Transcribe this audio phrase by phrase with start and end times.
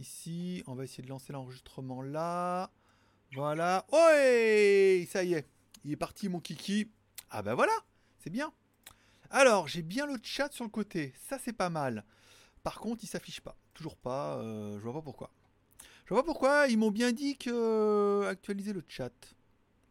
[0.00, 0.62] ici.
[0.66, 2.70] On va essayer de lancer l'enregistrement là.
[3.34, 3.86] Voilà.
[3.92, 5.46] Ouais Ça y est.
[5.84, 6.90] Il est parti mon kiki.
[7.30, 7.72] Ah ben voilà.
[8.18, 8.52] C'est bien.
[9.30, 11.14] Alors, j'ai bien le chat sur le côté.
[11.28, 12.04] Ça, c'est pas mal.
[12.64, 13.56] Par contre, il s'affiche pas.
[13.74, 14.36] Toujours pas.
[14.38, 15.30] euh, je vois pas pourquoi.
[16.06, 16.66] Je vois pas pourquoi.
[16.68, 19.12] Ils m'ont bien dit que euh, actualiser le chat.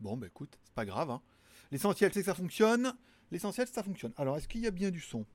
[0.02, 1.10] Bon, bah écoute, c'est pas grave.
[1.10, 1.22] hein.
[1.72, 2.94] L'essentiel, c'est que ça fonctionne.
[3.32, 4.12] L'essentiel, ça fonctionne.
[4.18, 5.26] Alors, est-ce qu'il y a bien du son?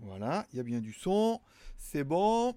[0.00, 1.40] Voilà, il y a bien du son.
[1.78, 2.56] C'est bon.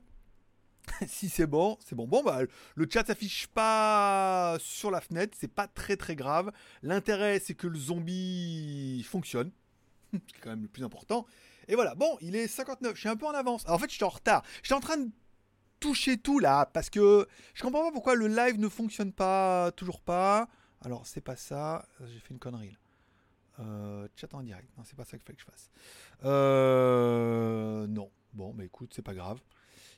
[1.07, 2.07] si c'est bon, c'est bon.
[2.07, 2.39] Bon, bah,
[2.75, 5.37] le chat s'affiche pas sur la fenêtre.
[5.39, 6.51] C'est pas très très grave.
[6.83, 9.51] L'intérêt, c'est que le zombie fonctionne.
[10.11, 11.25] C'est quand même le plus important.
[11.67, 12.95] Et voilà, bon, il est 59.
[12.95, 13.63] Je suis un peu en avance.
[13.67, 14.43] En fait, je suis en retard.
[14.63, 15.09] J'étais en train de
[15.79, 20.01] toucher tout là parce que je comprends pas pourquoi le live ne fonctionne pas, toujours
[20.01, 20.49] pas.
[20.81, 21.85] Alors, c'est pas ça.
[21.99, 22.77] J'ai fait une connerie là.
[23.59, 24.69] Euh, chat en direct.
[24.77, 25.69] Non, c'est pas ça qu'il fallait que je fasse.
[26.23, 28.09] Euh, non.
[28.33, 29.39] Bon, bah écoute, c'est pas grave.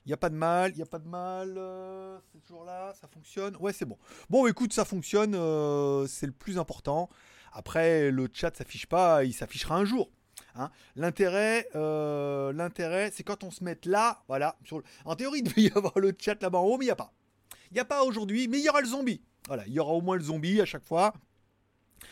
[0.05, 1.55] Il n'y a pas de mal, il n'y a pas de mal.
[1.57, 3.55] euh, c'est toujours là, ça fonctionne.
[3.57, 3.97] Ouais, c'est bon.
[4.29, 7.07] Bon, écoute, ça fonctionne, euh, c'est le plus important.
[7.53, 10.09] Après, le chat s'affiche pas, il s'affichera un jour.
[10.55, 10.71] hein.
[10.95, 14.57] L'intérêt, euh, l'intérêt, c'est quand on se met là, voilà.
[15.05, 16.95] En théorie, il devait y avoir le chat là-bas en haut, mais il n'y a
[16.95, 17.13] pas.
[17.69, 19.21] Il n'y a pas aujourd'hui, mais il y aura le zombie.
[19.47, 21.13] Voilà, il y aura au moins le zombie à chaque fois.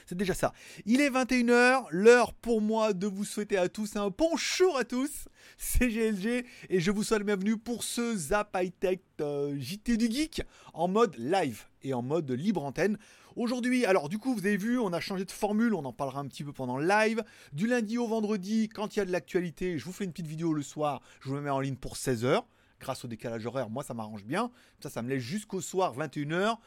[0.05, 0.53] C'est déjà ça.
[0.85, 5.27] Il est 21h, l'heure pour moi de vous souhaiter à tous un bonjour à tous.
[5.57, 9.97] C'est GLG et je vous souhaite la bienvenue pour ce Zap High Tech euh, JT
[9.97, 10.41] du Geek
[10.73, 12.97] en mode live et en mode libre antenne.
[13.35, 16.19] Aujourd'hui, alors du coup, vous avez vu, on a changé de formule, on en parlera
[16.19, 17.23] un petit peu pendant le live.
[17.53, 20.27] Du lundi au vendredi, quand il y a de l'actualité, je vous fais une petite
[20.27, 22.43] vidéo le soir, je vous mets en ligne pour 16h.
[22.79, 24.51] Grâce au décalage horaire, moi ça m'arrange bien.
[24.81, 26.57] Ça, ça me laisse jusqu'au soir 21h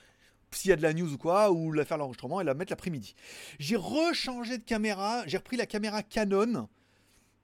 [0.54, 2.72] s'il y a de la news ou quoi, ou la faire l'enregistrement et la mettre
[2.72, 3.14] l'après-midi.
[3.58, 6.68] J'ai rechangé de caméra, j'ai repris la caméra Canon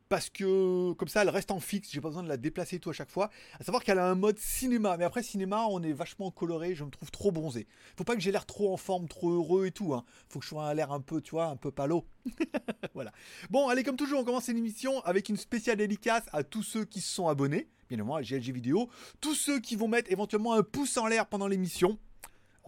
[0.09, 2.79] parce que comme ça elle reste en fixe, j'ai pas besoin de la déplacer et
[2.79, 3.31] tout à chaque fois.
[3.61, 6.85] À savoir qu'elle a un mode cinéma, mais après cinéma on est vachement coloré, je
[6.85, 7.67] me trouve trop bronzé.
[7.97, 9.95] Faut pas que j'ai l'air trop en forme, trop heureux et tout.
[9.95, 10.05] Hein.
[10.29, 12.07] Faut que je sois à l'air un peu, tu vois, un peu palo.
[12.95, 13.13] voilà.
[13.51, 17.01] Bon, allez comme toujours, on commence l'émission avec une spéciale dédicace à tous ceux qui
[17.01, 18.89] se sont abonnés, bien évidemment à GLG Vidéo,
[19.21, 21.99] tous ceux qui vont mettre éventuellement un pouce en l'air pendant l'émission.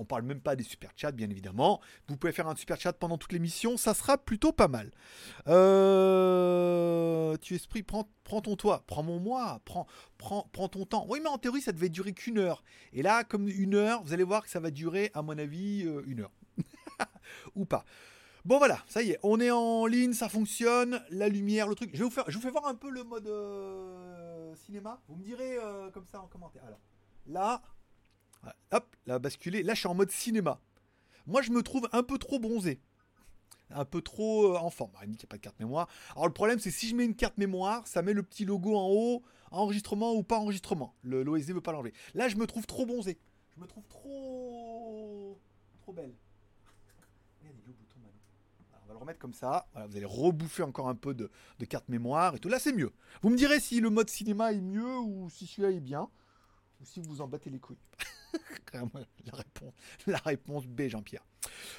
[0.00, 1.78] On parle même pas des super chats, bien évidemment.
[2.08, 4.90] Vous pouvez faire un super chat pendant toute l'émission, ça sera plutôt pas mal.
[5.46, 7.36] Euh...
[7.42, 9.86] Tu esprit, prends, prends ton toit, prends mon moi, prends,
[10.68, 11.04] ton temps.
[11.10, 12.64] Oui, mais en théorie, ça devait durer qu'une heure.
[12.94, 15.84] Et là, comme une heure, vous allez voir que ça va durer, à mon avis,
[15.84, 16.32] euh, une heure.
[17.54, 17.84] Ou pas.
[18.46, 21.90] Bon voilà, ça y est, on est en ligne, ça fonctionne, la lumière, le truc.
[21.92, 24.98] Je vais vous faire, je vous fais voir un peu le mode euh, cinéma.
[25.08, 25.58] Vous me direz
[25.92, 26.64] comme ça en commentaire.
[26.64, 26.80] Alors
[27.26, 27.60] là,
[28.72, 29.62] hop, là basculé.
[29.62, 30.60] Là, je suis en mode cinéma.
[31.26, 32.80] Moi, je me trouve un peu trop bronzé.
[33.70, 34.90] Un peu trop euh, en forme.
[35.02, 35.88] Il n'y a pas de carte mémoire.
[36.12, 38.76] Alors, le problème, c'est si je mets une carte mémoire, ça met le petit logo
[38.76, 40.94] en haut, enregistrement ou pas enregistrement.
[41.04, 41.92] L'OSD veut pas l'enlever.
[42.14, 43.18] Là, je me trouve trop bronzé.
[43.54, 45.38] Je me trouve trop.
[45.82, 46.14] trop belle.
[48.72, 49.68] Alors, on va le remettre comme ça.
[49.88, 52.48] Vous allez rebouffer encore un peu de, de carte mémoire et tout.
[52.48, 52.92] Là, c'est mieux.
[53.22, 56.08] Vous me direz si le mode cinéma est mieux ou si celui-là est bien.
[56.80, 57.78] Ou si vous en battez les couilles.
[60.06, 61.24] la réponse, B, Jean-Pierre.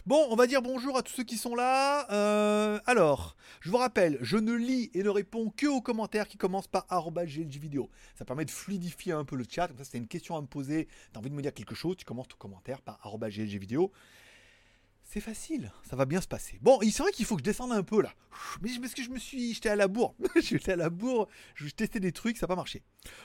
[0.05, 2.11] Bon, on va dire bonjour à tous ceux qui sont là.
[2.11, 6.37] Euh, alors, je vous rappelle, je ne lis et ne réponds que aux commentaires qui
[6.37, 6.85] commencent par
[7.57, 7.89] vidéo.
[8.15, 9.67] Ça permet de fluidifier un peu le chat.
[9.67, 11.75] Comme ça, si t'as une question à me poser, t'as envie de me dire quelque
[11.75, 12.99] chose, tu commences ton commentaire par
[13.57, 13.91] vidéo.
[15.13, 16.57] C'est facile, ça va bien se passer.
[16.61, 18.13] Bon, il vrai qu'il faut que je descende un peu là.
[18.61, 19.53] Mais parce que je me suis.
[19.53, 20.15] J'étais à la bourre.
[20.41, 22.81] J'étais à la bourre, je testais des trucs, ça n'a pas marché.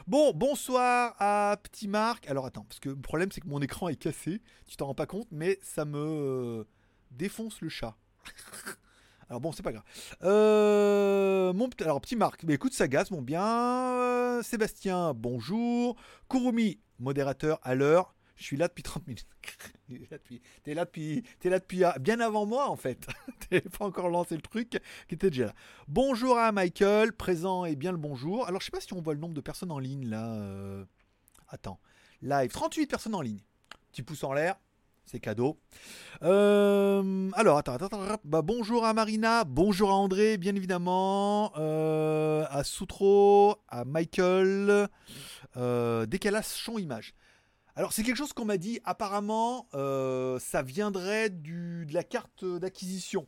[0.08, 2.26] Bon, bonsoir à Petit Marc.
[2.26, 4.42] Alors attends, parce que le problème c'est que mon écran est cassé.
[4.66, 6.64] Tu t'en rends pas compte, mais ça me euh,
[7.12, 7.96] défonce le chat.
[9.28, 9.84] Alors bon, c'est pas grave.
[10.24, 13.44] Euh, mon, alors, petit Marc, mais écoute, ça gaze, mon bien.
[13.44, 15.94] Euh, Sébastien, bonjour.
[16.28, 18.15] Kurumi, modérateur à l'heure.
[18.36, 19.26] Je suis là depuis 30 minutes.
[19.88, 21.22] T'es là depuis, t'es là depuis,
[21.78, 23.06] t'es ah, bien avant moi en fait.
[23.48, 25.54] T'avais pas encore lancé le truc qui était déjà là.
[25.88, 28.46] Bonjour à Michael, présent et bien le bonjour.
[28.46, 30.34] Alors je sais pas si on voit le nombre de personnes en ligne là.
[30.34, 30.84] euh,
[31.48, 31.80] Attends,
[32.20, 33.40] live, 38 personnes en ligne.
[33.92, 34.56] Petit pouce en l'air,
[35.04, 35.58] c'est cadeau.
[36.22, 38.20] Euh, alors, attends, attends, attends.
[38.24, 44.88] Bah, bonjour à Marina, bonjour à André, bien évidemment, euh, à Soutro, à Michael,
[45.56, 47.14] euh, décalage son image.
[47.78, 53.26] Alors, c'est quelque chose qu'on m'a dit, apparemment, euh, ça viendrait de la carte d'acquisition.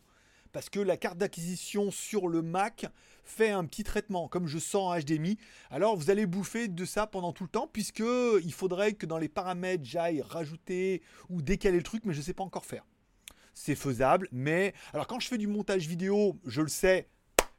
[0.52, 2.86] Parce que la carte d'acquisition sur le Mac
[3.24, 5.36] fait un petit traitement, comme je sens en HDMI.
[5.70, 8.02] Alors vous allez bouffer de ça pendant tout le temps, puisque
[8.42, 12.24] il faudrait que dans les paramètres j'aille rajouter ou décaler le truc, mais je ne
[12.24, 12.86] sais pas encore faire.
[13.52, 17.10] C'est faisable, mais alors quand je fais du montage vidéo, je le sais,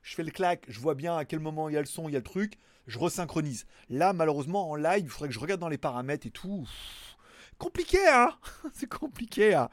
[0.02, 2.10] je fais le clac, je vois bien à quel moment il y a le son,
[2.10, 2.58] il y a le truc,
[2.90, 3.66] je resynchronise.
[3.90, 6.68] Là, malheureusement, en live, il faudrait que je regarde dans les paramètres et tout.
[7.58, 8.32] Compliqué, hein
[8.74, 9.70] C'est compliqué, hein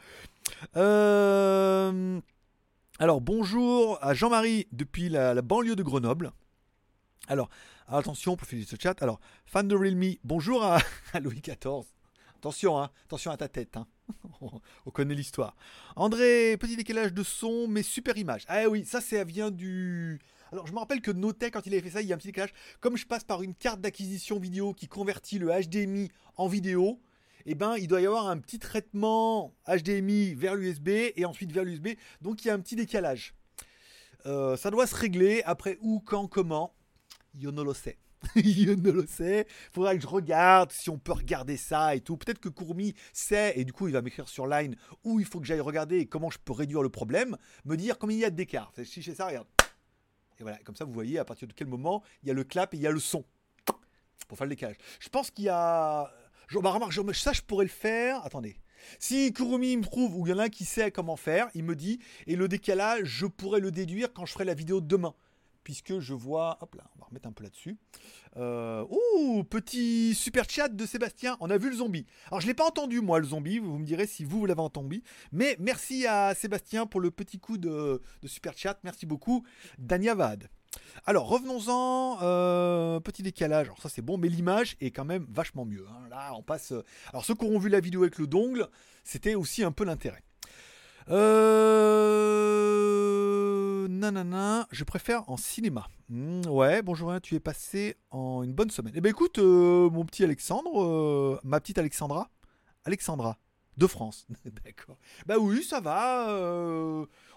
[2.98, 6.32] Alors, bonjour à Jean-Marie depuis la, banlieue de Grenoble.
[7.26, 7.48] Alors,
[7.88, 9.02] attention pour finir ce chat.
[9.02, 10.78] Alors, fan de Realme, bonjour à,
[11.20, 11.86] Louis XIV.
[12.36, 13.76] Attention, hein, attention à ta tête.
[13.78, 13.86] Hein.
[14.86, 15.56] On connaît l'histoire.
[15.96, 18.44] André, petit décalage de son, mais super image.
[18.46, 20.20] Ah oui, ça, ça vient du.
[20.56, 22.18] Alors, je me rappelle que Notech, quand il avait fait ça, il y a un
[22.18, 22.54] petit décalage.
[22.80, 26.98] Comme je passe par une carte d'acquisition vidéo qui convertit le HDMI en vidéo,
[27.44, 31.62] eh ben, il doit y avoir un petit traitement HDMI vers l'USB et ensuite vers
[31.62, 31.88] l'USB.
[32.22, 33.34] Donc il y a un petit décalage.
[34.24, 35.42] Euh, ça doit se régler.
[35.44, 36.74] Après, où, quand, comment
[37.34, 37.98] Yo ne le sait.
[38.36, 39.46] Yo ne le sait.
[39.72, 42.16] Faudra que je regarde si on peut regarder ça et tout.
[42.16, 44.74] Peut-être que Courmi sait et du coup il va m'écrire sur Line
[45.04, 47.36] où il faut que j'aille regarder comment je peux réduire le problème.
[47.66, 48.72] Me dire combien il y a d'écart.
[48.84, 49.46] Si je fais ça, regarde.
[50.38, 52.44] Et voilà, comme ça vous voyez à partir de quel moment il y a le
[52.44, 53.24] clap et il y a le son.
[54.28, 54.76] Pour faire le décalage.
[54.98, 56.10] Je pense qu'il y a
[56.48, 58.24] je, bah, remarque, ça, je pourrais le faire.
[58.24, 58.56] Attendez.
[58.98, 61.64] Si Kurumi me trouve, ou il y en a un qui sait comment faire, il
[61.64, 65.14] me dit, et le décalage, je pourrais le déduire quand je ferai la vidéo demain.
[65.66, 66.58] Puisque je vois.
[66.60, 67.76] Hop là, on va remettre un peu là-dessus.
[68.36, 71.36] Ouh, petit super chat de Sébastien.
[71.40, 72.06] On a vu le zombie.
[72.28, 73.58] Alors, je ne l'ai pas entendu, moi, le zombie.
[73.58, 75.02] Vous me direz si vous, l'avez entendu.
[75.32, 78.78] Mais merci à Sébastien pour le petit coup de, de super chat.
[78.84, 79.44] Merci beaucoup.
[79.76, 80.48] Danyavad.
[81.04, 85.64] Alors revenons-en, euh, petit décalage, alors ça c'est bon, mais l'image est quand même vachement
[85.64, 85.86] mieux.
[85.88, 86.08] Hein.
[86.10, 86.72] Là on passe...
[86.72, 88.68] Euh, alors ceux qui auront vu la vidéo avec le dongle,
[89.02, 90.22] c'était aussi un peu l'intérêt.
[91.08, 92.15] Euh...
[94.70, 95.88] Je préfère en cinéma.
[96.08, 98.92] Hmm, ouais, bonjour, tu es passé en une bonne semaine.
[98.94, 102.30] Eh ben écoute, euh, mon petit Alexandre, ma petite Alexandra,
[102.84, 103.36] Alexandra,
[103.76, 104.28] de France.
[104.64, 104.96] D'accord.
[105.26, 106.28] Bah oui, ça va.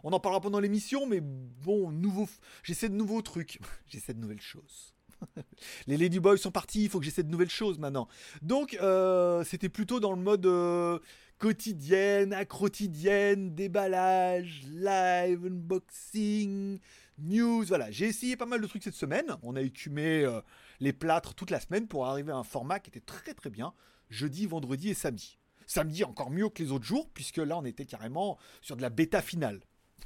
[0.03, 2.29] On en parlera pendant l'émission, mais bon, nouveau,
[2.61, 3.59] j'essaie de nouveaux trucs.
[3.87, 4.93] j'essaie de nouvelles choses.
[5.87, 8.07] les Ladyboys sont partis, il faut que j'essaie de nouvelles choses maintenant.
[8.41, 10.99] Donc, euh, c'était plutôt dans le mode euh,
[11.39, 16.79] quotidienne, quotidienne, déballage, live, unboxing,
[17.17, 17.65] news.
[17.65, 19.37] Voilà, j'ai essayé pas mal de trucs cette semaine.
[19.41, 20.41] On a écumé euh,
[20.79, 23.73] les plâtres toute la semaine pour arriver à un format qui était très très bien.
[24.09, 25.39] Jeudi, vendredi et samedi.
[25.65, 28.89] Samedi encore mieux que les autres jours, puisque là on était carrément sur de la
[28.89, 29.61] bêta finale.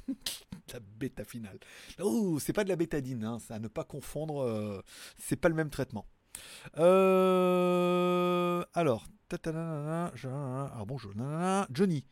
[0.72, 1.58] la bêta finale.
[2.00, 4.82] Oh, c'est pas de la bétadine, hein, ça à ne pas confondre, euh,
[5.18, 6.06] c'est pas le même traitement.
[6.78, 9.06] Euh, alors,
[9.44, 11.12] alors bonjour,
[11.70, 12.04] Johnny,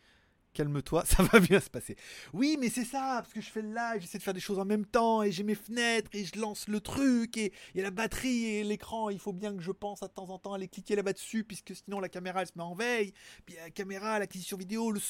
[0.53, 1.97] calme-toi, ça va bien se passer.
[2.33, 4.59] Oui, mais c'est ça, parce que je fais le live, j'essaie de faire des choses
[4.59, 7.81] en même temps, et j'ai mes fenêtres, et je lance le truc, et il y
[7.81, 10.53] a la batterie et l'écran, il faut bien que je pense à temps en temps
[10.53, 13.13] à aller cliquer là-bas dessus, puisque sinon la caméra elle se met en veille,
[13.47, 15.01] puis la caméra, l'acquisition vidéo, le...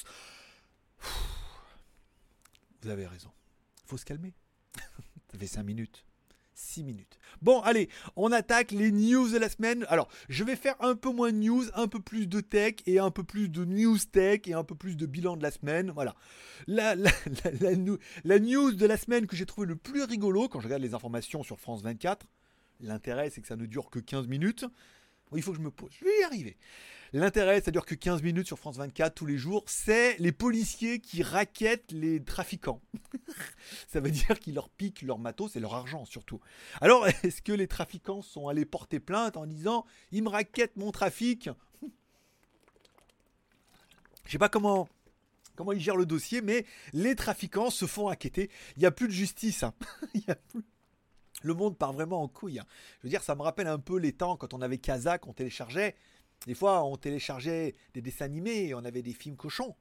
[2.82, 3.30] Vous avez raison.
[3.86, 4.34] Faut se calmer.
[5.30, 6.04] Ça fait 5 minutes.
[6.54, 7.18] 6 minutes.
[7.40, 9.84] Bon, allez, on attaque les news de la semaine.
[9.88, 12.98] Alors, je vais faire un peu moins de news, un peu plus de tech et
[12.98, 15.90] un peu plus de news tech et un peu plus de bilan de la semaine.
[15.90, 16.14] Voilà.
[16.66, 20.94] La, news de la semaine que j'ai trouvé le plus rigolo quand je regarde les
[20.94, 22.26] informations sur France 24,
[22.80, 24.64] l'intérêt c'est que ça ne dure que 15 minutes.
[25.34, 25.90] Il faut que je me pose.
[25.98, 26.58] Je vais y arriver.
[27.14, 30.98] L'intérêt, ça dure que 15 minutes sur France 24 tous les jours, c'est les policiers
[30.98, 32.80] qui raquettent les trafiquants.
[33.88, 36.40] ça veut dire qu'ils leur piquent leur matos et leur argent surtout.
[36.80, 40.90] Alors, est-ce que les trafiquants sont allés porter plainte en disant ils me raquettent mon
[40.90, 41.50] trafic?
[44.24, 44.88] Je sais pas comment
[45.54, 46.64] comment ils gèrent le dossier, mais
[46.94, 48.50] les trafiquants se font inquiéter.
[48.76, 49.64] Il n'y a plus de justice.
[49.64, 49.74] Hein.
[51.42, 52.60] Le monde part vraiment en couille.
[52.60, 52.66] Hein.
[53.00, 55.32] Je veux dire, ça me rappelle un peu les temps quand on avait Kazakh, on
[55.32, 55.96] téléchargeait
[56.46, 59.74] des fois, on téléchargeait des dessins animés et on avait des films cochons.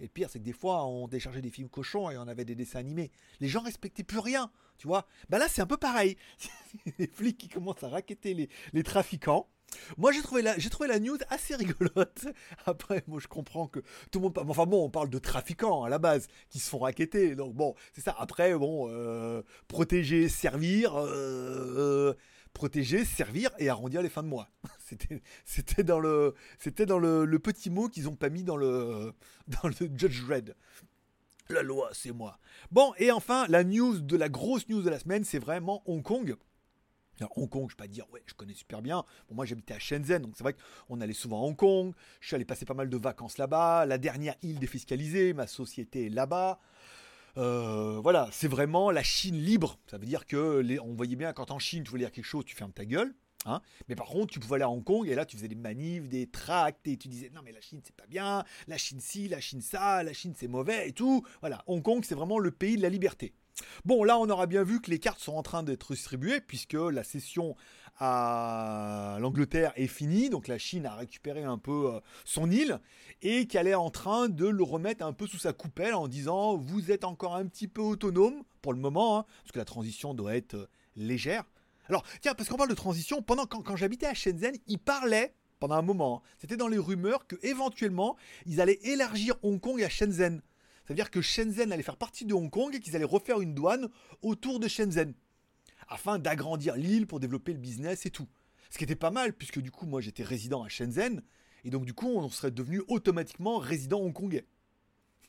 [0.00, 2.44] Et le pire, c'est que des fois, on téléchargeait des films cochons et on avait
[2.44, 3.10] des dessins animés.
[3.40, 5.06] Les gens respectaient plus rien, tu vois.
[5.28, 6.16] Ben là, c'est un peu pareil.
[6.98, 9.48] les flics qui commencent à raqueter les, trafiquants.
[9.96, 12.26] Moi, j'ai trouvé, la, j'ai trouvé la news assez rigolote.
[12.66, 13.80] Après, moi, je comprends que
[14.10, 14.38] tout le monde.
[14.48, 17.34] Enfin, bon, on parle de trafiquants à la base qui se font raqueter.
[17.36, 18.14] Donc, bon, c'est ça.
[18.18, 20.96] Après, bon, euh, protéger, servir.
[20.96, 22.14] Euh, euh,
[22.54, 24.48] protéger, servir et arrondir les fins de mois.
[25.44, 26.34] C'était dans le
[27.38, 29.12] petit mot qu'ils ont pas mis dans le
[29.48, 30.56] dans le Judge Red.
[31.50, 32.38] La loi, c'est moi.
[32.70, 36.02] Bon, et enfin, la news de la grosse news de la semaine, c'est vraiment Hong
[36.02, 36.36] Kong.
[37.20, 39.04] Alors, Hong Kong, je ne vais pas dire, ouais, je connais super bien.
[39.30, 40.56] Moi, j'habitais à Shenzhen, donc c'est vrai
[40.88, 41.92] qu'on allait souvent à Hong Kong.
[42.20, 43.84] Je suis allé passer pas mal de vacances là-bas.
[43.84, 46.60] La dernière île défiscalisée, ma société est là-bas.
[47.36, 49.78] Euh, voilà, c'est vraiment la Chine libre.
[49.90, 52.24] Ça veut dire que les, on voyait bien quand en Chine tu voulais dire quelque
[52.24, 53.14] chose, tu fermes ta gueule.
[53.46, 55.54] Hein mais par contre, tu pouvais aller à Hong Kong et là tu faisais des
[55.54, 59.00] manifs, des tracts et tu disais non mais la Chine c'est pas bien, la Chine
[59.00, 61.22] ci, la Chine ça, la Chine c'est mauvais et tout.
[61.40, 63.34] Voilà, Hong Kong c'est vraiment le pays de la liberté.
[63.84, 66.74] Bon, là, on aura bien vu que les cartes sont en train d'être distribuées, puisque
[66.74, 67.54] la session
[68.00, 72.80] l'Angleterre est finie, donc la Chine a récupéré un peu euh, son île,
[73.22, 76.56] et qu'elle est en train de le remettre un peu sous sa coupelle en disant
[76.56, 80.14] vous êtes encore un petit peu autonome pour le moment, hein, parce que la transition
[80.14, 81.44] doit être euh, légère.
[81.88, 85.34] Alors, tiens, parce qu'on parle de transition, pendant quand, quand j'habitais à Shenzhen, ils parlaient
[85.60, 89.82] pendant un moment, hein, c'était dans les rumeurs que éventuellement ils allaient élargir Hong Kong
[89.82, 90.42] à Shenzhen.
[90.84, 93.88] C'est-à-dire que Shenzhen allait faire partie de Hong Kong et qu'ils allaient refaire une douane
[94.20, 95.14] autour de Shenzhen.
[95.88, 98.28] Afin d'agrandir l'île pour développer le business et tout.
[98.70, 101.22] Ce qui était pas mal, puisque du coup, moi j'étais résident à Shenzhen.
[101.64, 104.44] Et donc, du coup, on serait devenu automatiquement résident hongkongais.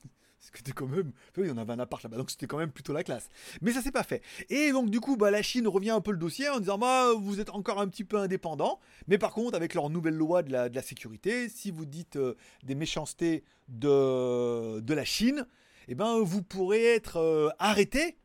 [0.40, 1.12] C'était quand même.
[1.38, 3.30] Y en avait un appart là-bas, donc c'était quand même plutôt la classe.
[3.62, 4.22] Mais ça s'est pas fait.
[4.50, 7.14] Et donc, du coup, bah, la Chine revient un peu le dossier en disant bah,
[7.18, 8.80] vous êtes encore un petit peu indépendant.
[9.08, 12.18] Mais par contre, avec leur nouvelle loi de la, de la sécurité, si vous dites
[12.18, 15.48] euh, des méchancetés de, de la Chine,
[15.88, 18.18] eh ben, vous pourrez être euh, arrêté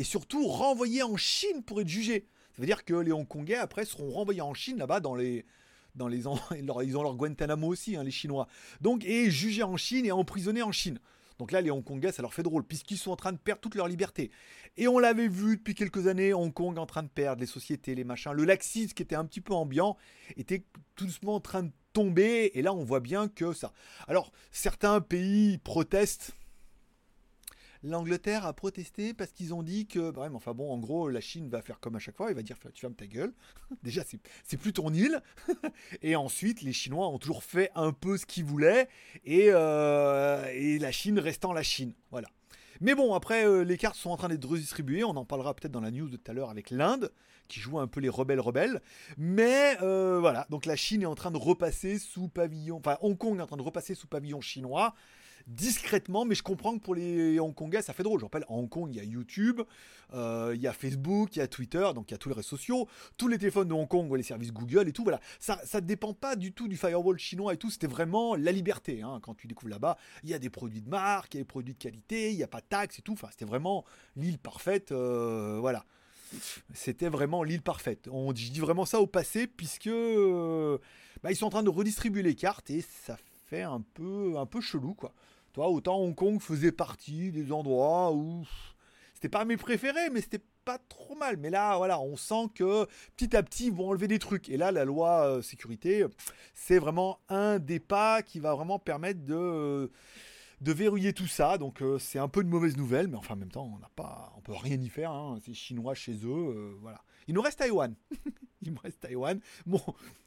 [0.00, 2.26] et surtout renvoyé en Chine pour être jugé.
[2.56, 5.44] Ça veut dire que les Hongkongais, après, seront renvoyés en Chine là-bas dans les.
[5.94, 6.24] Dans les,
[6.56, 8.48] ils ont leur Guantanamo aussi, hein, les Chinois.
[8.80, 10.98] Donc, et jugés en Chine et emprisonnés en Chine.
[11.38, 13.74] Donc là, les Hongkongais, ça leur fait drôle, puisqu'ils sont en train de perdre toute
[13.74, 14.30] leur liberté.
[14.78, 17.94] Et on l'avait vu depuis quelques années, Hong Kong en train de perdre, les sociétés,
[17.94, 18.32] les machins.
[18.32, 19.98] Le laxisme qui était un petit peu ambiant
[20.38, 20.64] était
[20.96, 22.52] tout doucement en train de tomber.
[22.54, 23.74] Et là, on voit bien que ça.
[24.08, 26.32] Alors, certains pays protestent
[27.82, 31.48] L'Angleterre a protesté parce qu'ils ont dit que, bah enfin bon, en gros, la Chine
[31.48, 33.32] va faire comme à chaque fois, il va dire tu fermes ta gueule.
[33.82, 34.02] Déjà,
[34.44, 35.22] c'est plus ton île.
[36.02, 38.88] et ensuite, les Chinois ont toujours fait un peu ce qu'ils voulaient
[39.24, 41.94] et, euh, la Chine restant la Chine.
[42.10, 42.28] Voilà.
[42.82, 45.04] Mais bon, après, euh, les cartes sont en train d'être redistribuées.
[45.04, 47.12] On en parlera peut-être dans la news de tout à l'heure avec l'Inde,
[47.48, 48.80] qui joue un peu les rebelles rebelles.
[49.16, 52.76] Mais euh, voilà, donc la Chine est en train de repasser sous pavillon.
[52.76, 54.94] Enfin, Hong Kong est en train de repasser sous pavillon chinois
[55.50, 58.20] discrètement, mais je comprends que pour les Hongkongais, ça fait drôle.
[58.20, 59.60] Je rappelle, à Hong Kong, il y a YouTube,
[60.14, 62.34] euh, il y a Facebook, il y a Twitter, donc il y a tous les
[62.34, 65.02] réseaux sociaux, tous les téléphones de Hong Kong, les services Google et tout.
[65.02, 67.70] Voilà, ça ne dépend pas du tout du firewall chinois et tout.
[67.70, 69.02] C'était vraiment la liberté.
[69.02, 69.18] Hein.
[69.22, 71.48] Quand tu découvres là-bas, il y a des produits de marque, il y a des
[71.48, 73.12] produits de qualité, il n'y a pas de taxes et tout.
[73.12, 73.84] Enfin, c'était vraiment
[74.16, 74.92] l'île parfaite.
[74.92, 75.84] Euh, voilà.
[76.74, 78.08] C'était vraiment l'île parfaite.
[78.10, 80.78] On, je dis vraiment ça au passé, puisque euh,
[81.22, 83.16] bah, ils sont en train de redistribuer les cartes et ça
[83.48, 85.12] fait un peu, un peu chelou, quoi.
[85.52, 88.44] Toi, autant Hong Kong faisait partie des endroits où
[89.14, 91.36] c'était pas mes préférés, mais c'était pas trop mal.
[91.36, 94.48] Mais là, voilà, on sent que petit à petit, ils vont enlever des trucs.
[94.48, 96.06] Et là, la loi euh, sécurité,
[96.54, 99.88] c'est vraiment un des pas qui va vraiment permettre de, euh,
[100.60, 101.58] de verrouiller tout ça.
[101.58, 103.90] Donc, euh, c'est un peu une mauvaise nouvelle, mais enfin, en même temps, on n'a
[103.96, 105.10] pas, on peut rien y faire.
[105.10, 105.38] Hein.
[105.44, 107.02] C'est chinois chez eux, voilà.
[107.26, 107.94] Il nous reste Taïwan.
[108.62, 109.40] Il me reste Taïwan.
[109.66, 109.80] Mon,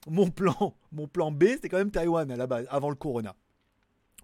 [0.07, 3.35] mon plan, mon plan B, c'était quand même Taïwan à la base, avant le Corona.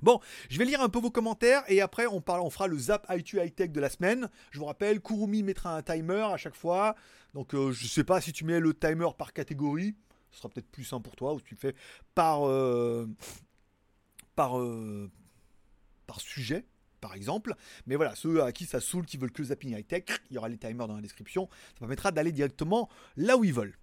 [0.01, 3.41] Bon, je vais lire un peu vos commentaires et après on, fera le Zap IQ
[3.41, 4.29] High Tech de la semaine.
[4.51, 6.95] Je vous rappelle, Kurumi mettra un timer à chaque fois.
[7.33, 9.95] Donc euh, je sais pas si tu mets le timer par catégorie,
[10.31, 11.75] ce sera peut-être plus simple pour toi, ou si tu le fais
[12.15, 13.07] par, euh,
[14.39, 15.07] euh,
[16.07, 16.65] par sujet,
[17.01, 17.55] par exemple.
[17.85, 20.37] Mais voilà, ceux à qui ça saoule, qui veulent que zapping high tech, il y
[20.37, 21.49] aura les timers dans la description.
[21.73, 23.75] Ça permettra d'aller directement là où ils veulent.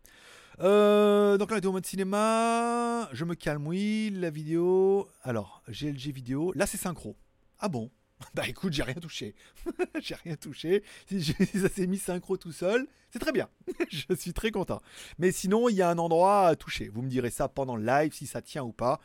[0.61, 3.09] Euh, donc là, on est au mode cinéma.
[3.13, 4.11] Je me calme, oui.
[4.15, 5.09] La vidéo.
[5.23, 6.53] Alors, GLG vidéo.
[6.55, 7.17] Là, c'est synchro.
[7.59, 7.91] Ah bon?
[8.35, 9.35] Bah écoute, j'ai rien touché.
[10.01, 10.83] j'ai rien touché.
[11.07, 13.49] Si, ça s'est mis synchro tout seul, c'est très bien.
[13.91, 14.81] je suis très content.
[15.19, 16.89] Mais sinon, il y a un endroit à toucher.
[16.89, 19.01] Vous me direz ça pendant le live si ça tient ou pas.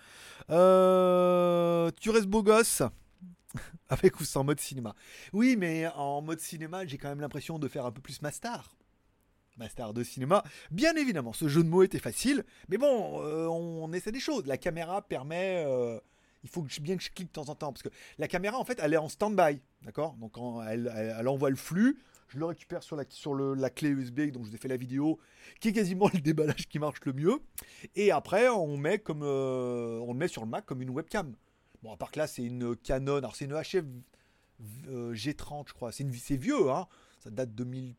[0.49, 2.83] Euh, tu restes beau gosse?
[3.89, 4.95] Avec ou sans mode cinéma.
[5.33, 8.31] Oui, mais en mode cinéma, j'ai quand même l'impression de faire un peu plus ma
[8.31, 8.77] star
[9.57, 10.43] ma star de cinéma.
[10.71, 14.45] Bien évidemment, ce jeu de mots était facile, mais bon, euh, on essaie des choses.
[14.45, 15.63] La caméra permet.
[15.67, 15.99] Euh,
[16.43, 18.65] il faut bien que je clique de temps en temps, parce que la caméra, en
[18.65, 20.15] fait, elle est en stand-by, d'accord?
[20.15, 24.43] Donc, elle, envoie le flux, je le récupère sur la, sur la clé USB dont
[24.43, 25.19] je vous ai fait la vidéo,
[25.59, 27.43] qui est quasiment le déballage qui marche le mieux.
[27.95, 31.35] Et après, on met comme euh, on le met sur le Mac comme une webcam.
[31.83, 33.85] Bon, à part que là, c'est une Canon, alors c'est une HF
[35.13, 35.91] G30, je crois.
[35.91, 36.87] C'est vieux, hein
[37.21, 37.95] ça date de 2000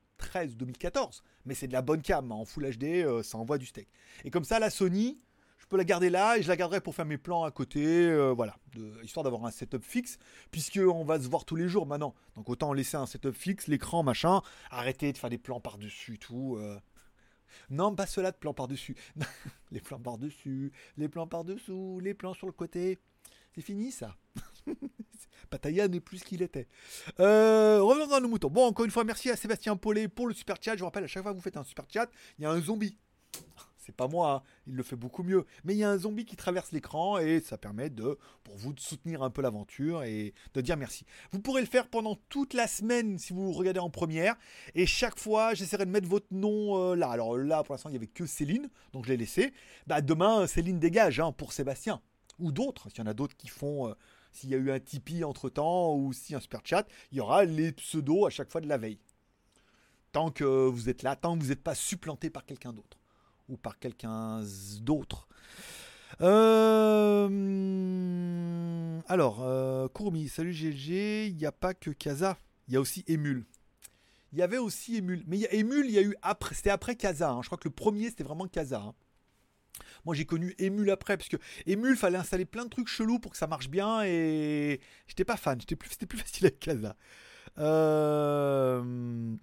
[0.57, 2.35] 2014 mais c'est de la bonne cam, hein.
[2.35, 3.89] en Full HD, euh, ça envoie du steak.
[4.25, 5.23] Et comme ça, la Sony,
[5.59, 7.85] je peux la garder là et je la garderai pour faire mes plans à côté,
[7.85, 8.57] euh, voilà,
[9.03, 10.19] histoire d'avoir un setup fixe,
[10.51, 12.15] puisque on va se voir tous les jours maintenant.
[12.37, 16.57] Donc autant laisser un setup fixe, l'écran, machin, arrêter de faire des plans par-dessus, tout.
[16.59, 16.79] Euh.
[17.69, 18.97] Non, pas cela de plans par-dessus.
[19.71, 22.99] les plans par-dessus, les plans par-dessous, les plans sur le côté.
[23.55, 24.17] C'est fini ça.
[25.53, 26.67] Pataya n'est plus ce qu'il était.
[27.21, 28.49] Euh, revenons dans nos moutons.
[28.49, 30.75] Bon, encore une fois, merci à Sébastien Paulet pour le super chat.
[30.75, 32.51] Je vous rappelle, à chaque fois que vous faites un super chat, il y a
[32.51, 32.97] un zombie.
[33.77, 34.49] C'est pas moi, hein.
[34.67, 35.45] il le fait beaucoup mieux.
[35.65, 38.73] Mais il y a un zombie qui traverse l'écran et ça permet de, pour vous
[38.73, 41.05] de soutenir un peu l'aventure et de dire merci.
[41.33, 44.37] Vous pourrez le faire pendant toute la semaine si vous regardez en première.
[44.75, 47.11] Et chaque fois, j'essaierai de mettre votre nom euh, là.
[47.11, 49.53] Alors là, pour l'instant, il n'y avait que Céline, donc je l'ai laissé.
[49.87, 52.01] Bah, demain, Céline dégage hein, pour Sébastien.
[52.39, 53.89] Ou d'autres, s'il y en a d'autres qui font.
[53.89, 53.95] Euh,
[54.33, 57.21] s'il y a eu un Tipeee entre temps ou si un super chat, il y
[57.21, 58.99] aura les pseudos à chaque fois de la veille.
[60.13, 62.99] Tant que vous êtes là, tant que vous n'êtes pas supplanté par quelqu'un d'autre
[63.49, 64.43] ou par quelqu'un
[64.81, 65.29] d'autre.
[66.21, 67.29] Euh,
[69.09, 72.37] alors, euh, Courmi, salut GG, il n'y a pas que Kaza,
[72.69, 73.47] il y a aussi Emule.
[74.33, 77.31] Il y avait aussi Emule, mais Emule, il y a eu après, c'était après Kaza.
[77.31, 77.41] Hein.
[77.43, 78.81] Je crois que le premier c'était vraiment Kaza.
[78.81, 78.95] Hein.
[80.05, 81.37] Moi j'ai connu Emule après, parce que
[81.67, 85.37] Emule fallait installer plein de trucs chelous pour que ça marche bien et j'étais pas
[85.37, 86.97] fan, c'était plus, facile avec Kaza.
[87.59, 89.35] Euh,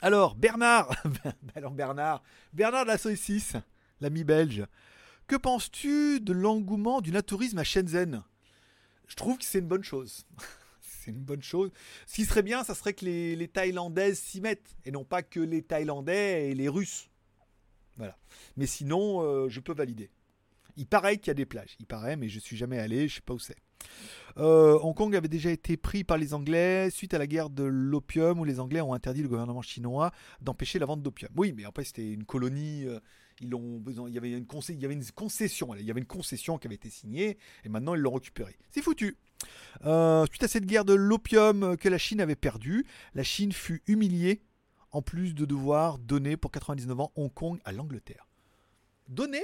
[0.00, 0.90] alors, Bernard,
[1.54, 2.22] alors Bernard,
[2.52, 3.56] Bernard de la 6,
[4.00, 4.66] l'ami belge,
[5.28, 8.22] que penses-tu de l'engouement du naturisme à Shenzhen?
[9.06, 10.26] Je trouve que c'est une bonne chose.
[10.80, 11.70] c'est une bonne chose.
[12.06, 15.40] Ce qui serait bien, ça serait que les Thaïlandaises s'y mettent, et non pas que
[15.40, 17.11] les Thaïlandais et les Russes.
[18.56, 20.10] Mais sinon, euh, je peux valider.
[20.76, 21.76] Il paraît qu'il y a des plages.
[21.80, 23.56] Il paraît, mais je suis jamais allé, je sais pas où c'est.
[24.38, 27.64] Euh, Hong Kong avait déjà été pris par les Anglais suite à la guerre de
[27.64, 31.30] l'opium où les Anglais ont interdit le gouvernement chinois d'empêcher la vente d'opium.
[31.36, 32.86] Oui, mais après c'était une colonie.
[33.40, 33.50] Il
[34.08, 35.68] y avait une concession
[36.58, 38.56] qui avait été signée et maintenant ils l'ont récupérée.
[38.70, 39.16] C'est foutu.
[39.84, 43.82] Euh, suite à cette guerre de l'opium que la Chine avait perdue, la Chine fut
[43.86, 44.42] humiliée
[44.92, 48.28] en plus de devoir donner pour 99 ans Hong Kong à l'Angleterre.
[49.08, 49.42] Donner?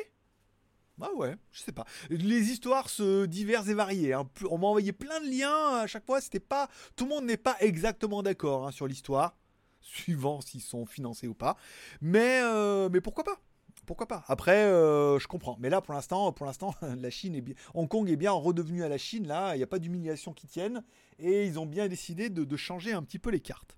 [1.01, 1.85] Ah ouais, je sais pas.
[2.11, 4.13] Les histoires se diverses et variées.
[4.13, 4.29] Hein.
[4.51, 6.21] On m'a envoyé plein de liens à chaque fois.
[6.21, 9.37] C'était pas, tout le monde n'est pas exactement d'accord hein, sur l'histoire,
[9.81, 11.57] suivant s'ils sont financés ou pas.
[12.01, 13.41] Mais, euh, mais pourquoi pas?
[13.87, 14.25] Pourquoi pas?
[14.27, 15.57] Après, euh, je comprends.
[15.61, 18.83] Mais là, pour l'instant, pour l'instant, la Chine est bien, Hong Kong est bien redevenu
[18.83, 19.27] à la Chine.
[19.27, 20.83] Là, il n'y a pas d'humiliation qui tienne,
[21.19, 23.78] et ils ont bien décidé de changer un petit peu les cartes.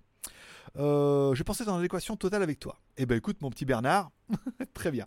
[0.77, 2.79] Euh, je pensais être en adéquation totale avec toi.
[2.97, 4.11] Eh ben écoute, mon petit Bernard,
[4.73, 5.05] très bien.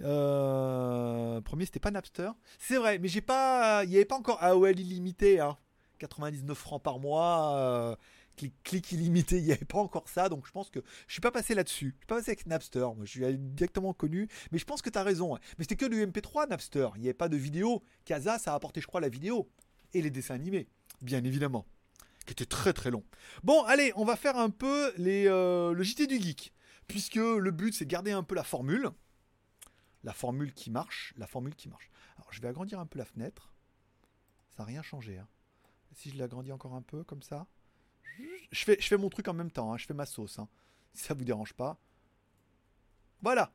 [0.00, 2.30] Euh, premier, c'était pas Napster.
[2.58, 5.40] C'est vrai, mais j'ai pas, il n'y avait pas encore AOL illimité,
[5.98, 6.54] 99 hein.
[6.54, 7.56] francs par mois.
[7.56, 7.96] Euh,
[8.64, 11.30] clic, illimité, il n'y avait pas encore ça, donc je pense que je suis pas
[11.30, 11.94] passé là-dessus.
[11.94, 14.90] Je suis pas passé avec Napster, moi, je suis directement connu, mais je pense que
[14.90, 15.34] tu as raison.
[15.58, 17.84] Mais c'était que du MP3 Napster, il n'y avait pas de vidéo.
[18.04, 19.48] Casa, ça a apporté, je crois, la vidéo
[19.92, 20.66] et les dessins animés,
[21.00, 21.64] bien évidemment
[22.26, 23.04] qui était très très long.
[23.42, 26.52] Bon, allez, on va faire un peu les, euh, le JT du geek,
[26.86, 28.90] puisque le but c'est de garder un peu la formule,
[30.02, 31.90] la formule qui marche, la formule qui marche.
[32.16, 33.52] Alors, je vais agrandir un peu la fenêtre.
[34.56, 35.18] Ça n'a rien changé.
[35.18, 35.28] Hein.
[35.94, 37.46] Si je l'agrandis encore un peu, comme ça.
[38.52, 39.76] Je fais, mon truc en même temps, hein.
[39.76, 40.38] je fais ma sauce.
[40.38, 40.48] Hein.
[40.92, 41.78] Si ça vous dérange pas.
[43.20, 43.52] Voilà.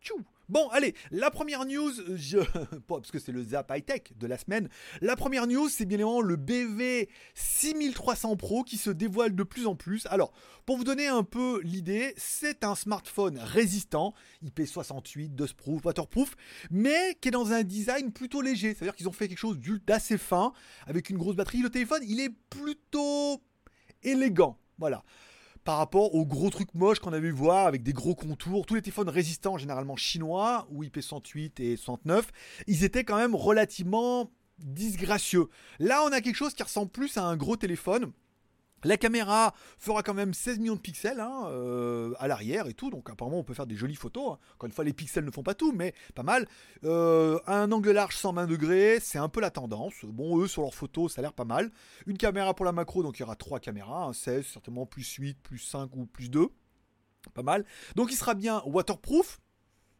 [0.00, 2.38] Tchou Bon, allez, la première news, je...
[2.86, 4.68] parce que c'est le Zap High Tech de la semaine.
[5.00, 9.66] La première news, c'est bien évidemment le BV 6300 Pro qui se dévoile de plus
[9.66, 10.06] en plus.
[10.10, 10.32] Alors,
[10.66, 14.12] pour vous donner un peu l'idée, c'est un smartphone résistant,
[14.44, 16.34] IP68, dustproof, waterproof,
[16.70, 18.74] mais qui est dans un design plutôt léger.
[18.74, 20.52] C'est-à-dire qu'ils ont fait quelque chose d'assez fin,
[20.86, 21.62] avec une grosse batterie.
[21.62, 23.42] Le téléphone, il est plutôt
[24.02, 24.58] élégant.
[24.78, 25.04] Voilà
[25.64, 28.66] par rapport aux gros trucs moches qu'on avait vu voir avec des gros contours.
[28.66, 32.30] Tous les téléphones résistants, généralement chinois, ou IP108 et 109,
[32.66, 35.48] ils étaient quand même relativement disgracieux.
[35.78, 38.12] Là, on a quelque chose qui ressemble plus à un gros téléphone
[38.84, 42.90] la caméra fera quand même 16 millions de pixels hein, euh, à l'arrière et tout,
[42.90, 44.34] donc apparemment on peut faire des jolies photos.
[44.34, 44.38] Hein.
[44.54, 46.46] Encore une fois, les pixels ne font pas tout, mais pas mal.
[46.84, 50.04] Euh, un angle large 120 degrés, c'est un peu la tendance.
[50.04, 51.70] Bon, eux sur leurs photos, ça a l'air pas mal.
[52.06, 55.06] Une caméra pour la macro, donc il y aura 3 caméras, 16, hein, certainement plus
[55.14, 56.48] 8, plus 5 ou plus 2.
[57.32, 57.64] Pas mal.
[57.96, 59.40] Donc il sera bien waterproof,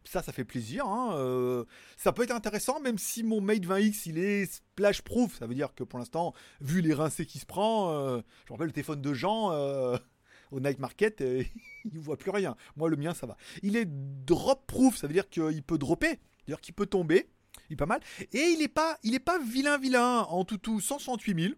[0.04, 0.86] ça, ça fait plaisir.
[0.86, 1.64] Hein, euh,
[1.96, 5.38] ça peut être intéressant, même si mon Mate 20X il est splash proof.
[5.38, 8.54] Ça veut dire que pour l'instant, vu les rincés qu'il se prend, euh, je me
[8.54, 9.96] rappelle le téléphone de Jean euh,
[10.50, 11.20] au night market,
[11.84, 12.56] il ne voit plus rien.
[12.76, 13.36] Moi, le mien, ça va.
[13.62, 17.28] Il est drop proof, ça veut dire qu'il peut dropper, c'est-à-dire qu'il peut tomber.
[17.70, 18.00] Il est pas mal.
[18.32, 20.20] Et il n'est pas, il est pas vilain, vilain.
[20.22, 21.54] En tout, tout 168 000.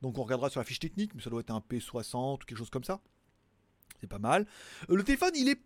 [0.00, 2.58] Donc on regardera sur la fiche technique, mais ça doit être un P60 ou quelque
[2.58, 3.00] chose comme ça.
[4.00, 4.46] C'est pas mal.
[4.88, 5.60] Le téléphone, il est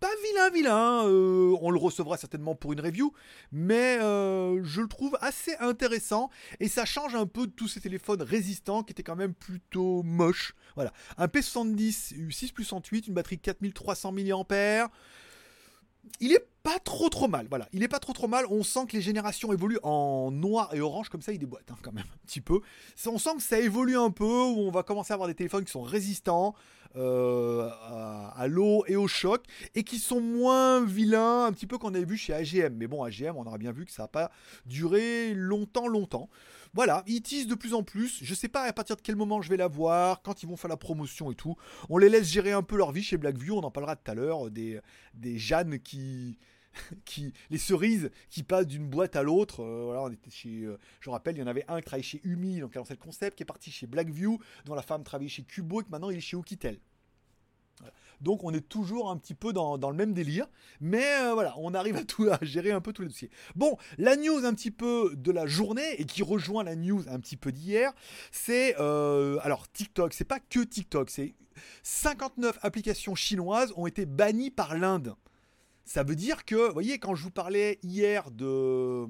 [0.00, 3.12] pas vilain vilain, euh, on le recevra certainement pour une review,
[3.52, 6.30] mais euh, je le trouve assez intéressant
[6.60, 10.02] et ça change un peu de tous ces téléphones résistants qui étaient quand même plutôt
[10.02, 10.54] moches.
[10.74, 14.90] Voilà, un P70 6 plus 108, une batterie 4300 mAh.
[16.20, 17.46] Il est pas trop trop mal.
[17.48, 18.44] Voilà, il est pas trop trop mal.
[18.50, 21.76] On sent que les générations évoluent en noir et orange comme ça, il déboîte hein,
[21.82, 22.60] quand même un petit peu.
[23.06, 25.64] On sent que ça évolue un peu, où on va commencer à avoir des téléphones
[25.64, 26.54] qui sont résistants.
[26.96, 27.68] Euh,
[28.34, 29.44] à, l'eau et au choc
[29.74, 33.04] et qui sont moins vilains un petit peu qu'on avait vu chez AGM mais bon
[33.04, 34.30] AGM on aura bien vu que ça n'a pas
[34.64, 36.30] duré longtemps longtemps
[36.74, 38.18] voilà, ils teasent de plus en plus.
[38.22, 40.56] Je sais pas à partir de quel moment je vais la voir, quand ils vont
[40.56, 41.56] faire la promotion et tout.
[41.88, 43.56] On les laisse gérer un peu leur vie chez Blackview.
[43.56, 44.50] On en parlera tout à l'heure.
[44.50, 44.80] Des,
[45.14, 46.38] des Jeanne qui.
[47.06, 49.64] Qui, les cerises qui passent d'une boîte à l'autre.
[49.64, 50.14] Euh, voilà,
[50.46, 52.96] euh, je rappelle, il y en avait un qui travaillait chez Umi, donc c'est le
[52.96, 56.10] concept, qui est parti chez Blackview, dont la femme travaillait chez Cubo et que maintenant
[56.10, 56.78] il est chez Oukitel.
[58.20, 60.46] Donc on est toujours un petit peu dans, le même délire.
[60.80, 63.30] Mais euh, voilà, on arrive à, tout, gérer un peu tous les dossiers.
[63.54, 67.20] Bon, la news un petit peu de la journée et qui rejoint la news un
[67.20, 67.92] petit peu d'hier,
[68.32, 70.12] c'est euh, alors TikTok.
[70.12, 71.34] C'est pas que TikTok, c'est
[71.82, 75.14] 59 applications chinoises ont été bannies par l'Inde.
[75.84, 79.06] Ça veut dire que, vous voyez, quand je vous parlais hier de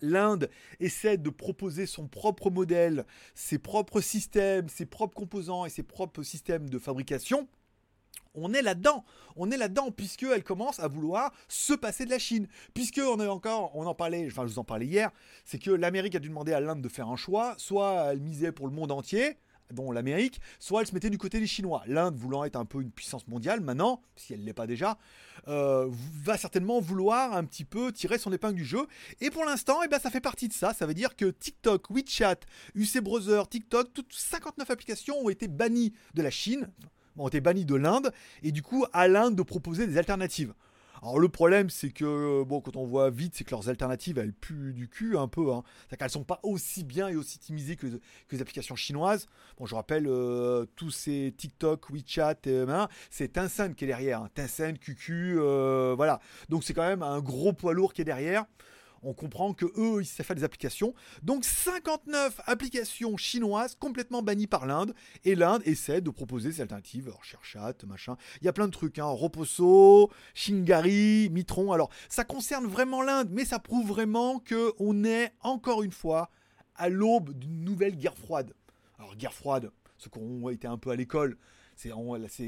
[0.00, 0.48] l'Inde
[0.80, 6.22] essaie de proposer son propre modèle, ses propres systèmes, ses propres composants et ses propres
[6.22, 7.48] systèmes de fabrication
[8.34, 9.04] on est là-dedans.
[9.36, 12.46] On est là-dedans puisqu'elle commence à vouloir se passer de la Chine.
[12.74, 15.10] Puisque on est encore, on en parlait, enfin je vous en parlais hier,
[15.44, 18.52] c'est que l'Amérique a dû demander à l'Inde de faire un choix, soit elle misait
[18.52, 19.38] pour le monde entier,
[19.72, 21.82] dont l'Amérique, soit elle se mettait du côté des Chinois.
[21.86, 24.98] L'Inde voulant être un peu une puissance mondiale maintenant, si elle ne l'est pas déjà,
[25.48, 28.86] euh, va certainement vouloir un petit peu tirer son épingle du jeu.
[29.20, 30.72] Et pour l'instant, eh ben, ça fait partie de ça.
[30.72, 32.40] Ça veut dire que TikTok, WeChat,
[32.74, 36.70] UC Browser, TikTok, toutes 59 applications ont été bannies de la Chine
[37.18, 40.54] ont été bannis de l'Inde, et du coup à l'Inde de proposer des alternatives.
[41.02, 44.32] Alors le problème c'est que bon quand on voit vite c'est que leurs alternatives elles
[44.32, 45.52] puent du cul un peu.
[45.52, 45.62] Hein.
[45.88, 47.86] C'est qu'elles sont pas aussi bien et aussi optimisées que,
[48.30, 49.26] les applications chinoises.
[49.58, 54.22] Bon je rappelle euh, tous ces TikTok, WeChat, euh, c'est Tencent qui est derrière.
[54.22, 54.30] Hein.
[54.34, 56.20] Tencent, QQ, euh, voilà.
[56.48, 58.46] Donc c'est quand même un gros poids lourd qui est derrière
[59.06, 60.94] on comprend que eux, ils savent faire des applications.
[61.22, 64.94] Donc 59 applications chinoises complètement bannies par l'Inde.
[65.24, 67.06] Et l'Inde essaie de proposer des alternatives.
[67.06, 68.16] Alors, ShareChat, machin.
[68.40, 68.98] Il y a plein de trucs.
[68.98, 69.04] Hein.
[69.04, 71.72] Roposo, Shingari, Mitron.
[71.72, 76.30] Alors, ça concerne vraiment l'Inde, mais ça prouve vraiment qu'on est, encore une fois,
[76.74, 78.54] à l'aube d'une nouvelle guerre froide.
[78.98, 81.38] Alors, guerre froide, ceux qui ont été un peu à l'école,
[81.76, 81.90] c'est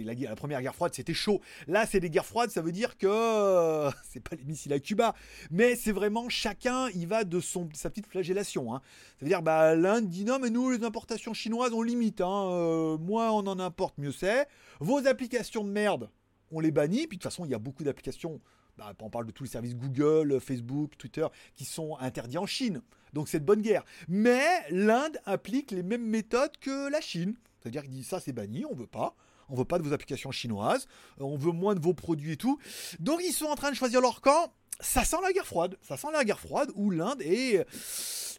[0.02, 1.40] la, la, première guerre froide, c'était chaud.
[1.66, 5.14] Là, c'est des guerres froides, ça veut dire que c'est pas les missiles à Cuba,
[5.50, 8.74] mais c'est vraiment chacun, il va de son, sa petite flagellation.
[8.74, 8.80] Hein.
[9.18, 12.20] Ça veut dire, bah, l'Inde dit non, mais nous, les importations chinoises, on limite.
[12.20, 12.50] Hein.
[12.50, 14.48] Euh, moins on en importe, mieux c'est.
[14.80, 16.10] Vos applications de merde,
[16.50, 17.06] on les bannit.
[17.06, 18.40] Puis de toute façon, il y a beaucoup d'applications.
[18.76, 22.80] Bah, on parle de tous les services Google, Facebook, Twitter, qui sont interdits en Chine.
[23.12, 23.84] Donc c'est de bonne guerre.
[24.06, 27.34] Mais l'Inde applique les mêmes méthodes que la Chine.
[27.60, 29.14] C'est-à-dire qu'il dit ça c'est banni, on veut pas.
[29.50, 30.86] On veut pas de vos applications chinoises,
[31.20, 32.58] euh, on veut moins de vos produits et tout.
[33.00, 34.52] Donc ils sont en train de choisir leur camp.
[34.80, 35.76] Ça sent la guerre froide.
[35.82, 37.22] Ça sent la guerre froide où l'Inde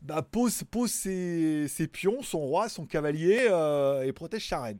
[0.01, 4.77] bah, pose, ses, pions, son roi, son cavalier euh, et protège sa.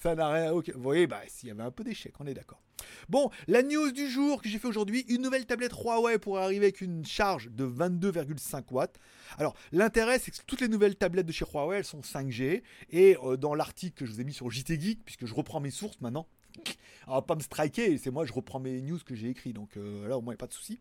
[0.00, 0.52] Ça n'a rien.
[0.52, 2.62] Vous voyez, bah, s'il y avait un peu d'échec, on est d'accord.
[3.08, 6.66] Bon, la news du jour que j'ai fait aujourd'hui, une nouvelle tablette Huawei pour arriver
[6.66, 8.98] avec une charge de 22,5 watts.
[9.38, 12.62] Alors, l'intérêt, c'est que toutes les nouvelles tablettes de chez Huawei, elles sont 5G.
[12.90, 15.60] Et euh, dans l'article que je vous ai mis sur JT Geek, puisque je reprends
[15.60, 16.28] mes sources maintenant,
[17.06, 19.52] on va pas me striker, c'est moi, je reprends mes news que j'ai écrit.
[19.52, 20.80] Donc euh, là, au moins, il n'y a pas de souci.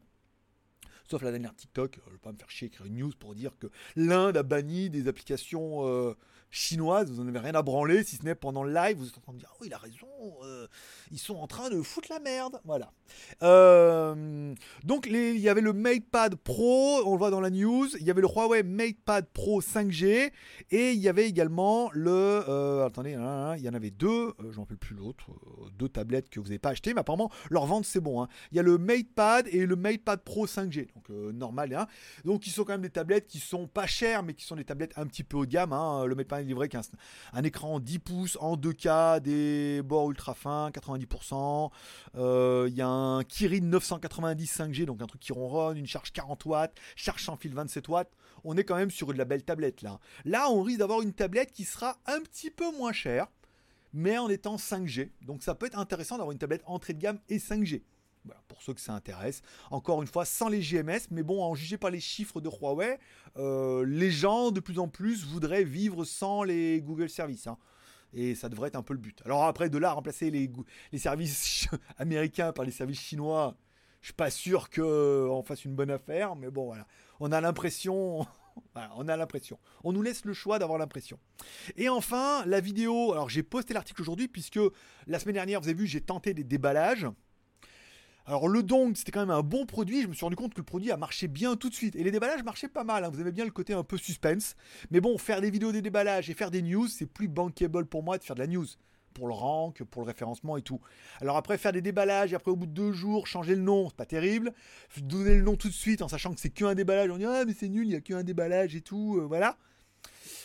[1.10, 3.58] Sauf la dernière TikTok, je vais pas me faire chier écrire une news pour dire
[3.58, 6.14] que l'Inde a banni des applications euh,
[6.50, 9.18] chinoises, vous n'en avez rien à branler, si ce n'est pendant le live, vous êtes
[9.18, 10.08] en train de dire, oh, il a raison,
[10.44, 10.68] euh,
[11.12, 12.60] ils sont en train de foutre la merde.
[12.64, 12.92] Voilà.
[13.44, 18.06] Euh, donc, il y avait le MatePad Pro, on le voit dans la news, il
[18.06, 20.32] y avait le Huawei MatePad Pro 5G,
[20.72, 22.44] et il y avait également le.
[22.48, 25.32] Euh, attendez, hein, hein, il y en avait deux, je n'en rappelle plus l'autre,
[25.78, 28.22] deux tablettes que vous n'avez pas achetées, mais apparemment, leur vente c'est bon.
[28.22, 28.28] Hein.
[28.52, 31.74] Il y a le MatePad et le MatePad Pro 5G, donc normal.
[31.74, 31.88] Hein.
[32.26, 34.66] Donc, ils sont quand même des tablettes qui sont pas chères, mais qui sont des
[34.66, 35.72] tablettes un petit peu haut de gamme.
[35.72, 36.82] Le MatePad il est vrai qu'un
[37.34, 41.70] un écran 10 pouces en 2K, des bords ultra fins, 90%.
[42.16, 46.12] Euh, il y a un Kirin 990 5G, donc un truc qui ronronne, une charge
[46.12, 48.12] 40 watts, charge sans fil 27 watts.
[48.44, 50.00] On est quand même sur de la belle tablette là.
[50.26, 53.28] Là, on risque d'avoir une tablette qui sera un petit peu moins chère,
[53.94, 55.12] mais en étant 5G.
[55.26, 57.84] Donc ça peut être intéressant d'avoir une tablette entrée de gamme et 5G
[58.48, 59.42] pour ceux que ça intéresse.
[59.72, 63.00] Encore une fois, sans les GMS, mais bon, en juger par les chiffres de Huawei,
[63.38, 67.48] euh, les gens de plus en plus voudraient vivre sans les Google Services.
[67.48, 67.58] Hein.
[68.14, 69.22] Et ça devrait être un peu le but.
[69.26, 70.50] Alors après, de là remplacer les,
[70.98, 73.56] services américains par les services chinois,
[74.02, 76.88] je suis pas sûr qu'on fasse une bonne affaire, mais bon, voilà.
[77.20, 78.26] On a l'impression.
[78.96, 79.60] on a l'impression.
[79.84, 81.20] On nous laisse le choix d'avoir l'impression.
[81.76, 83.12] Et enfin, la vidéo.
[83.12, 84.60] Alors, j'ai posté l'article aujourd'hui puisque
[85.08, 87.08] la semaine dernière, vous avez vu, j'ai tenté des déballages.
[88.28, 90.02] Alors le dong, c'était quand même un bon produit.
[90.02, 91.96] Je me suis rendu compte que le produit a marché bien tout de suite.
[91.96, 93.06] Et les déballages marchaient pas mal.
[93.06, 93.10] hein.
[93.10, 94.56] Vous aimez bien le côté un peu suspense.
[94.92, 98.04] Mais bon, faire des vidéos des déballages et faire des news, c'est plus bankable pour
[98.04, 98.66] moi de faire de la news.
[99.14, 100.82] Pour le rank, pour le référencement et tout.
[101.22, 103.88] Alors après, faire des déballages et après, au bout de deux jours, changer le nom,
[103.88, 104.52] c'est pas terrible.
[105.02, 107.10] Donner le nom tout de suite en sachant que c'est qu'un déballage.
[107.10, 109.20] On dit, ah, mais c'est nul, il y a qu'un déballage et tout.
[109.22, 109.58] euh, voilà.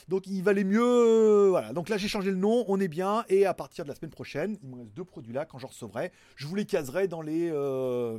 [0.08, 0.80] Donc il valait mieux.
[0.82, 1.72] euh, voilà.
[1.72, 3.24] Donc là j'ai changé le nom, on est bien.
[3.28, 5.44] Et à partir de la semaine prochaine, il me reste deux produits là.
[5.46, 7.50] Quand j'en recevrai, je vous les caserai dans les.
[7.52, 8.18] euh,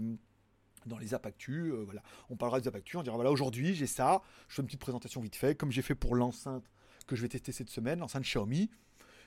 [0.85, 2.03] dans les apactus, euh, voilà.
[2.29, 5.21] On parlera des apactus, on dira voilà, aujourd'hui j'ai ça, je fais une petite présentation
[5.21, 6.69] vite fait, comme j'ai fait pour l'enceinte
[7.07, 8.69] que je vais tester cette semaine, l'enceinte Xiaomi.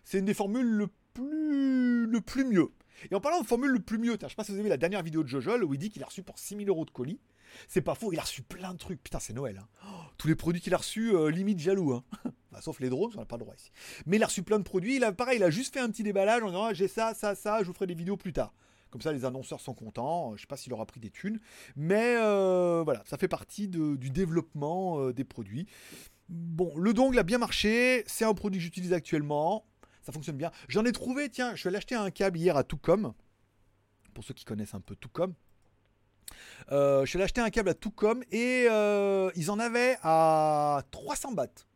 [0.04, 2.70] C'est une des formules le plus, le plus mieux.
[3.10, 4.68] Et en parlant de formule le plus mieux, je sais pas si vous avez vu
[4.68, 6.90] la dernière vidéo de Jojol où il dit qu'il a reçu pour 6000 euros de
[6.90, 7.20] colis.
[7.68, 9.02] C'est pas faux, il a reçu plein de trucs.
[9.02, 9.58] Putain, c'est Noël.
[9.62, 9.68] hein.
[9.86, 11.92] Oh, tous les produits qu'il a reçus, euh, limite jaloux.
[11.92, 12.04] hein.
[12.52, 13.70] Bah, sauf les drones, on n'a pas le droit ici.
[14.06, 14.96] Mais il a reçu plein de produits.
[14.96, 17.12] Il a, pareil, il a juste fait un petit déballage en disant Ah, j'ai ça,
[17.12, 18.54] ça, ça, je vous ferai des vidéos plus tard.
[18.90, 20.34] Comme ça, les annonceurs sont contents.
[20.36, 21.38] Je sais pas s'il aura pris des thunes.
[21.74, 25.66] Mais euh, voilà, ça fait partie du développement euh, des produits.
[26.30, 28.04] Bon, le dongle a bien marché.
[28.06, 29.66] C'est un produit que j'utilise actuellement.
[30.00, 30.50] Ça fonctionne bien.
[30.68, 33.12] J'en ai trouvé, tiens, je suis allé acheter un câble hier à Toucom.
[34.14, 35.34] Pour ceux qui connaissent un peu Toucom.
[36.72, 40.82] Euh, je suis allé acheter un câble à Toucom et euh, ils en avaient à
[40.90, 41.66] 300 bahts.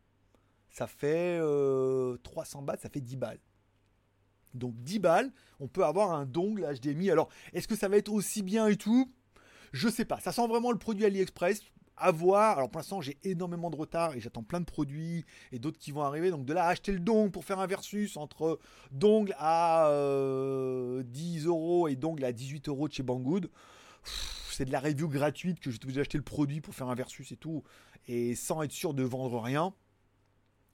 [0.69, 3.39] Ça fait euh, 300 bahts, ça fait 10 balles.
[4.53, 7.11] Donc 10 balles, on peut avoir un dongle HDMI.
[7.11, 9.11] Alors, est-ce que ça va être aussi bien et tout?
[9.71, 10.19] Je sais pas.
[10.19, 11.61] Ça sent vraiment le produit AliExpress.
[11.97, 12.57] À voir.
[12.57, 15.91] Alors pour l'instant, j'ai énormément de retard et j'attends plein de produits et d'autres qui
[15.91, 16.31] vont arriver.
[16.31, 18.59] Donc de là acheter le dongle pour faire un versus entre
[18.89, 23.51] dongle à euh, 10 euros et dongle à 18 euros de chez Banggood.
[24.53, 27.31] C'est de la review gratuite que j'ai obligé d'acheter le produit pour faire un versus
[27.31, 27.63] et tout.
[28.07, 29.73] Et sans être sûr de vendre rien.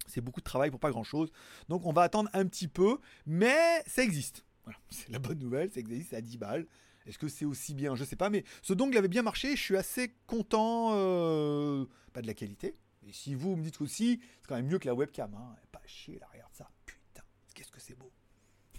[0.08, 1.32] C'est beaucoup de travail pour pas grand chose.
[1.68, 4.46] Donc on va attendre un petit peu, mais ça existe.
[4.90, 6.66] C'est la bonne nouvelle, ça existe à 10 balles.
[7.06, 7.96] Est-ce que c'est aussi bien?
[7.96, 9.56] Je sais pas, mais ce dongle avait bien marché.
[9.56, 12.76] Je suis assez content, euh, pas de la qualité.
[13.08, 15.34] Et si vous me dites aussi, c'est quand même mieux que la webcam.
[15.34, 15.56] Hein.
[15.72, 16.70] Pas chier, là, regarde ça.
[16.86, 17.24] Putain,
[17.56, 18.12] qu'est-ce que c'est beau.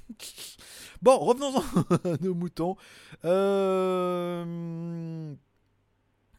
[1.02, 1.60] bon, revenons-en
[2.12, 2.76] à nos moutons.
[3.24, 5.34] Euh,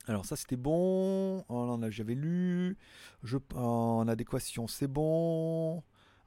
[0.08, 1.44] Alors ça c'était bon.
[1.50, 2.78] Oh, J'avais lu.
[3.24, 3.38] Je...
[3.56, 5.84] En adéquation c'est bon.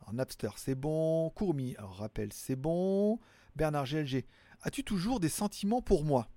[0.07, 1.31] En Napster c'est bon.
[1.31, 3.19] Courmi, rappel c'est bon.
[3.57, 4.25] Bernard GLG.
[4.63, 6.29] As-tu toujours des sentiments pour moi?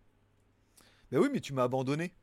[1.11, 2.13] Ben oui mais tu m'as abandonné.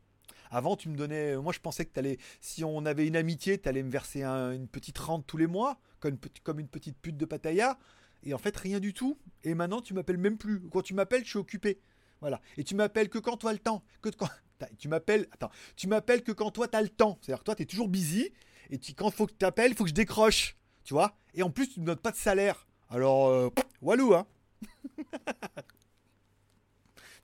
[0.51, 1.37] Avant tu me donnais...
[1.37, 2.19] Moi je pensais que t'allais...
[2.41, 5.81] Si on avait une amitié, t'allais me verser un- une petite rente tous les mois.
[6.01, 7.79] Comme, une pe- comme une petite pute de Pattaya.
[8.23, 9.19] Et en fait rien du tout.
[9.43, 10.61] Et maintenant tu m'appelles même plus.
[10.71, 11.81] Quand tu m'appelles je suis occupé.
[12.21, 12.41] Voilà.
[12.57, 13.85] Et tu m'appelles que quand toi as le temps.
[14.01, 14.11] Que
[14.79, 15.27] Tu m'appelles...
[15.33, 15.51] Attends.
[15.75, 17.19] Tu m'appelles que quand toi t'as le temps.
[17.21, 18.31] C'est-à-dire que toi t'es toujours busy.
[18.71, 18.95] Et tu...
[18.95, 20.57] quand faut que tu t'appelles, il faut que je décroche.
[20.85, 21.19] Tu vois?
[21.35, 22.67] Et en plus tu ne me donnes pas de salaire.
[22.89, 23.29] Alors...
[23.29, 24.27] euh, Walou hein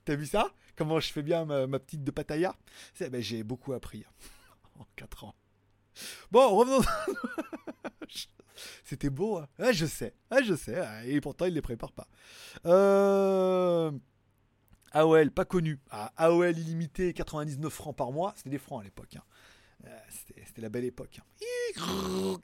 [0.05, 0.53] T'as vu ça?
[0.75, 2.55] Comment je fais bien ma, petite de Pattaya
[2.93, 4.11] C'est- ben, J'ai beaucoup appris hein,
[4.79, 5.35] en 4 ans.
[6.31, 6.81] Bon, revenons.
[8.83, 9.37] C'était beau.
[9.37, 10.13] Hein Ouais, je sais.
[10.31, 10.79] Ouais, je sais.
[10.79, 12.07] hein, Et pourtant, il les prépare pas.
[12.65, 13.91] Euh...
[14.91, 15.79] AOL, pas connu.
[15.91, 18.33] Ah, AOL illimité, 99 francs par moit.
[18.35, 19.15] C'était des francs à l'époque.
[19.17, 19.23] hein.
[19.85, 21.19] Euh, C'était c'était la belle époque.
[21.19, 22.37] hein.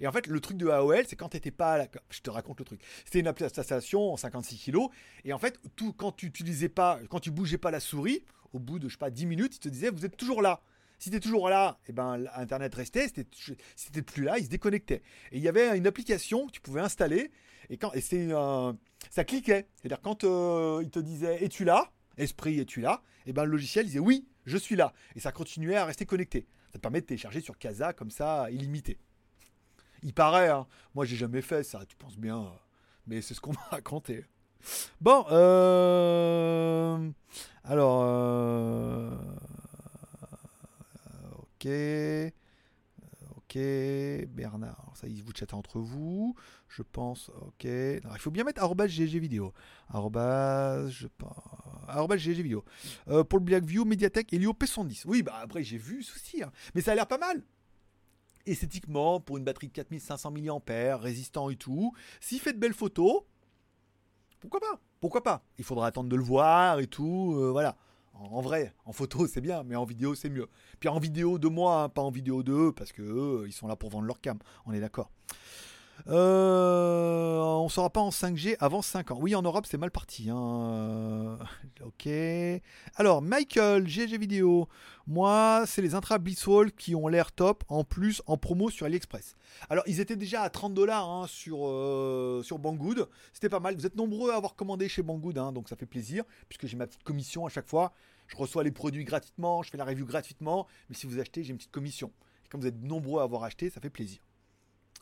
[0.00, 1.88] Et en fait, le truc de AOL, c'est quand t'étais pas à la...
[2.08, 2.80] Je te raconte le truc.
[3.04, 4.88] C'était une application en 56 kilos.
[5.24, 8.58] Et en fait, tout, quand tu utilisais pas, quand tu bougeais pas la souris, au
[8.58, 10.62] bout de, je sais pas, 10 minutes, il te disait, vous êtes toujours là.
[11.00, 13.08] Si t'es toujours là, et ben, Internet restait.
[13.08, 15.02] Si t'étais- plus là, il se déconnectait.
[15.32, 17.32] Et il y avait une application que tu pouvais installer.
[17.70, 18.28] Et, quand, et c'est
[19.08, 19.66] ça cliquait.
[19.76, 21.90] C'est-à-dire, quand euh, il te disait, es-tu là?
[22.18, 23.02] Esprit, es-tu là?
[23.26, 24.92] Et ben, le logiciel disait, oui, je suis là.
[25.16, 26.46] Et ça continuait à rester connecté.
[26.70, 28.98] Ça te permet de télécharger sur Casa comme ça, illimité.
[30.02, 30.66] Il paraît, hein.
[30.94, 32.48] moi j'ai jamais fait ça, tu penses bien, euh,
[33.06, 34.24] mais c'est ce qu'on m'a raconté.
[35.00, 37.10] Bon, euh...
[37.64, 39.10] alors, euh...
[41.60, 42.30] ok, Euh,
[43.36, 46.34] ok, Bernard, ça vous chattez entre vous,
[46.68, 49.52] je pense, ok, il faut bien mettre arrobas GG vidéo,
[49.88, 51.36] arrobas, je pense,
[51.88, 52.64] arrobas GG vidéo.
[53.08, 55.02] Euh, pour le Blackview, Mediatek, Helio P110.
[55.06, 56.50] Oui, bah après j'ai vu ceci, hein.
[56.74, 57.42] mais ça a l'air pas mal
[58.46, 63.22] esthétiquement, pour une batterie de 4500 mAh, résistant et tout, s'il fait de belles photos,
[64.40, 64.80] pourquoi pas?
[64.98, 65.44] Pourquoi pas?
[65.58, 67.76] Il faudra attendre de le voir et tout, euh, voilà.
[68.20, 70.48] En, vrai, en photo c'est bien, mais en vidéo c'est mieux.
[70.78, 73.52] Puis en vidéo de moi, hein, pas en vidéo de eux, parce que eux, ils
[73.52, 75.10] sont là pour vendre leur cam, on est d'accord.
[76.08, 79.18] Euh, on sera pas en 5G avant 5 ans.
[79.20, 80.28] Oui, en Europe, c'est mal parti.
[80.30, 81.38] hein.
[81.84, 82.08] ok.
[82.96, 84.68] Alors, Michael, GG Vidéo.
[85.06, 87.64] Moi, c'est les Intra Blitzwall qui ont l'air top.
[87.68, 89.34] En plus, en promo sur AliExpress.
[89.68, 93.08] Alors, ils étaient déjà à 30 dollars hein, sur, euh, sur Banggood.
[93.32, 93.74] C'était pas mal.
[93.74, 96.24] Vous êtes nombreux à avoir commandé chez Banggood, donc ça fait plaisir.
[96.48, 97.92] Puisque j'ai ma petite commission à chaque fois.
[98.30, 100.68] Je reçois les produits gratuitement, je fais la review gratuitement.
[100.88, 102.12] Mais si vous achetez, j'ai une petite commission.
[102.48, 104.20] Comme vous êtes nombreux à avoir acheté, ça fait plaisir.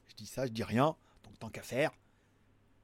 [0.09, 0.97] Je dis ça, je dis rien.
[1.25, 1.93] Donc tant qu'à faire,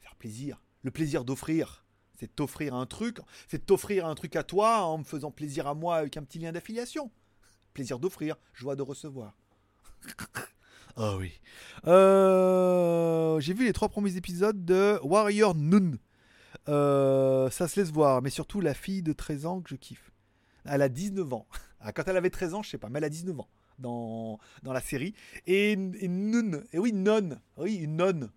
[0.01, 0.61] faire plaisir.
[0.83, 1.87] Le plaisir d'offrir,
[2.19, 3.19] c'est t'offrir un truc.
[3.49, 6.39] C'est t'offrir un truc à toi en me faisant plaisir à moi avec un petit
[6.39, 7.11] lien d'affiliation.
[7.73, 9.35] Plaisir d'offrir, joie de recevoir.
[10.97, 11.41] Ah oui.
[11.89, 15.99] Euh, J'ai vu les trois premiers épisodes de Warrior Nun.
[16.69, 20.13] Euh, ça se laisse voir, mais surtout la fille de 13 ans que je kiffe.
[20.65, 21.47] Elle a 19 ans.
[21.81, 23.49] Ah, Quand elle avait 13 ans, je sais pas, mais elle a 19 ans
[23.79, 25.15] dans, dans la série.
[25.47, 28.31] Et, et Nun, et oui, non, oui, une nonne.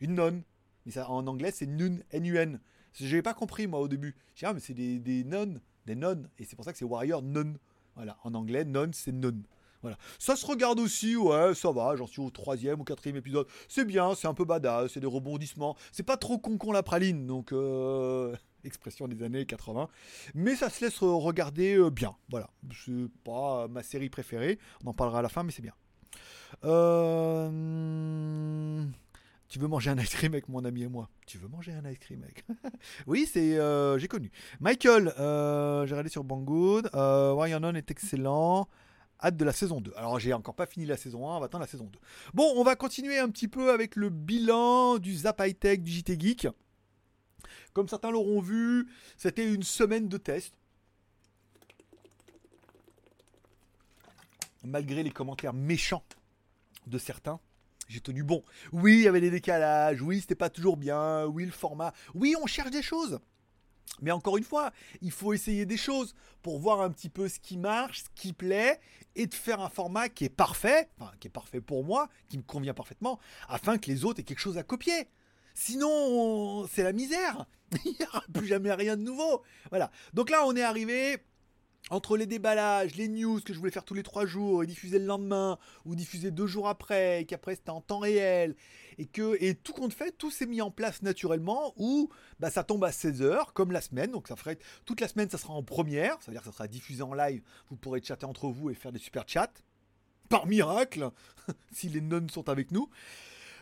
[0.00, 0.42] Une nonne.
[0.84, 2.60] Mais ça, en anglais, c'est Nun, N-U-N.
[2.94, 4.14] Je n'avais pas compris, moi, au début.
[4.34, 6.28] Je dis, ah, mais c'est des, des nonnes, des nonnes.
[6.38, 7.54] Et c'est pour ça que c'est Warrior Nun.
[7.94, 9.42] Voilà, en anglais, nonne, c'est non.
[9.82, 9.98] Voilà.
[10.18, 13.46] Ça se regarde aussi, ouais, ça va, j'en suis au troisième ou quatrième épisode.
[13.68, 15.76] C'est bien, c'est un peu badass, c'est des rebondissements.
[15.90, 19.88] C'est pas trop con con la praline, donc euh, expression des années 80.
[20.34, 22.50] Mais ça se laisse regarder euh, bien, voilà.
[22.84, 25.74] C'est pas ma série préférée, on en parlera à la fin, mais c'est bien.
[27.52, 28.84] Euh,
[29.48, 31.10] Tu veux manger un ice cream avec mon ami et moi?
[31.26, 32.44] Tu veux manger un ice cream avec
[33.06, 34.30] Oui, c'est euh, j'ai connu.
[34.60, 36.88] Michael, euh, j'ai regardé sur Banggood.
[36.94, 38.68] Euh, Unknown est excellent.
[39.22, 39.92] Hâte de la saison 2.
[39.96, 41.98] Alors j'ai encore pas fini la saison 1, on va attendre la saison 2.
[42.34, 45.90] Bon, on va continuer un petit peu avec le bilan du Zap High Tech du
[45.90, 46.48] JT Geek.
[47.72, 50.54] Comme certains l'auront vu, c'était une semaine de test.
[54.64, 56.04] Malgré les commentaires méchants
[56.86, 57.40] de certains,
[57.88, 58.44] j'ai tenu bon.
[58.72, 61.92] Oui, il y avait des décalages, oui, c'était pas toujours bien, oui, le format.
[62.14, 63.20] Oui, on cherche des choses.
[64.00, 67.38] Mais encore une fois, il faut essayer des choses pour voir un petit peu ce
[67.38, 68.80] qui marche, ce qui plaît,
[69.14, 72.38] et de faire un format qui est parfait, enfin qui est parfait pour moi, qui
[72.38, 75.08] me convient parfaitement, afin que les autres aient quelque chose à copier.
[75.54, 77.46] Sinon, on- c'est la misère.
[77.84, 79.42] Il n'y aura plus jamais rien de nouveau.
[79.70, 79.90] Voilà.
[80.12, 81.18] Donc là, on est arrivé
[81.90, 84.98] entre les déballages, les news que je voulais faire tous les trois jours et diffuser
[84.98, 88.54] le lendemain ou diffuser deux jours après et qu'après c'était en temps réel
[88.98, 92.62] et que et tout compte fait, tout s'est mis en place naturellement où bah, ça
[92.62, 94.12] tombe à 16h comme la semaine.
[94.12, 96.52] Donc ça ferait toute la semaine, ça sera en première, ça veut dire que ça
[96.52, 97.42] sera diffusé en live.
[97.68, 99.52] Vous pourrez chatter entre vous et faire des super chats.
[100.28, 101.10] Par miracle,
[101.72, 102.88] si les nonnes sont avec nous.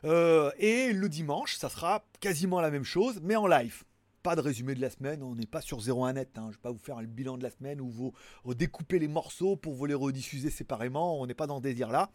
[0.04, 3.84] Euh, et le dimanche, ça sera quasiment la même chose, mais en live.
[4.22, 6.36] Pas de résumé de la semaine, on n'est pas sur 01 net.
[6.36, 6.42] Hein.
[6.42, 8.12] Je ne vais pas vous faire le bilan de la semaine où vous
[8.44, 11.18] redécoupez les morceaux pour vous les rediffuser séparément.
[11.20, 12.10] On n'est pas dans ce délire-là.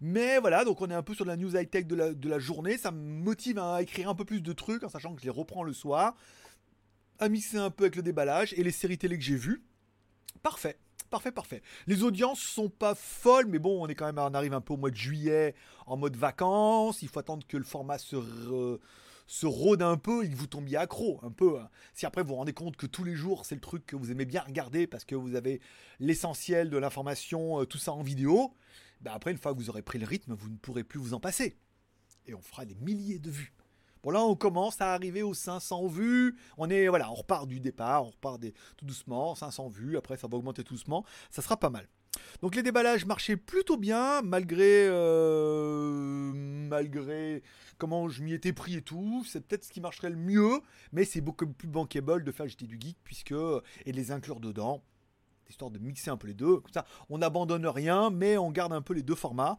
[0.00, 2.38] Mais voilà, donc on est un peu sur la news high-tech de la, de la
[2.38, 2.78] journée.
[2.78, 5.30] Ça me motive à écrire un peu plus de trucs en sachant que je les
[5.30, 6.16] reprends le soir.
[7.18, 9.62] À mixer un peu avec le déballage et les séries télé que j'ai vues.
[10.42, 10.78] Parfait.
[11.12, 11.62] Parfait, parfait.
[11.86, 14.72] Les audiences sont pas folles, mais bon, on est quand même, on arrive un peu
[14.72, 17.02] au mois de juillet en mode vacances.
[17.02, 18.16] Il faut attendre que le format se,
[19.26, 21.60] se rôde un peu et que vous tombiez accro un peu.
[21.60, 21.68] hein.
[21.92, 24.10] Si après vous vous rendez compte que tous les jours c'est le truc que vous
[24.10, 25.60] aimez bien regarder parce que vous avez
[26.00, 28.54] l'essentiel de l'information, euh, tout ça en vidéo,
[29.02, 31.12] bah après une fois que vous aurez pris le rythme, vous ne pourrez plus vous
[31.12, 31.58] en passer.
[32.26, 33.52] Et on fera des milliers de vues.
[34.02, 36.36] Bon là on commence à arriver aux 500 vues.
[36.58, 38.40] On est voilà, on repart du départ, on repart
[38.76, 39.96] tout doucement, 500 vues.
[39.96, 41.88] Après ça va augmenter doucement, ça sera pas mal.
[42.42, 47.42] Donc les déballages marchaient plutôt bien malgré euh, malgré
[47.78, 49.24] comment je m'y étais pris et tout.
[49.26, 50.60] C'est peut-être ce qui marcherait le mieux,
[50.92, 53.32] mais c'est beaucoup plus bankable de faire JT du geek puisque
[53.86, 54.82] et de les inclure dedans
[55.52, 56.60] histoire de mixer un peu les deux.
[56.60, 59.58] Comme ça, on n'abandonne rien, mais on garde un peu les deux formats.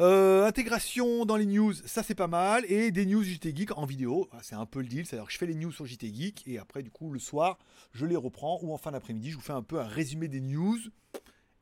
[0.00, 2.64] Euh, intégration dans les news, ça c'est pas mal.
[2.72, 5.04] Et des news JT Geek en vidéo, Ah, c'est un peu le deal.
[5.04, 7.58] C'est-à-dire que je fais les news sur JT Geek et après, du coup, le soir,
[7.92, 10.40] je les reprends ou en fin d'après-midi, je vous fais un peu un résumé des
[10.40, 10.78] news,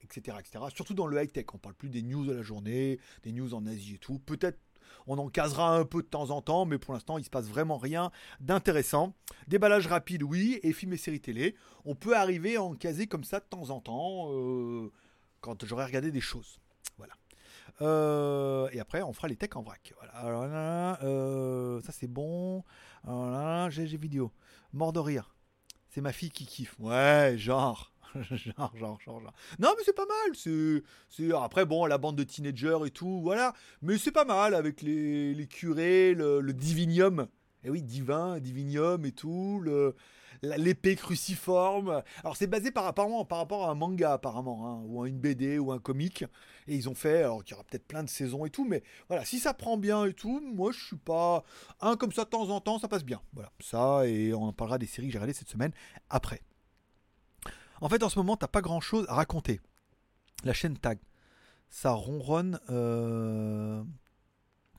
[0.03, 0.37] etc.
[0.39, 0.65] etc.
[0.73, 3.67] Surtout dans le high-tech, on parle plus des news de la journée, des news en
[3.67, 4.21] Asie et tout.
[4.21, 4.61] Peut-être
[5.09, 7.49] on en casera un peu de temps en temps, mais pour l'instant, il se passe
[7.49, 9.15] vraiment rien d'intéressant.
[9.49, 11.57] Déballage rapide, oui, et films et séries télé.
[11.85, 14.93] On peut arriver à en caser comme ça de temps en temps euh,
[15.41, 16.61] quand j'aurai regardé des choses.
[17.81, 19.93] Euh, et après, on fera les techs en vrac.
[19.97, 20.13] Voilà.
[20.15, 22.65] Alors là, euh, ça c'est bon.
[23.05, 24.33] Alors là, GG vidéo.
[24.73, 25.35] Mort de rire.
[25.89, 26.75] C'est ma fille qui kiffe.
[26.79, 27.93] Ouais, genre.
[28.31, 29.23] genre, genre, genre.
[29.59, 30.35] Non, mais c'est pas mal.
[30.35, 33.55] C'est, après bon, la bande de teenagers et tout, voilà.
[33.83, 37.29] Mais c'est pas mal avec les, les curés, le, divinium.
[37.65, 39.61] Et oui, divin, divinium et tout.
[39.63, 39.95] Le,
[40.43, 42.03] l'épée cruciforme.
[42.23, 45.19] Alors c'est basé par, apparemment, par rapport à un manga apparemment, hein, ou à une
[45.19, 46.25] BD ou un comic.
[46.67, 48.83] Et ils ont fait, alors qu'il y aura peut-être plein de saisons et tout, mais
[49.09, 51.45] voilà, si ça prend bien et tout, moi je suis pas
[51.81, 53.21] un comme ça de temps en temps, ça passe bien.
[53.33, 55.73] Voilà, ça et on en parlera des séries que j'ai regardées cette semaine
[56.11, 56.43] après.
[57.81, 59.61] En fait, en ce moment, t'as pas grand chose à raconter.
[60.45, 60.99] La chaîne Tag,
[61.71, 63.83] ça ronronne euh,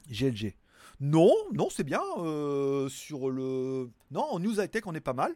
[0.10, 0.56] GLG.
[1.00, 2.02] Non, non, c'est bien.
[2.18, 3.90] Euh, sur le.
[4.12, 5.34] Non, en news high tech, on est pas mal.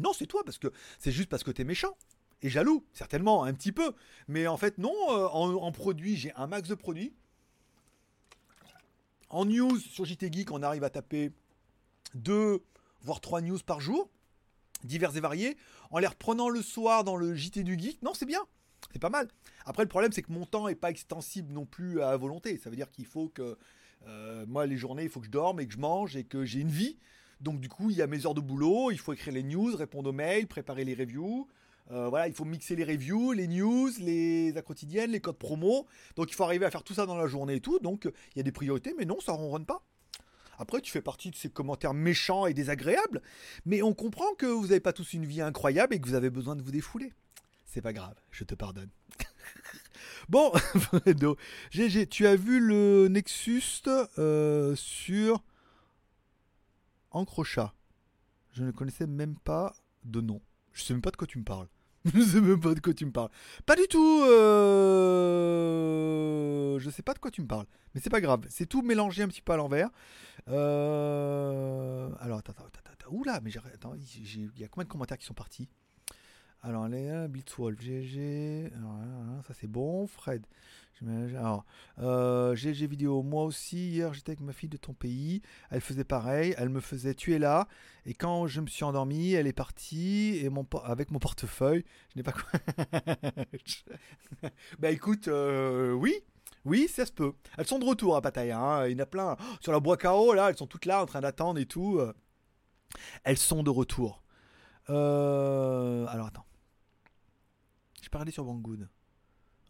[0.00, 0.68] Non, c'est toi, parce que
[0.98, 1.96] c'est juste parce que t'es méchant.
[2.42, 3.92] Et jaloux, certainement, un petit peu.
[4.28, 7.14] Mais en fait, non, euh, en, produit, j'ai un max de produits.
[9.30, 11.32] En news, sur JT Geek, on arrive à taper
[12.14, 12.62] deux,
[13.00, 14.10] voire trois news par jour,
[14.84, 15.56] divers et variés,
[15.90, 18.02] en les reprenant le soir dans le JT du Geek.
[18.02, 18.40] Non, c'est bien.
[18.92, 19.28] C'est pas mal.
[19.64, 22.58] Après, le problème, c'est que mon temps n'est pas extensible non plus à volonté.
[22.58, 23.56] Ça veut dire qu'il faut que
[24.06, 26.44] euh, moi, les journées, il faut que je dorme et que je mange et que
[26.44, 26.98] j'ai une vie.
[27.44, 29.76] Donc, du coup, il y a mes heures de boulot, il faut écrire les news,
[29.76, 31.46] répondre aux mails, préparer les reviews.
[31.90, 35.86] Euh, voilà, il faut mixer les reviews, les news, les quotidiennes, les codes promo.
[36.16, 37.78] Donc, il faut arriver à faire tout ça dans la journée et tout.
[37.80, 39.84] Donc, il y a des priorités, mais non, ça ronronne pas.
[40.58, 43.20] Après, tu fais partie de ces commentaires méchants et désagréables,
[43.66, 46.30] mais on comprend que vous n'avez pas tous une vie incroyable et que vous avez
[46.30, 47.12] besoin de vous défouler.
[47.66, 48.90] C'est pas grave, je te pardonne.
[50.30, 50.52] Bon,
[51.70, 53.82] GG, tu as vu le Nexus
[54.18, 55.42] euh, sur
[57.14, 57.72] Encrochat.
[58.52, 60.42] Je ne connaissais même pas de nom.
[60.72, 61.68] Je sais même pas de quoi tu me parles.
[62.04, 63.30] Je sais même pas de quoi tu me parles.
[63.64, 64.22] Pas du tout.
[64.28, 65.48] Euh...
[66.78, 67.66] Je sais pas de quoi tu me parles.
[67.94, 68.44] Mais c'est pas grave.
[68.50, 69.88] C'est tout mélangé un petit peu à l'envers.
[70.48, 72.10] Euh...
[72.20, 73.10] Alors, attends, attends, attends.
[73.10, 75.70] Oula, mais attends, il y a combien de commentaires qui sont partis?
[76.64, 78.72] Alors, Léa, Blitzwolf, GG,
[79.46, 80.06] ça c'est bon.
[80.06, 80.46] Fred,
[81.36, 81.66] alors,
[81.98, 86.04] euh, GG vidéo, moi aussi, hier j'étais avec ma fille de ton pays, elle faisait
[86.04, 87.68] pareil, elle me faisait tuer là,
[88.06, 91.84] et quand je me suis endormi, elle est partie, et mon, avec mon portefeuille,
[92.14, 92.50] je n'ai pas quoi.
[94.78, 96.14] bah écoute, euh, oui,
[96.64, 97.34] oui, ça se peut.
[97.58, 98.86] Elles sont de retour à Pattaya, hein.
[98.86, 99.36] il y en a plein.
[99.38, 102.00] Oh, sur la bois KO, là, elles sont toutes là en train d'attendre et tout.
[103.24, 104.22] Elles sont de retour.
[104.90, 106.46] Euh, alors attends.
[108.14, 108.88] Parlais sur Banggood.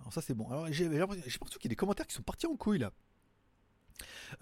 [0.00, 0.46] Alors ça c'est bon.
[0.70, 2.92] J'ai l'impression qu'il y a des commentaires qui sont partis en couille là.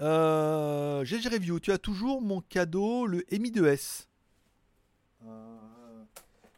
[0.00, 4.08] Euh, GG Review, tu as toujours mon cadeau, le Mi 2S.
[5.24, 5.56] Euh,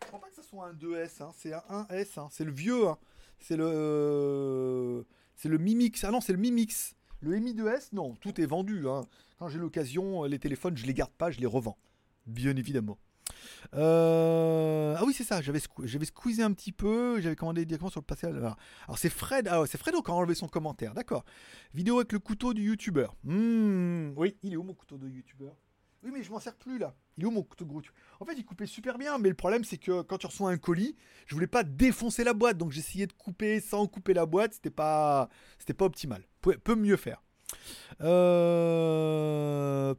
[0.01, 1.32] je crois pas que ce soit un 2S, hein.
[1.36, 2.28] c'est un 1S, hein.
[2.30, 2.88] c'est le vieux.
[2.88, 2.97] Hein.
[3.40, 5.05] C'est le,
[5.36, 6.03] c'est le Mi Mix.
[6.05, 6.95] Ah non, c'est le Mi Mix.
[7.20, 8.86] Le Mi 2S, non, tout est vendu.
[9.38, 11.76] Quand j'ai l'occasion, les téléphones, je les garde pas, je les revends.
[12.26, 12.97] Bien évidemment.
[13.75, 18.05] Euh, ah oui, c'est ça, j'avais, squeezé un petit peu, j'avais commandé directement sur le
[18.05, 18.27] passé.
[18.27, 18.57] Alors,
[18.97, 21.25] c'est Fred, ah, c'est Fredo qui a enlevé son commentaire, d'accord.
[21.72, 23.16] Vidéo avec le couteau du youtubeur.
[23.25, 25.57] Hmm, oui, il est où mon couteau de youtubeur?
[26.05, 26.95] Oui, mais je m'en sers plus là.
[27.16, 27.81] Il est où mon couteau de gros
[28.20, 30.59] En fait, il coupait super bien, mais le problème c'est que quand tu reçois un
[30.59, 30.95] colis,
[31.27, 34.70] je voulais pas défoncer la boîte, donc j'essayais de couper sans couper la boîte, c'était
[34.70, 36.22] pas, c'était pas optimal.
[36.43, 37.22] Peut mieux faire.
[38.03, 39.95] Euh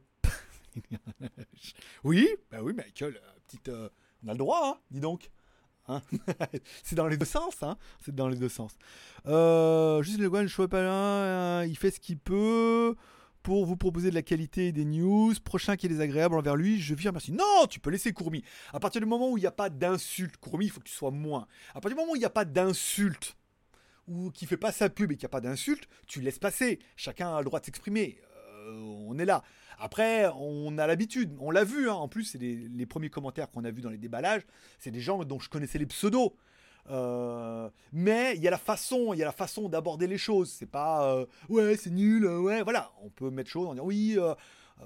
[2.04, 3.88] oui, bah oui, Michael, euh, petite, euh,
[4.24, 5.30] on a le droit, hein, dis donc.
[5.88, 6.02] Hein
[6.82, 8.72] c'est dans les deux sens, hein c'est dans les deux sens.
[9.26, 12.96] Euh, juste le je pas là, il fait ce qu'il peut
[13.44, 15.32] pour vous proposer de la qualité et des news.
[15.44, 17.30] Prochain qui est désagréable envers lui, je viens merci.
[17.30, 18.42] Non, tu peux laisser Courmi.
[18.72, 20.92] À partir du moment où il n'y a pas d'insulte, Courmi, il faut que tu
[20.92, 21.46] sois moins.
[21.70, 23.36] À partir du moment où il n'y a pas d'insulte,
[24.08, 26.78] ou qui fait pas sa pub et qu'il n'y a pas d'insulte, tu laisses passer.
[26.96, 28.18] Chacun a le droit de s'exprimer.
[28.66, 29.42] On est là.
[29.78, 31.94] Après, on a l'habitude, on l'a vu, hein.
[31.94, 34.42] en plus, c'est les, premiers commentaires qu'on a vus dans les déballages,
[34.78, 36.32] c'est des gens dont je connaissais les pseudos.
[36.88, 40.50] Euh, mais il y a la façon, il y a la façon d'aborder les choses.
[40.50, 42.92] C'est pas euh, ouais, c'est nul, euh, ouais, voilà.
[43.02, 44.16] On peut mettre chose en disant oui,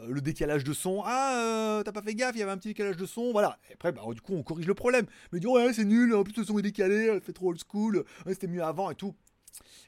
[0.08, 1.02] le décalage de son.
[1.04, 3.58] Ah, t'as pas fait gaffe, il y avait un petit décalage de son, voilà.
[3.68, 5.06] Et après, bah, du coup, on corrige le problème.
[5.32, 8.04] Mais dire ouais, c'est nul, en plus le son est décalé, fait trop old school,
[8.26, 9.14] c'était mieux avant et tout.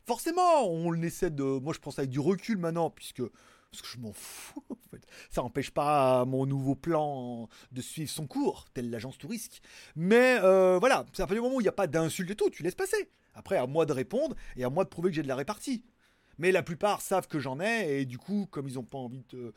[0.05, 1.43] Forcément, on essaie de.
[1.43, 3.23] Moi, je pense avec du recul maintenant, puisque
[3.73, 4.63] parce que je m'en fous.
[4.71, 5.03] En fait.
[5.31, 9.63] Ça n'empêche pas mon nouveau plan de suivre son cours, tel l'agence touristique.
[9.97, 12.37] Mais euh, voilà, c'est un peu du moment où il n'y a pas d'insulte et
[12.37, 13.11] tout, tu laisses passer.
[13.35, 15.85] Après, à moi de répondre et à moi de prouver que j'ai de la répartie.
[16.39, 19.25] Mais la plupart savent que j'en ai et du coup, comme ils n'ont pas envie
[19.31, 19.55] de,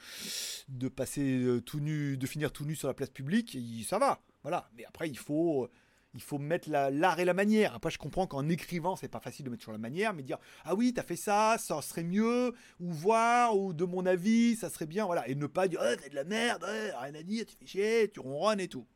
[0.70, 4.22] de passer euh, tout nu, de finir tout nu sur la place publique, ça va.
[4.44, 4.70] Voilà.
[4.78, 5.70] Mais après, il faut
[6.16, 7.76] il faut mettre l'art et la manière.
[7.76, 10.40] Après, je comprends qu'en écrivant, c'est pas facile de mettre sur la manière, mais dire
[10.64, 14.70] ah oui, t'as fait ça, ça serait mieux, ou voir, ou de mon avis, ça
[14.70, 17.46] serait bien, voilà, et ne pas dire oh, t'es de la merde, rien à dire,
[17.46, 18.88] tu fais chier, tu ronronnes et tout.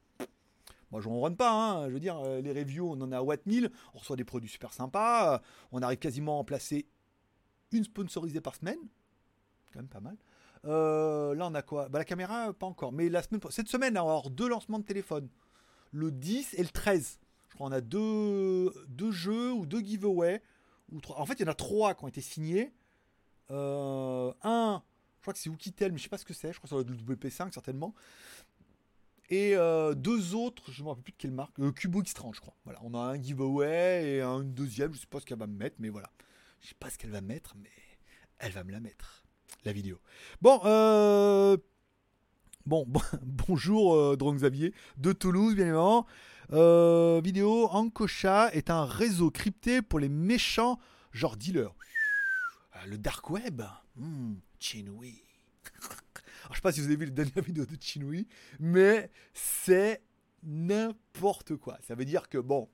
[0.92, 1.88] Moi, je ronronne pas, hein.
[1.88, 4.24] je veux dire, euh, les reviews, on en a à Watt 1000, on reçoit des
[4.24, 5.40] produits super sympas, euh,
[5.72, 6.88] on arrive quasiment à en placer
[7.72, 8.80] une sponsorisée par semaine,
[9.72, 10.18] quand même pas mal.
[10.66, 11.90] Euh, là, on a quoi?
[11.90, 12.92] Bah, La caméra, pas encore.
[12.92, 13.10] Mais
[13.50, 15.30] cette semaine, on va avoir deux lancements de téléphone.
[15.92, 17.20] Le 10 et le 13.
[17.50, 20.42] Je crois qu'on a deux, deux jeux ou deux giveaways.
[20.92, 21.20] Ou trois.
[21.20, 22.74] En fait, il y en a trois qui ont été signés.
[23.52, 24.84] Euh, un,
[25.18, 26.54] je crois que c'est Oukitel, mais je sais pas ce que c'est.
[26.54, 27.94] Je crois que c'est le WP5 certainement.
[29.30, 32.38] Et euh, deux autres, je ne me rappelle plus de quelle marque, euh, Cubo Extrange,
[32.38, 32.56] je crois.
[32.64, 35.56] Voilà, on a un giveaway et un deuxième, je sais pas ce qu'elle va me
[35.56, 36.10] mettre, mais voilà.
[36.62, 37.70] Je sais pas ce qu'elle va mettre, mais
[38.40, 39.24] elle va me la mettre,
[39.66, 40.00] la vidéo.
[40.42, 41.58] Bon, euh...
[42.70, 42.86] bon,
[43.24, 46.06] bonjour euh, Drone Xavier de Toulouse, bien évidemment.
[46.52, 50.80] Euh, vidéo, Ankocha est un réseau crypté pour les méchants,
[51.12, 51.76] genre dealers.
[52.74, 53.64] Ah, le dark web,
[53.96, 55.24] hmm, Chinui.
[56.44, 58.28] Alors, je sais pas si vous avez vu la dernière vidéo de Chinui,
[58.60, 60.04] mais c'est
[60.44, 61.80] n'importe quoi.
[61.88, 62.70] Ça veut dire que, bon,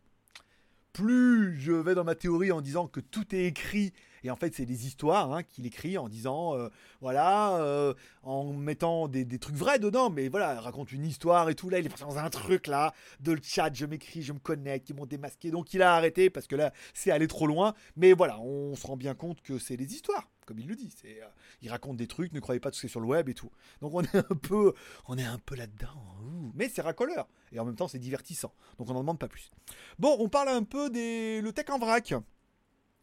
[0.95, 3.91] plus je vais dans ma théorie en disant que tout est écrit
[4.25, 6.69] et en fait, c'est des histoires hein, qu'il écrit en disant, euh,
[6.99, 7.93] voilà, euh,
[8.23, 11.69] en mettant des, trucs vrais dedans, mais voilà, il raconte une histoire et tout.
[11.69, 14.39] Là, il est passé dans un truc là, de le chat, je m'écris, je me
[14.39, 15.51] connecte, ils m'ont démasqué.
[15.51, 17.75] Donc il a arrêté parce que là, c'est allé trop loin.
[17.97, 20.93] Mais voilà, on se rend bien compte que c'est des histoires comme il le dit.
[20.95, 21.27] C'est, euh,
[21.61, 23.33] il raconte des trucs, ne croyez pas tout ce qui est sur le web et
[23.33, 23.51] tout.
[23.81, 26.15] Donc on est un peu, là-dedans.
[26.53, 28.53] Mais c'est racoleur et en même temps c'est divertissant.
[28.77, 29.51] Donc on n'en demande pas plus.
[29.99, 32.13] Bon, on parle un peu des le tech en vrac.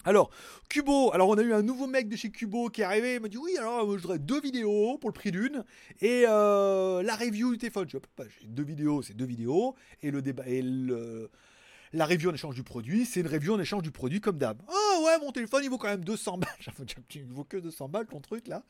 [0.04, 0.30] Alors,
[0.68, 3.20] Cubo, alors on a eu un nouveau mec de chez Cubo qui est arrivé, il
[3.20, 5.64] m'a dit oui, alors je voudrais deux vidéos pour le prix d'une
[6.00, 7.88] et euh, la review du téléphone.
[7.88, 11.30] Je pas, j'ai deux vidéos, c'est deux vidéos et le débat et le
[11.92, 14.62] la review en échange du produit, c'est une review en échange du produit comme d'hab.
[14.68, 16.50] Oh ouais, mon téléphone il vaut quand même 200 balles.
[17.14, 18.62] Il vaut que 200 balles ton truc là.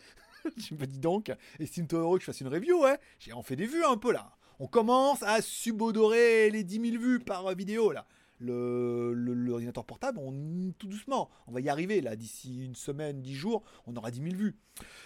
[0.56, 2.98] je me dis donc, estime-toi heureux que je fasse une review, ouais.
[3.18, 4.32] J'ai en fait des vues un peu là.
[4.58, 8.06] On commence à subodorer les 10 000 vues par vidéo là
[8.42, 13.62] l'ordinateur portable, on, tout doucement, on va y arriver là, d'ici une semaine, dix jours,
[13.86, 14.56] on aura 10 000 vues.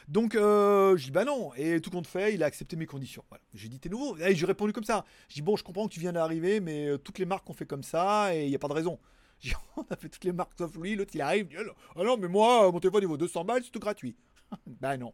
[0.08, 3.24] Donc euh, je dis bah non, et tout compte fait, il a accepté mes conditions.
[3.54, 5.04] J'ai dit t'es nouveau, et j'ai répondu comme ça.
[5.28, 7.54] Je dis bon, je comprends que tu viens d'arriver, mais euh, toutes les marques ont
[7.54, 8.98] fait comme ça, et il n'y a pas de raison.
[9.76, 12.28] on a fait toutes les marques sauf lui, l'autre il arrive, dit, ah non, mais
[12.28, 14.16] moi, mon téléphone il vaut 200 balles, c'est tout gratuit.
[14.80, 15.12] bah non.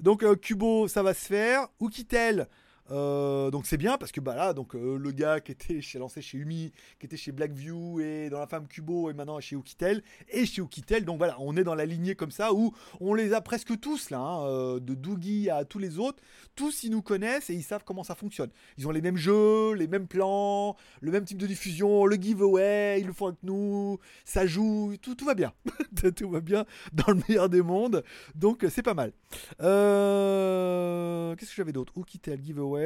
[0.00, 1.68] Donc euh, Cubo, ça va se faire.
[1.80, 2.48] Oukitel,
[2.90, 5.98] euh, donc c'est bien parce que bah là donc euh, le gars qui était chez
[5.98, 9.56] lancé chez Umi, qui était chez Blackview et dans la femme Cubo et maintenant chez
[9.56, 10.02] Oukitel.
[10.28, 13.32] Et chez Oukitel donc voilà on est dans la lignée comme ça où on les
[13.32, 16.22] a presque tous là hein, euh, de Doogie à tous les autres.
[16.56, 18.50] Tous ils nous connaissent et ils savent comment ça fonctionne.
[18.78, 23.00] Ils ont les mêmes jeux les mêmes plans le même type de diffusion le giveaway
[23.00, 25.52] ils le font avec nous ça joue tout, tout va bien.
[26.16, 28.02] Tout va bien dans le meilleur des mondes.
[28.34, 29.12] Donc c'est pas mal.
[29.58, 31.92] Qu'est-ce que j'avais d'autre?
[31.96, 32.79] Oukitel giveaway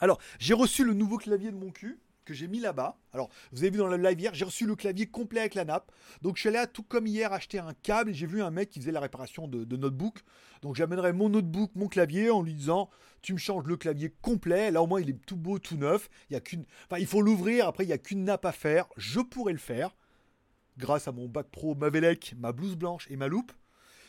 [0.00, 2.98] alors, j'ai reçu le nouveau clavier de mon cul que j'ai mis là-bas.
[3.12, 5.64] Alors, vous avez vu dans le live hier, j'ai reçu le clavier complet avec la
[5.64, 5.92] nappe.
[6.22, 8.14] Donc, je suis allé tout comme hier acheter un câble.
[8.14, 10.20] J'ai vu un mec qui faisait la réparation de, notebook.
[10.62, 12.88] Donc, j'amènerai mon notebook, mon clavier en lui disant
[13.20, 14.70] Tu me changes le clavier complet.
[14.70, 16.08] Là, au moins, il est tout beau, tout neuf.
[16.30, 16.64] Il y a qu'une.
[16.86, 17.66] Enfin, il faut l'ouvrir.
[17.66, 18.86] Après, il n'y a qu'une nappe à faire.
[18.96, 19.94] Je pourrais le faire
[20.78, 23.52] grâce à mon bac pro Mavelec, ma blouse blanche et ma loupe.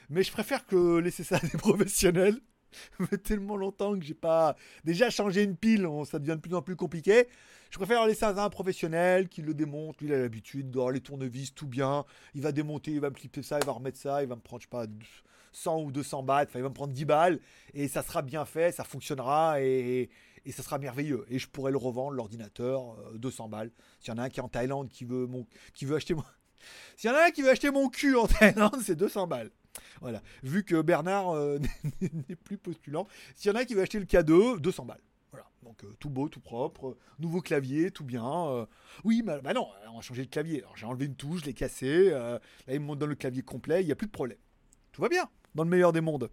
[0.10, 2.40] Mais je préfère que laisser ça à des professionnels
[3.10, 4.56] fait tellement longtemps que j'ai pas.
[4.84, 7.28] Déjà, changer une pile, ça devient de plus en plus compliqué.
[7.70, 10.02] Je préfère laisser à un professionnel qui le démonte.
[10.02, 12.06] Lui, il a l'habitude d'avoir les tournevis tout bien.
[12.36, 14.42] Il va démonter, il va me clipper ça, il va remettre ça, il va me
[14.42, 14.86] prendre, je sais pas,
[15.54, 16.44] 100 ou 200 bahts.
[16.44, 17.40] Enfin, il va me prendre 10 balles.
[17.74, 20.10] Et ça sera bien fait, ça fonctionnera et,
[20.46, 21.26] et ça sera merveilleux.
[21.30, 23.72] Et je pourrais le revendre, l'ordinateur, 200 euh, balles.
[24.00, 25.46] S'il y en a un qui est en Thaïlande qui veut, mon...
[25.74, 26.16] qui veut acheter.
[26.98, 29.52] S'il y en a un qui veut acheter mon cul en Thaïlande, c'est 200 balles.
[30.02, 30.22] Voilà.
[30.44, 31.60] Vu que Bernard euh,
[32.02, 35.02] n'est plus postulant, s'il y en a qui veut acheter le K2, 200 balles.
[35.32, 35.48] Voilà.
[35.64, 38.48] Donc euh, tout beau, tout propre, nouveau clavier, tout bien.
[38.48, 38.66] Euh.
[39.04, 40.60] oui, bah non, on a changé de clavier.
[40.60, 42.10] Alors j'ai enlevé une touche, je l'ai cassé.
[42.10, 44.38] là, il me dans le clavier complet, il n'y a plus de problème.
[44.92, 46.30] Tout va bien, dans le meilleur des mondes.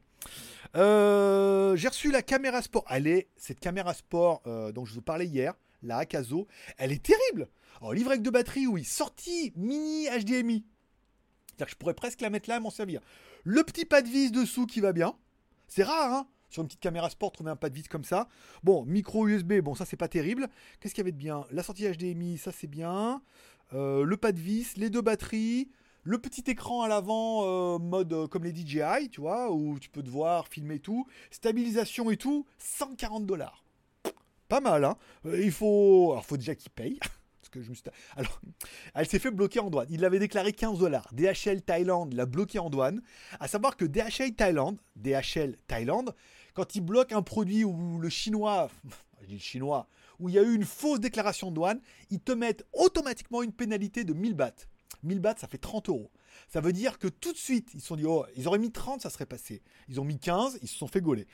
[0.74, 2.84] j'ai reçu la caméra sport.
[2.86, 7.48] Allez, cette caméra sport dont je vous parlais hier, la Akazo, elle est terrible.
[7.80, 10.64] Alors, livret de batterie, oui, sortie mini HDMI.
[11.58, 13.00] C'est-à-dire que je pourrais presque la mettre là et m'en servir.
[13.42, 15.14] Le petit pas de vis dessous qui va bien.
[15.66, 18.26] C'est rare, hein sur une petite caméra sport, trouver un pas de vis comme ça.
[18.62, 20.48] Bon, micro USB, bon, ça c'est pas terrible.
[20.80, 21.44] Qu'est-ce qu'il y avait de bien?
[21.50, 23.20] La sortie HDMI, ça c'est bien.
[23.74, 25.68] Euh, le pas de vis, les deux batteries.
[26.04, 29.90] Le petit écran à l'avant, euh, mode euh, comme les DJI, tu vois, où tu
[29.90, 31.06] peux te voir, filmer tout.
[31.30, 33.62] Stabilisation et tout, 140 dollars.
[34.48, 34.96] Pas mal, hein.
[35.26, 36.12] il faut.
[36.12, 36.70] Alors, faut déjà qu'il
[38.94, 39.86] elle s'est fait bloquer en douane.
[39.90, 41.08] Il l'avait déclaré 15 dollars.
[41.12, 43.02] DHL Thaïlande l'a bloqué en douane.
[43.40, 46.14] À savoir que DHL Thaïlande, DHL Thaïlande,
[46.54, 48.68] quand il bloque un produit où le chinois,
[49.22, 49.88] je dis le chinois,
[50.18, 51.80] où il y a eu une fausse déclaration de douane,
[52.10, 54.66] ils te mettent automatiquement une pénalité de 1000 bahts.
[55.02, 56.10] 1000 bahts, ça fait 30 euros.
[56.48, 58.72] Ça veut dire que tout de suite, ils se sont dit, oh, ils auraient mis
[58.72, 59.62] 30, ça serait passé.
[59.88, 61.26] Ils ont mis 15, ils se sont fait gauler.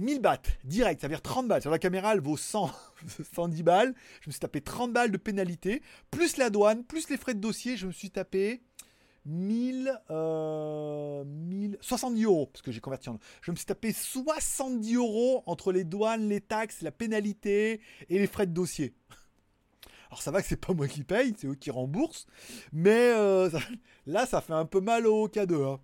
[0.00, 1.62] 1000 bahts, direct, ça veut dire 30 balles.
[1.62, 2.70] Sur la caméra, elle vaut 100,
[3.34, 3.94] 110 balles.
[4.22, 7.40] Je me suis tapé 30 balles de pénalité, plus la douane, plus les frais de
[7.40, 8.62] dossier, je me suis tapé
[9.26, 13.18] 1000, euh, 1000 70 euros, parce que j'ai converti en...
[13.42, 18.26] Je me suis tapé 70 euros entre les douanes, les taxes, la pénalité et les
[18.26, 18.94] frais de dossier.
[20.10, 22.26] Alors ça va que c'est pas moi qui paye, c'est eux qui remboursent,
[22.72, 23.48] mais euh,
[24.06, 25.64] là ça fait un peu mal au K2.
[25.64, 25.80] Hein.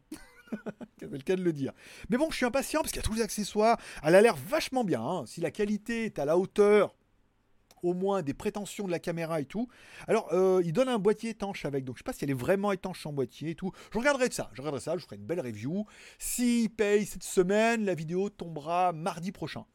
[0.99, 1.73] C'est le cas de le dire.
[2.11, 3.79] Mais bon, je suis impatient parce qu'il y a tous les accessoires.
[4.03, 5.03] Elle a l'air vachement bien.
[5.03, 5.27] Hein.
[5.27, 6.95] Si la qualité est à la hauteur
[7.83, 9.69] au moins des prétentions de la caméra et tout.
[10.09, 12.35] Alors, euh, il donne un boîtier étanche avec, donc je sais pas si elle est
[12.35, 13.71] vraiment étanche en boîtier et tout.
[13.93, 15.87] Je regarderai de ça, je regarderai ça, je ferai une belle review.
[16.19, 19.67] S'il paye cette semaine, la vidéo tombera mardi prochain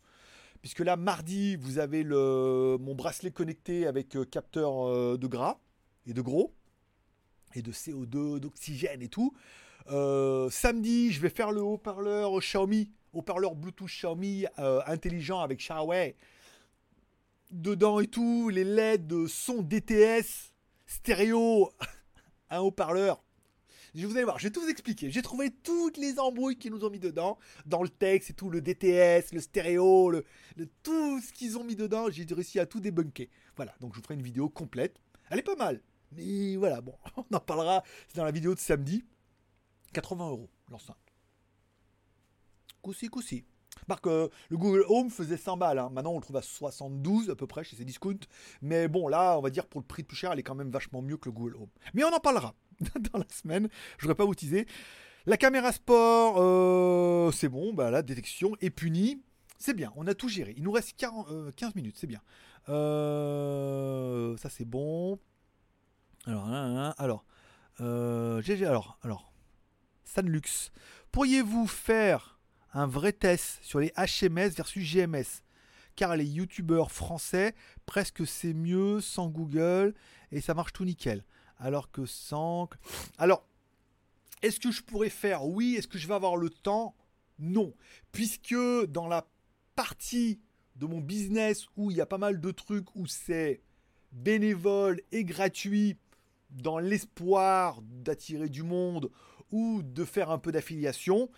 [0.62, 5.60] puisque là, mardi, vous avez le, mon bracelet connecté avec euh, capteur euh, de gras
[6.06, 6.54] et de gros,
[7.56, 9.34] et de CO2, d'oxygène et tout.
[9.90, 16.16] Euh, samedi, je vais faire le haut-parleur Xiaomi, haut-parleur Bluetooth Xiaomi intelligent avec Huawei.
[17.52, 20.54] Dedans et tout, les LED son DTS,
[20.86, 21.72] stéréo,
[22.50, 23.22] un haut-parleur
[23.94, 25.12] je vous allez voir, je vais tout vous expliquer.
[25.12, 28.50] J'ai trouvé toutes les embrouilles qu'ils nous ont mis dedans, dans le texte et tout,
[28.50, 30.14] le DTS, le stéréo,
[30.82, 32.10] tout ce qu'ils ont mis dedans.
[32.10, 33.28] J'ai réussi à tout débunker.
[33.58, 35.02] Voilà, donc je vous ferai une vidéo complète.
[35.30, 35.82] Elle est pas mal,
[36.14, 37.84] mais voilà, bon, on en parlera.
[38.16, 39.04] Dans la vidéo de samedi.
[39.94, 40.98] 80 euros l'enceinte.
[42.82, 43.46] Coussi, coussi.
[43.88, 45.80] Marc, euh, le Google Home faisait 100 balles.
[45.80, 45.90] Hein.
[45.92, 48.28] Maintenant, on le trouve à 72 à peu près chez ces discounts.
[48.62, 50.72] Mais bon, là, on va dire pour le prix plus cher, elle est quand même
[50.72, 51.70] vachement mieux que le Google Home.
[51.94, 52.56] Mais on en parlera.
[53.14, 53.70] dans la semaine.
[53.98, 54.68] Je voudrais pas vous teaser.
[55.26, 59.22] La caméra sport, euh, c'est bon, bah, la détection est punie.
[59.60, 60.56] C'est bien, on a tout géré.
[60.58, 62.22] Il nous reste 15 euh, minutes, c'est bien.
[62.70, 65.20] Euh, ça c'est bon.
[66.26, 67.26] Alors, hein, hein, alors,
[67.80, 69.31] GG, alors, alors,
[70.14, 70.72] Sanlux.
[71.12, 72.40] Pourriez-vous faire
[72.74, 75.44] un vrai test sur les HMS versus GMS
[75.96, 77.56] Car les youtubeurs français,
[77.86, 79.94] presque c'est mieux sans Google
[80.32, 81.24] et ça marche tout nickel
[81.62, 82.68] alors que sans...
[83.18, 83.46] Alors,
[84.42, 85.46] est-ce que je pourrais faire?
[85.46, 85.76] Oui.
[85.78, 86.96] Est-ce que je vais avoir le temps?
[87.40, 87.74] Non.
[88.12, 88.56] Puisque
[88.88, 89.28] dans la
[89.76, 90.42] partie
[90.76, 93.62] de mon business où il y a pas mal de trucs où c'est
[94.12, 95.98] bénévole et gratuit
[96.50, 99.12] dans l'espoir d'attirer du monde
[99.52, 101.30] ou de faire un peu d'affiliation,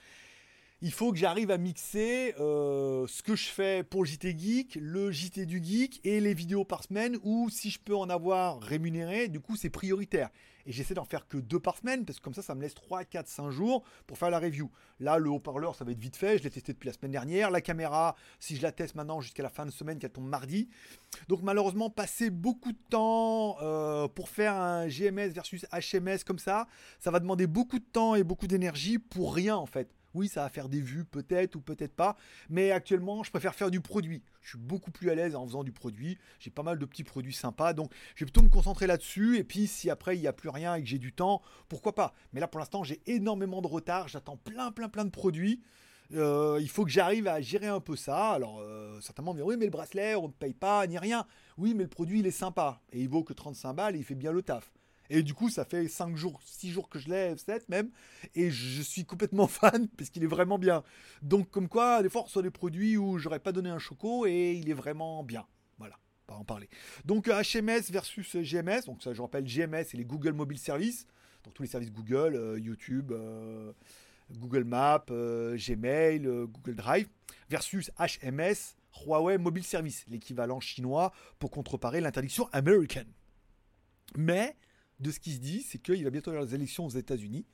[0.82, 5.12] il faut que j'arrive à mixer euh, ce que je fais pour JT Geek, le
[5.12, 9.30] JT du Geek et les vidéos par semaine, ou si je peux en avoir rémunéré,
[9.30, 10.30] du coup c'est prioritaire.
[10.66, 12.74] Et j'essaie d'en faire que deux par semaine, parce que comme ça, ça me laisse
[12.74, 14.72] 3, 4, 5 jours pour faire la review.
[15.00, 17.52] Là, le haut-parleur, ça va être vite fait, je l'ai testé depuis la semaine dernière.
[17.52, 20.70] La caméra, si je la teste maintenant jusqu'à la fin de semaine, qu'elle tombe mardi.
[21.28, 26.68] Donc malheureusement, passer beaucoup de temps euh, pour faire un GMS versus HMS comme ça,
[27.00, 29.90] ça va demander beaucoup de temps et beaucoup d'énergie pour rien en fait.
[30.14, 32.16] Oui, ça va faire des vues peut-être ou peut-être pas,
[32.50, 34.24] mais actuellement, je préfère faire du produit.
[34.42, 36.18] Je suis beaucoup plus à l'aise en faisant du produit.
[36.40, 39.38] J'ai pas mal de petits produits sympas, donc je vais plutôt me concentrer là-dessus.
[39.38, 41.96] Et puis, si après il n'y a plus rien et que j'ai du temps, pourquoi
[41.96, 42.14] pas?
[42.34, 44.08] Mais là, pour l'instant, j'ai énormément de retard.
[44.08, 45.62] J'attends plein, plein, plein de produits.
[46.14, 48.32] Euh, il faut que j'arrive à gérer un peu ça.
[48.32, 51.26] Alors, euh, certainement, on oui, mais le bracelet, on ne paye pas, ni rien.
[51.58, 52.82] Oui, mais le produit, il est sympa.
[52.92, 54.72] Et il vaut que 35 balles et il fait bien le taf.
[55.10, 57.90] Et du coup, ça fait 5 jours, 6 jours que je l'ai, 7 même.
[58.36, 60.84] Et je suis complètement fan parce qu'il est vraiment bien.
[61.22, 64.54] Donc, comme quoi, des fois, reçoit des produits où j'aurais pas donné un choco et
[64.54, 65.46] il est vraiment bien.
[65.78, 65.98] Voilà,
[66.28, 66.70] pas en parler.
[67.06, 68.86] Donc, HMS versus GMS.
[68.86, 71.06] Donc, ça, je rappelle, GMS, c'est les Google Mobile Services.
[71.44, 73.74] Donc, tous les services Google, euh, YouTube, euh,
[74.32, 77.08] Google Maps, euh, Gmail, Google Drive.
[77.50, 78.76] Versus HMS,
[79.06, 83.12] Huawei Mobile Service, l'équivalent chinois pour contreparer l'interdiction américaine.
[84.16, 84.56] Mais
[85.04, 87.46] de ce qui se dit, c'est qu'il va bientôt y avoir les élections aux États-Unis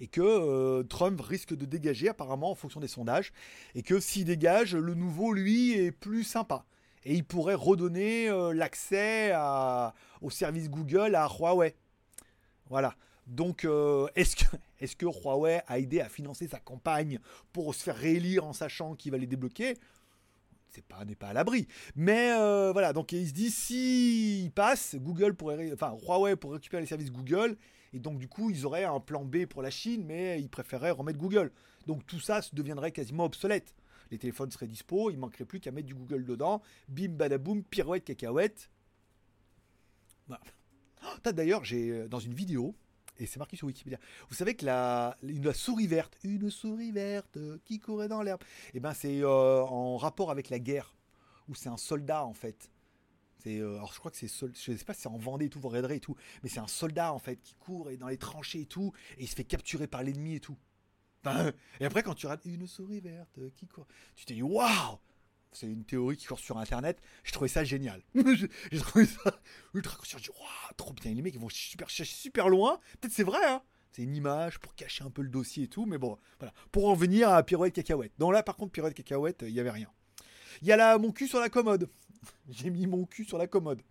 [0.00, 3.32] et que euh, Trump risque de dégager apparemment en fonction des sondages
[3.76, 6.64] et que s'il dégage, le nouveau lui est plus sympa
[7.04, 9.32] et il pourrait redonner euh, l'accès
[10.20, 11.74] au service Google à Huawei.
[12.68, 12.96] Voilà.
[13.26, 14.46] Donc, euh, est-ce que,
[14.80, 17.18] que Huawei a aidé à financer sa campagne
[17.52, 19.76] pour se faire réélire en sachant qu'il va les débloquer?
[20.74, 21.68] C'est pas n'est pas à l'abri.
[21.94, 26.56] Mais euh, voilà, donc il se dit si il passe, Google pourrait, enfin Huawei pourrait
[26.56, 27.56] récupérer les services Google
[27.92, 30.90] et donc du coup ils auraient un plan B pour la Chine, mais ils préféraient
[30.90, 31.52] remettre Google.
[31.86, 33.74] Donc tout ça deviendrait quasiment obsolète.
[34.10, 36.60] Les téléphones seraient dispo, il manquerait plus qu'à mettre du Google dedans.
[36.88, 38.70] Bim badaboum, pirouette cacahuète.
[40.26, 40.42] Voilà.
[41.32, 42.74] D'ailleurs, j'ai euh, dans une vidéo,
[43.18, 43.98] et c'est marqué sur Wikipédia.
[44.28, 45.16] Vous savez que la,
[45.52, 49.96] souris verte, une souris verte qui courait dans l'herbe, et eh ben c'est euh, en
[49.96, 50.94] rapport avec la guerre,
[51.48, 52.70] où c'est un soldat en fait.
[53.38, 55.46] C'est, euh, alors je crois que c'est, sol- je sais pas si c'est en Vendée
[55.46, 57.96] et tout, vous regarderez et tout, mais c'est un soldat en fait qui court et
[57.96, 60.56] dans les tranchées et tout, et il se fait capturer par l'ennemi et tout.
[61.80, 64.98] Et après quand tu regardes une souris verte qui court, tu te dis waouh,
[65.56, 67.00] c'est une théorie qui court sur internet.
[67.22, 68.02] Je trouvais ça génial.
[68.72, 69.40] J'ai trouvé ça
[69.72, 70.18] ultra conscient.
[70.18, 70.38] Je dis
[70.76, 71.12] trop bien.
[71.12, 72.80] Les mecs ils vont super super loin.
[73.00, 73.44] Peut-être c'est vrai.
[73.44, 73.62] Hein
[73.94, 76.52] c'est une image pour cacher un peu le dossier et tout, mais bon, voilà.
[76.72, 78.12] Pour en venir à pirouette cacahuète.
[78.18, 79.88] Donc là, par contre, pirouette cacahuète, il y avait rien.
[80.62, 81.88] Il y a là mon cul sur la commode.
[82.50, 83.82] J'ai mis mon cul sur la commode.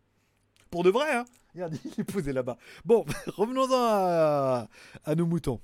[0.70, 2.58] Pour de vrai, hein Regarde, il est posé là-bas.
[2.84, 4.68] Bon, revenons-en à,
[5.06, 5.62] à nos moutons.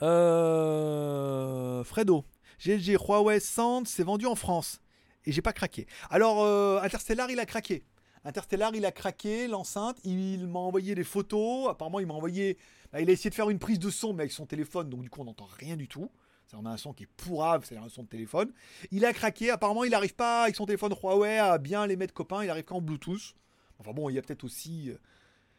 [0.00, 2.24] Euh, Fredo,
[2.64, 4.80] GLG Huawei Sand s'est vendu en France
[5.24, 5.86] et j'ai pas craqué.
[6.10, 7.84] Alors euh, Interstellar, il a craqué.
[8.24, 9.98] Interstellar, il a craqué l'enceinte.
[10.04, 11.68] Il m'a envoyé des photos.
[11.70, 12.56] Apparemment, il m'a envoyé.
[12.92, 15.02] bah, il a essayé de faire une prise de son, mais avec son téléphone, donc
[15.02, 16.08] du coup, on n'entend rien du tout.
[16.54, 18.52] On a un son qui est pourrave, c'est un son de téléphone.
[18.90, 19.48] Il a craqué.
[19.50, 22.44] Apparemment, il n'arrive pas avec son téléphone Huawei à bien les mettre copains.
[22.44, 23.34] Il arrive qu'en Bluetooth.
[23.78, 24.90] Enfin bon, il y a peut-être aussi.
[24.90, 24.98] euh,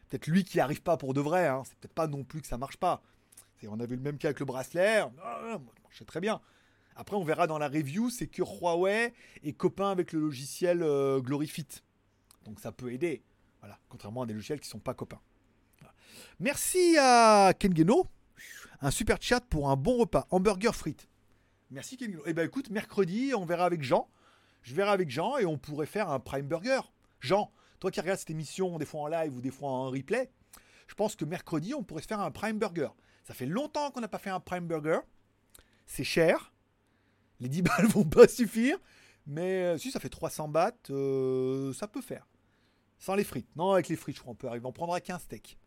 [0.08, 1.48] peut-être lui qui arrive pas pour de vrai.
[1.48, 1.64] Hein.
[1.66, 3.02] C'est peut-être pas non plus que ça marche pas.
[3.60, 5.00] C'est- On a vu le même cas avec le bracelet.
[5.22, 6.40] Ah, ça marchait très bien.
[6.96, 11.20] Après, on verra dans la review, c'est que Huawei est copain avec le logiciel euh,
[11.20, 11.66] Glorifit.
[12.44, 13.22] Donc ça peut aider.
[13.60, 15.20] Voilà, contrairement à des logiciels qui sont pas copains.
[16.38, 18.06] Merci à Kengeno.
[18.80, 20.26] Un super chat pour un bon repas.
[20.30, 21.08] Hamburger frites.
[21.70, 22.22] Merci Kengeno.
[22.26, 24.08] Eh ben écoute, mercredi, on verra avec Jean.
[24.62, 26.80] Je verrai avec Jean et on pourrait faire un Prime Burger.
[27.20, 30.30] Jean, toi qui regardes cette émission des fois en live ou des fois en replay,
[30.86, 32.88] je pense que mercredi, on pourrait se faire un Prime Burger.
[33.24, 35.00] Ça fait longtemps qu'on n'a pas fait un Prime Burger.
[35.86, 36.52] C'est cher.
[37.44, 38.76] Les 10 balles vont pas suffire.
[39.26, 42.26] Mais euh, si ça fait 300 bahts, euh, ça peut faire.
[42.98, 43.54] Sans les frites.
[43.54, 44.66] Non, avec les frites, je crois qu'on peut arriver.
[44.66, 45.58] On prendra qu'un steak.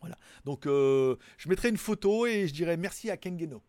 [0.00, 0.16] Voilà.
[0.44, 3.62] Donc, euh, je mettrai une photo et je dirai merci à Kengeno.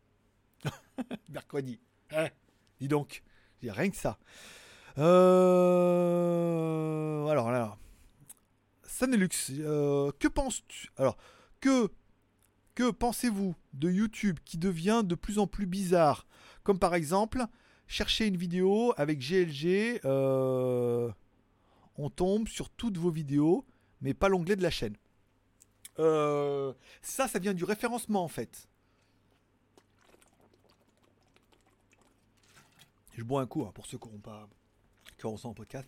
[1.30, 1.80] Mercredi.
[2.12, 2.28] Hein?
[2.80, 3.24] Dis donc.
[3.56, 4.20] Je dis rien que ça.
[4.98, 5.12] Alors
[7.52, 7.78] là.
[8.84, 10.90] Sanelux, que penses-tu?
[10.98, 11.18] Alors,
[11.62, 11.90] que,
[12.76, 16.28] que pensez-vous de YouTube qui devient de plus en plus bizarre?
[16.64, 17.46] Comme par exemple,
[17.88, 21.12] chercher une vidéo avec GLG, euh,
[21.98, 23.66] on tombe sur toutes vos vidéos,
[24.02, 24.96] mais pas l'onglet de la chaîne.
[26.00, 28.68] Euh, ça, ça vient du référencement en fait.
[33.16, 34.48] Je bois un coup hein, pour ceux qui n'auront pas
[35.18, 35.88] qui auront ça en podcast.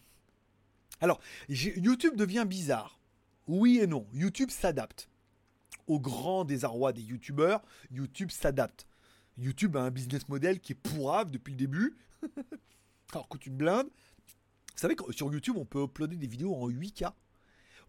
[1.02, 1.20] Alors,
[1.50, 3.00] YouTube devient bizarre.
[3.48, 4.08] Oui et non.
[4.14, 5.10] YouTube s'adapte.
[5.88, 7.62] Au grand désarroi des YouTubeurs,
[7.92, 8.88] YouTube s'adapte.
[9.38, 11.98] YouTube a un business model qui est pourrave depuis le début.
[13.14, 13.88] Alors que tu te blindes.
[13.88, 17.12] Vous savez que sur YouTube, on peut uploader des vidéos en 8K,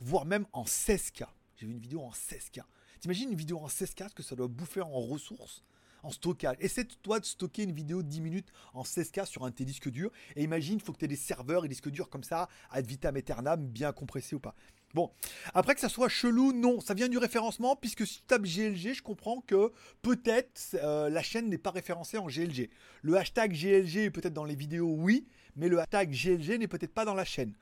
[0.00, 1.26] voire même en 16K.
[1.56, 2.62] J'ai vu une vidéo en 16K.
[3.00, 5.64] T'imagines une vidéo en 16K, ce que ça doit bouffer en ressources,
[6.02, 6.56] en stockage.
[6.60, 9.64] Essaie toi de stocker une vidéo de 10 minutes en 16K sur un de tes
[9.64, 10.12] disques durs.
[10.36, 12.86] Et imagine, il faut que tu aies des serveurs et disques durs comme ça, ad
[12.86, 14.54] vitam aeternam, bien compressés ou pas.
[14.96, 15.10] Bon,
[15.52, 18.94] après que ça soit chelou, non, ça vient du référencement, puisque si tu tapes GLG,
[18.94, 19.70] je comprends que
[20.00, 22.70] peut-être euh, la chaîne n'est pas référencée en GLG.
[23.02, 26.94] Le hashtag GLG est peut-être dans les vidéos, oui, mais le hashtag GLG n'est peut-être
[26.94, 27.52] pas dans la chaîne.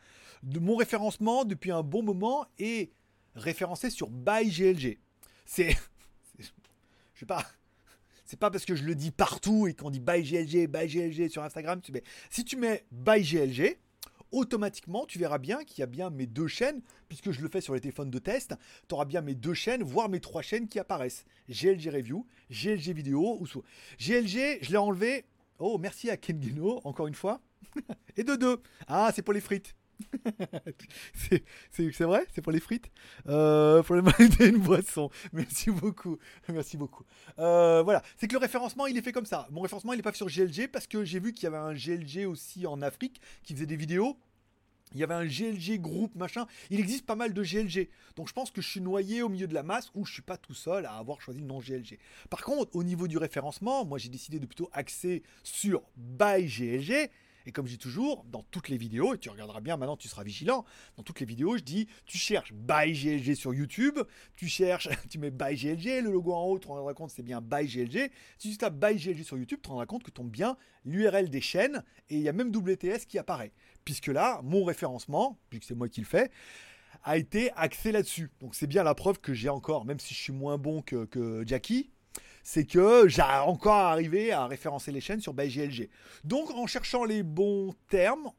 [0.45, 2.93] De mon référencement, depuis un bon moment, est
[3.35, 5.01] référencé sur ByGLG.
[5.45, 5.70] C'est.
[6.39, 6.53] c'est-
[7.14, 7.45] Je sais pas.
[8.24, 11.80] C'est pas parce que je le dis partout et qu'on dit ByGLG, ByGLG sur Instagram.
[11.80, 13.76] Tu mets, si tu mets ByGLG,
[14.35, 17.61] automatiquement, tu verras bien qu'il y a bien mes deux chaînes, puisque je le fais
[17.61, 18.55] sur les téléphones de test,
[18.89, 21.24] tu auras bien mes deux chaînes, voire mes trois chaînes qui apparaissent.
[21.49, 23.47] GLG Review, GLG Vidéo, ou.
[23.99, 25.24] GLG, je l'ai enlevé.
[25.59, 27.41] Oh, merci à Ken Guino, encore une fois.
[28.16, 28.61] Et de deux.
[28.89, 29.74] Ah, c'est pour les frites.
[31.70, 32.26] c'est vrai?
[32.34, 32.90] C'est pour les frites?
[33.28, 34.03] Euh, Pour le
[34.40, 35.11] une boisson.
[35.32, 36.18] Merci beaucoup.
[36.49, 37.05] Merci beaucoup.
[37.38, 38.03] Euh, voilà.
[38.16, 39.47] C'est que le référencement, il est fait comme ça.
[39.51, 41.72] Mon référencement, il n'est pas sur GLG parce que j'ai vu qu'il y avait un
[41.72, 44.18] GLG aussi en Afrique qui faisait des vidéos.
[44.92, 46.47] Il y avait un GLG groupe machin.
[46.70, 47.88] Il existe pas mal de GLG.
[48.16, 50.22] Donc je pense que je suis noyé au milieu de la masse ou je suis
[50.22, 51.99] pas tout seul à avoir choisi le nom GLG.
[52.30, 57.11] Par contre, au niveau du référencement, moi j'ai décidé de plutôt axer sur by GLG.
[57.47, 60.09] Et comme je dis toujours, dans toutes les vidéos, et tu regarderas bien maintenant, tu
[60.09, 60.64] seras vigilant,
[60.97, 63.99] dans toutes les vidéos, je dis, tu cherches by GLG sur YouTube,
[64.36, 67.22] tu cherches, tu mets by GLG, le logo en haut, tu te rendras compte, c'est
[67.22, 68.11] bien by GLG.
[68.38, 71.28] Si tu tapes by GLG sur YouTube, tu te rendras compte que tombe bien l'URL
[71.28, 73.53] des chaînes, et il y a même WTS qui apparaît.
[73.84, 76.30] Puisque là, mon référencement, puisque c'est moi qui le fais,
[77.03, 78.30] a été axé là-dessus.
[78.40, 81.05] Donc c'est bien la preuve que j'ai encore, même si je suis moins bon que,
[81.05, 81.90] que Jackie,
[82.45, 85.88] c'est que j'ai encore arrivé à référencer les chaînes sur ByGLG.
[86.22, 88.30] Donc en cherchant les bons termes,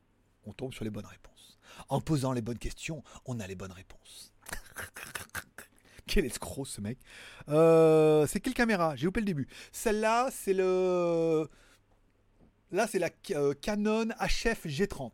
[0.46, 1.58] on tombe sur les bonnes réponses.
[1.90, 4.32] En posant les bonnes questions, on a les bonnes réponses.
[6.08, 7.00] Quel escroc ce mec.
[7.50, 8.96] Euh, c'est quelle caméra?
[8.96, 9.48] J'ai loupé le début.
[9.72, 11.50] Celle-là, c'est le.
[12.72, 15.12] Là, c'est la euh, Canon HF G30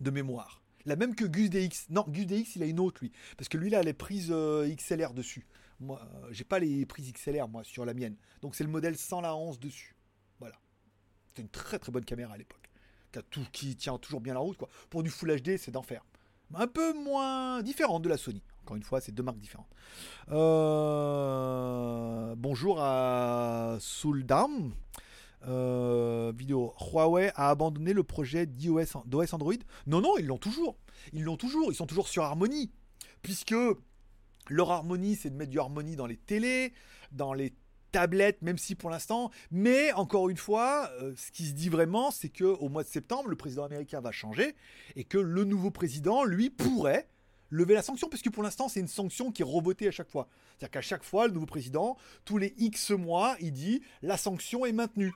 [0.00, 0.62] de mémoire.
[0.86, 1.90] La même que Gus DX.
[1.90, 3.10] Non, Gus DX, il a une autre, lui.
[3.36, 5.46] Parce que lui, il a les prises euh, XLR dessus.
[5.80, 8.16] Moi, euh, j'ai pas les prises XLR, moi, sur la mienne.
[8.42, 9.94] Donc, c'est le modèle sans la 11 dessus.
[10.40, 10.56] Voilà.
[11.34, 12.68] C'est une très très bonne caméra à l'époque.
[13.30, 14.68] Tout, qui tient toujours bien la route, quoi.
[14.90, 16.04] Pour du Full HD, c'est d'enfer.
[16.54, 18.42] Un peu moins différente de la Sony.
[18.62, 19.68] Encore une fois, c'est deux marques différentes.
[20.30, 20.74] Euh,
[22.36, 24.72] bonjour à Souldam.
[25.46, 26.74] Euh, vidéo.
[26.78, 28.96] Huawei a abandonné le projet d'OS
[29.32, 29.54] Android.
[29.86, 30.76] Non, non, ils l'ont toujours.
[31.12, 31.70] Ils l'ont toujours.
[31.72, 32.70] Ils sont toujours sur Harmony.
[33.22, 33.54] Puisque
[34.50, 36.72] leur Harmony, c'est de mettre du Harmony dans les télés,
[37.12, 37.54] dans les
[37.92, 39.30] tablettes, même si pour l'instant.
[39.50, 42.88] Mais encore une fois, euh, ce qui se dit vraiment, c'est que au mois de
[42.88, 44.54] septembre, le président américain va changer
[44.96, 47.08] et que le nouveau président, lui, pourrait
[47.50, 50.10] lever la sanction, parce que pour l'instant, c'est une sanction qui est revotée à chaque
[50.10, 50.28] fois.
[50.50, 54.66] C'est-à-dire qu'à chaque fois, le nouveau président, tous les X mois, il dit la sanction
[54.66, 55.14] est maintenue.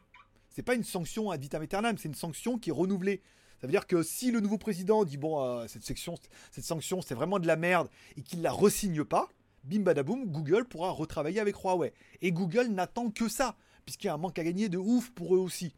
[0.49, 3.23] C'est pas une sanction ad vitam aeternam, c'est une sanction qui est renouvelée.
[3.63, 6.17] Ça veut dire que si le nouveau président dit bon, euh, cette, section,
[6.51, 9.29] cette sanction, c'est vraiment de la merde et qu'il la resigne pas,
[9.63, 11.93] bim badaboum, Google pourra retravailler avec Huawei.
[12.23, 13.55] Et Google n'attend que ça,
[13.85, 15.77] puisqu'il y a un manque à gagner de ouf pour eux aussi.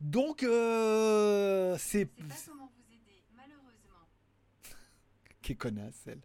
[0.00, 2.08] Donc, euh, c'est.
[5.42, 6.22] Quelle connasse, elle.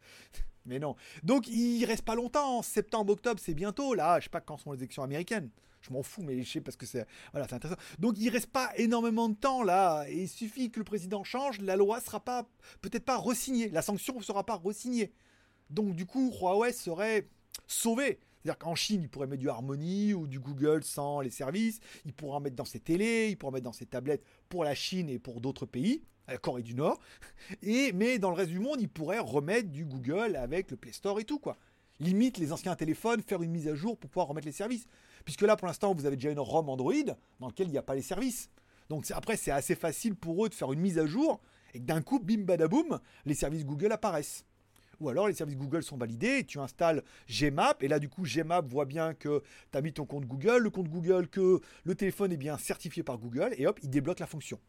[0.65, 0.95] Mais non.
[1.21, 2.63] Donc, il reste pas longtemps.
[2.63, 3.93] Septembre, octobre, c'est bientôt.
[3.93, 5.51] Là, je sais pas quand sont les élections américaines.
[5.87, 7.79] Je m'en fous, mais je sais parce que c'est voilà, c'est intéressant.
[7.99, 10.05] Donc, il reste pas énormément de temps là.
[10.09, 12.47] Et il suffit que le président change, la loi sera pas
[12.81, 15.11] peut-être pas resignée, la sanction ne sera pas resignée.
[15.69, 17.27] Donc, du coup, Huawei serait
[17.67, 18.19] sauvé.
[18.47, 21.79] C'est-à-dire qu'en Chine, il pourrait mettre du Harmony ou du Google sans les services.
[22.05, 24.73] Il pourra en mettre dans ses télés, il pourra mettre dans ses tablettes pour la
[24.73, 26.99] Chine et pour d'autres pays, la Corée du Nord.
[27.61, 30.93] Et, mais dans le reste du monde, il pourrait remettre du Google avec le Play
[30.93, 31.57] Store et tout, quoi.
[31.99, 34.85] Limite les anciens téléphones, faire une mise à jour pour pouvoir remettre les services.
[35.27, 36.93] Puisque là, pour l'instant, vous avez déjà une ROM Android
[37.41, 38.49] dans laquelle il n'y a pas les services.
[38.87, 41.41] Donc après, c'est assez facile pour eux de faire une mise à jour
[41.73, 44.45] et que d'un coup, bim badaboum, les services Google apparaissent.
[45.01, 48.69] Ou alors les services Google sont validés, tu installes Gmap, et là du coup Gmap
[48.69, 52.31] voit bien que tu as mis ton compte Google, le compte Google, que le téléphone
[52.31, 54.61] est bien certifié par Google, et hop, il débloque la fonction.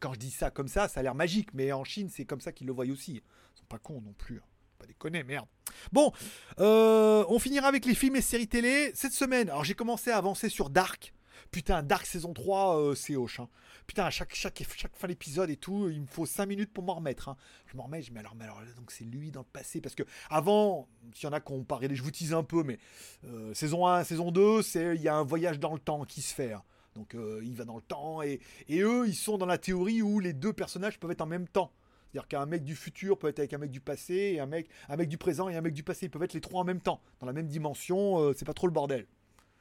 [0.00, 2.40] Quand je dis ça comme ça, ça a l'air magique, mais en Chine, c'est comme
[2.40, 3.16] ça qu'ils le voient aussi.
[3.16, 4.40] Ils sont pas cons non plus.
[4.82, 5.46] Pas déconner, merde.
[5.92, 6.12] Bon,
[6.58, 8.90] euh, on finira avec les films et séries télé.
[8.96, 11.14] Cette semaine, alors j'ai commencé à avancer sur Dark.
[11.52, 13.38] Putain, Dark saison 3, euh, c'est hoche.
[13.38, 13.48] hein.
[13.86, 17.28] Putain, à chaque, fin d'épisode et tout, il me faut 5 minutes pour m'en remettre.
[17.28, 17.36] hein.
[17.68, 19.80] Je m'en remets, je dis, mais alors, mais alors donc c'est lui dans le passé.
[19.80, 22.64] Parce que avant, s'il y en a qui ont parlé, je vous tease un peu,
[22.64, 22.80] mais
[23.28, 26.22] euh, saison 1, saison 2, c'est il y a un voyage dans le temps qui
[26.22, 26.54] se fait.
[26.54, 26.62] hein.
[26.96, 30.18] Donc il va dans le temps et, et eux, ils sont dans la théorie où
[30.20, 31.72] les deux personnages peuvent être en même temps.
[32.12, 34.68] C'est-à-dire qu'un mec du futur peut être avec un mec du passé, et un mec,
[34.88, 36.06] un mec du présent et un mec du passé.
[36.06, 38.20] Ils peuvent être les trois en même temps, dans la même dimension.
[38.20, 39.06] euh, c'est pas trop le bordel.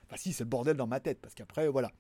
[0.08, 1.92] Enfin, si, c'est le bordel dans ma tête, parce qu'après, voilà.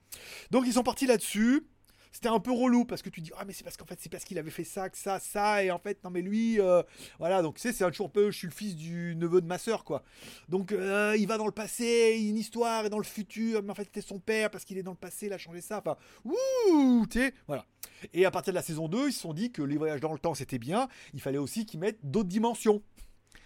[0.50, 1.66] Donc, ils sont partis là-dessus.
[2.12, 4.10] C'était un peu relou parce que tu dis ah mais c'est parce qu'en fait c'est
[4.10, 6.84] parce qu'il avait fait ça que ça ça et en fait non mais lui euh,
[7.20, 9.58] voilà donc tu sais c'est un peu je suis le fils du neveu de ma
[9.58, 10.04] sœur quoi
[10.50, 13.76] donc euh, il va dans le passé une histoire et dans le futur mais en
[13.76, 15.96] fait c'était son père parce qu'il est dans le passé il a changé ça enfin
[16.26, 17.66] ouh tu sais voilà
[18.14, 20.14] et à partir de la saison 2 ils se sont dit que les voyages dans
[20.14, 22.82] le temps c'était bien il fallait aussi qu'ils mettent d'autres dimensions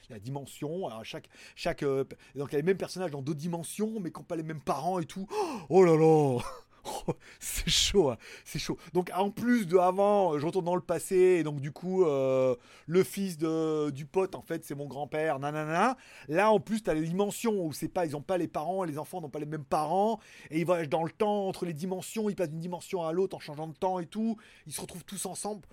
[0.09, 2.03] la dimension, alors chaque, chaque, euh,
[2.35, 4.43] donc il y a les mêmes personnages dans d'autres dimensions, mais qui n'ont pas les
[4.43, 5.27] mêmes parents et tout.
[5.69, 6.39] Oh là là,
[7.39, 8.77] c'est chaud, hein, c'est chaud.
[8.93, 12.55] Donc en plus de avant, je retourne dans le passé, et donc du coup, euh,
[12.85, 15.97] le fils de, du pote, en fait, c'est mon grand-père, nanana.
[16.27, 18.83] Là, en plus, tu as les dimensions où c'est pas, ils n'ont pas les parents,
[18.83, 20.19] les enfants n'ont pas les mêmes parents,
[20.51, 23.35] et ils voyagent dans le temps entre les dimensions, ils passent d'une dimension à l'autre
[23.35, 24.37] en changeant de temps et tout.
[24.67, 25.65] Ils se retrouvent tous ensemble.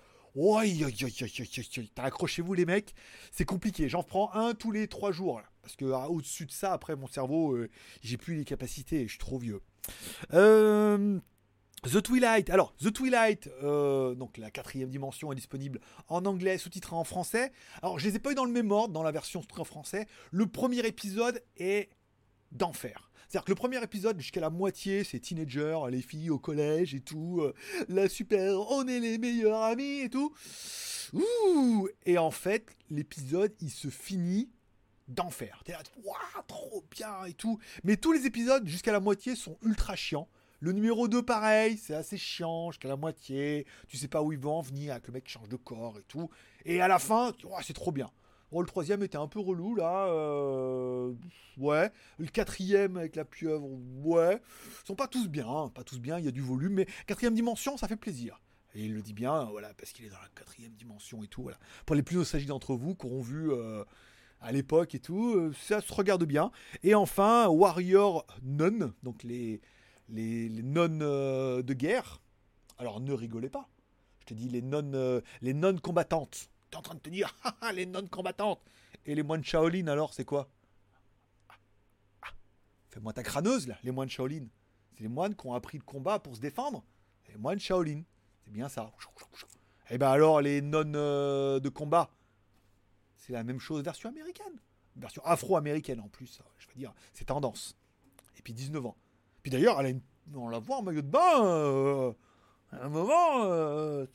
[1.93, 2.95] T'as accrochez-vous les mecs,
[3.31, 3.87] c'est compliqué.
[3.87, 5.39] J'en prends un tous les trois jours.
[5.39, 5.45] là.
[5.61, 7.69] Parce que ah, au-dessus de ça, après mon cerveau, euh,
[8.01, 9.61] j'ai plus les capacités, je suis trop vieux.
[10.33, 11.19] Euh,
[11.83, 12.49] The Twilight.
[12.49, 17.51] Alors, The Twilight, euh, donc la quatrième dimension est disponible en anglais, sous-titré en français.
[17.81, 19.65] Alors, je les ai pas eu dans le même ordre, dans la version sous-titrée en
[19.65, 20.07] français.
[20.31, 21.89] Le premier épisode est
[22.51, 23.11] d'enfer.
[23.27, 27.01] C'est-à-dire que le premier épisode, jusqu'à la moitié, c'est teenager, les filles au collège et
[27.01, 27.53] tout, euh,
[27.89, 30.33] la super, on est les meilleurs amis et tout.
[31.13, 34.49] Ouh Et en fait, l'épisode, il se finit
[35.07, 35.61] d'enfer.
[35.65, 36.15] T'es là, waouh,
[36.47, 37.59] trop bien et tout.
[37.83, 40.27] Mais tous les épisodes, jusqu'à la moitié, sont ultra chiants.
[40.59, 43.65] Le numéro 2, pareil, c'est assez chiant, jusqu'à la moitié.
[43.87, 45.99] Tu sais pas où ils vont en venir, avec le mec qui change de corps
[45.99, 46.29] et tout.
[46.65, 47.33] Et à la fin,
[47.63, 48.09] c'est trop bien.
[48.55, 50.05] Le troisième était un peu relou, là.
[50.09, 51.11] euh,
[51.57, 51.91] Ouais.
[52.17, 53.67] Le quatrième avec la pieuvre,
[54.03, 54.39] ouais.
[54.83, 56.87] Ils sont pas tous bien, hein, pas tous bien, il y a du volume, mais
[57.07, 58.39] quatrième dimension, ça fait plaisir.
[58.75, 61.41] Et il le dit bien, voilà, parce qu'il est dans la quatrième dimension et tout,
[61.43, 61.57] voilà.
[61.85, 63.83] Pour les plus nostalgiques d'entre vous, qui auront vu euh,
[64.43, 66.51] à l'époque et tout, euh, ça se regarde bien.
[66.83, 69.61] Et enfin, Warrior Nun, donc les,
[70.09, 72.21] les, nonnes euh, de guerre.
[72.77, 73.69] Alors ne rigolez pas.
[74.19, 76.49] Je te dis les non, euh, les non combattantes.
[76.69, 78.61] T'es en train de te dire, ah, les non combattantes.
[79.05, 80.49] Et les moines Shaolin alors, c'est quoi?
[81.49, 81.53] Ah,
[82.23, 82.27] ah.
[82.89, 84.47] Fais-moi ta crâneuse là, les moines Shaolin.
[84.93, 86.83] C'est les moines qui ont appris le combat pour se défendre.
[87.29, 88.03] Les moines Shaolin,
[88.43, 88.91] c'est bien ça.
[89.89, 92.09] Et ben alors les non euh, de combat,
[93.25, 94.59] c'est la même chose version américaine,
[94.97, 96.39] version afro-américaine en plus.
[96.57, 97.75] Je veux dire, c'est tendance.
[98.37, 98.97] Et puis 19 ans.
[99.41, 100.01] Puis d'ailleurs, elle a une-
[100.35, 101.45] on la voit en maillot de bain.
[101.45, 102.11] euh,
[102.71, 104.05] à un moment, euh.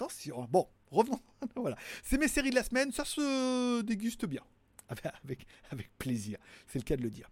[0.51, 1.21] Bon, revenons.
[1.57, 1.77] voilà.
[2.03, 2.93] C'est mes séries de la semaine.
[2.93, 4.43] Ça se déguste bien.
[5.25, 6.39] Avec, avec plaisir.
[6.67, 7.31] C'est le cas de le dire.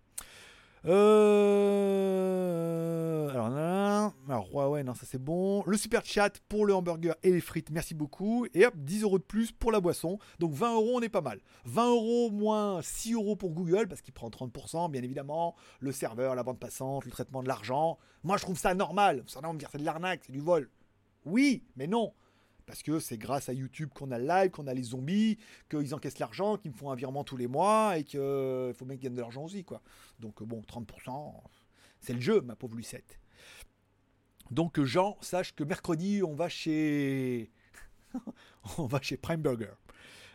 [0.89, 2.49] Euh,
[3.31, 5.65] Alors, nan, alors, ouais, non, ça c'est bon.
[5.67, 8.47] Le super chat pour le hamburger et les frites, merci beaucoup.
[8.55, 10.21] Et hop, 10 euros de plus pour la boisson.
[10.39, 11.41] Donc 20 euros, on est pas mal.
[11.65, 15.57] 20 euros moins 6 euros pour Google, parce qu'il prend 30%, bien évidemment.
[15.81, 17.99] Le serveur, la bande passante, le traitement de l'argent.
[18.23, 19.25] Moi, je trouve ça normal.
[19.27, 20.71] Ça, on me dire c'est de l'arnaque, c'est du vol.
[21.25, 22.13] Oui, mais non.
[22.67, 25.39] Parce que c'est grâce à YouTube qu'on a le live, qu'on a les zombies,
[25.71, 28.97] qu'ils encaissent l'argent, qu'ils me font un virement tous les mois et qu'il faut bien
[28.97, 29.65] qu'ils gagnent de l'argent aussi.
[29.65, 29.81] quoi.
[30.19, 31.33] Donc euh, bon, 30%,
[32.01, 33.21] c'est le jeu, ma pauvre Lucette.
[34.51, 37.51] Donc euh, Jean, sache que mercredi, on va chez...
[38.79, 39.75] on va chez Prime Burger.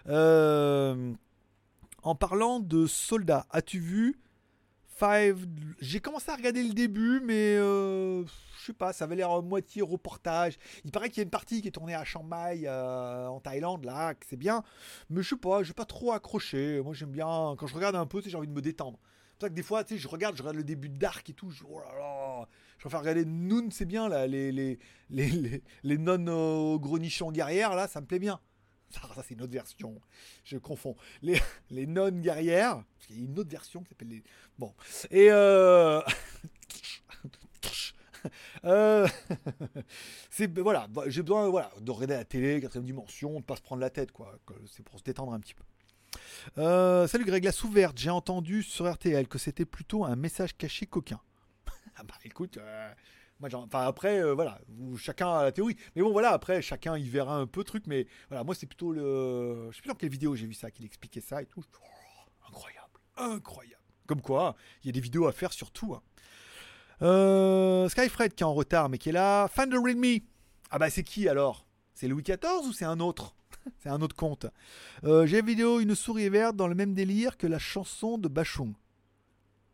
[0.08, 1.14] Euh,
[2.04, 4.20] En parlant de soldats, as-tu vu
[5.80, 8.24] J'ai commencé à regarder le début, mais euh,
[8.60, 10.58] je sais pas, ça avait l'air moitié reportage.
[10.86, 13.40] Il paraît qu'il y a une partie qui est tournée à Chiang Mai, euh, en
[13.40, 14.64] Thaïlande, là, que c'est bien.
[15.10, 16.82] Mais je sais pas, j'ai pas trop accroché.
[16.82, 19.00] Moi, j'aime bien, quand je regarde un peu, j'ai envie de me détendre.
[19.02, 20.98] C'est pour ça que des fois, tu sais, je regarde, je regarde le début de
[20.98, 21.50] Dark et tout.
[21.50, 22.48] Je, oh là
[22.78, 24.80] je préfère regarder Noon, c'est bien, là, les, les,
[25.12, 28.40] les, les, les nichon guerrières, là, ça me plaît bien.
[29.16, 30.00] Ça, c'est une autre version.
[30.44, 30.96] Je confonds.
[31.22, 31.40] Les,
[31.70, 32.84] les nonnes guerrières.
[32.96, 34.24] Parce qu'il y a une autre version qui s'appelle les.
[34.58, 34.74] Bon.
[35.10, 35.32] Et.
[35.32, 36.02] Euh...
[38.66, 39.08] euh,
[40.30, 43.82] c'est voilà, j'ai besoin voilà, de regarder la télé, quatrième dimension, de pas se prendre
[43.82, 44.38] la tête quoi.
[44.68, 45.64] C'est pour se détendre un petit peu.
[46.58, 47.98] Euh, salut Greg, la souverte.
[47.98, 51.20] J'ai entendu sur RTL que c'était plutôt un message caché coquin.
[51.96, 52.94] ah bah écoute, euh,
[53.42, 54.60] enfin après, euh, voilà,
[54.98, 55.76] chacun a la théorie.
[55.96, 57.86] Mais bon, voilà, après, chacun y verra un peu truc.
[57.88, 59.68] Mais voilà, moi, c'est plutôt le.
[59.72, 61.64] Je sais plus dans quelle vidéo j'ai vu ça, qu'il expliquait ça et tout.
[61.74, 63.76] Oh, incroyable, incroyable.
[64.08, 65.94] Comme quoi, il y a des vidéos à faire sur tout.
[65.94, 66.02] hein.
[67.02, 69.48] Euh, Skyfred qui est en retard, mais qui est là.
[69.48, 70.20] Fan de Read Me.
[70.70, 71.66] Ah bah, c'est qui alors?
[71.94, 73.36] C'est Louis XIV ou c'est un autre?
[73.80, 74.48] C'est un autre compte.
[75.04, 78.74] Euh, j'ai vidéo Une souris verte dans le même délire que la chanson de Bachung.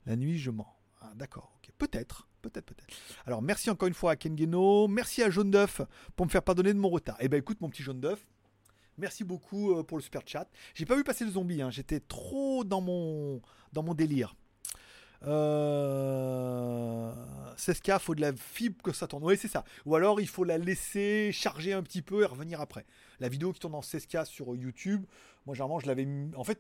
[0.05, 0.67] La nuit, je mens.
[0.99, 1.71] Ah, D'accord, ok.
[1.77, 2.87] Peut-être, peut-être, peut-être.
[3.25, 4.87] Alors, merci encore une fois à Ken Guéno.
[4.87, 5.81] Merci à Jaune d'œuf
[6.15, 7.17] pour me faire pardonner de mon retard.
[7.19, 8.25] Eh ben, écoute, mon petit Jaune d'œuf.
[8.97, 10.49] Merci beaucoup euh, pour le super chat.
[10.73, 11.69] J'ai pas vu passer le zombie, hein.
[11.69, 13.41] j'étais trop dans mon,
[13.71, 14.35] dans mon délire.
[15.23, 17.11] Euh...
[17.57, 19.23] 16K, faut de la fibre que ça tourne.
[19.23, 19.63] Oui, c'est ça.
[19.85, 22.85] Ou alors il faut la laisser charger un petit peu et revenir après.
[23.19, 25.05] La vidéo qui tourne en 16K sur YouTube,
[25.45, 26.07] moi généralement je l'avais.
[26.35, 26.59] En fait,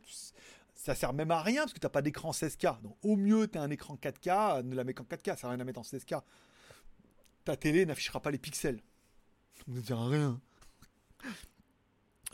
[0.77, 2.81] ça sert même à rien parce que t'as pas d'écran 16K.
[2.81, 5.49] Donc au mieux, tu as un écran 4K, ne la mets qu'en 4K, ça sert
[5.49, 6.21] à rien à mettre en 16K.
[7.43, 8.79] Ta télé n'affichera pas les pixels.
[9.57, 10.39] Ça ne sert à rien.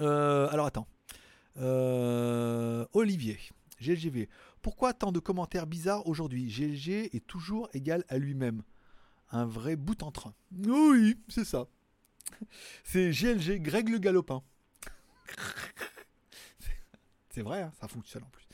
[0.01, 0.87] Euh, alors attends.
[1.57, 3.39] Euh, Olivier,
[3.81, 4.27] GLGV.
[4.61, 6.47] Pourquoi tant de commentaires bizarres aujourd'hui?
[6.47, 8.63] GLG est toujours égal à lui-même.
[9.31, 10.33] Un vrai bout en train.
[10.65, 11.67] Oui, c'est ça.
[12.83, 14.43] C'est GLG, Greg le Galopin.
[17.33, 18.47] C'est vrai, hein, ça fonctionne en plus.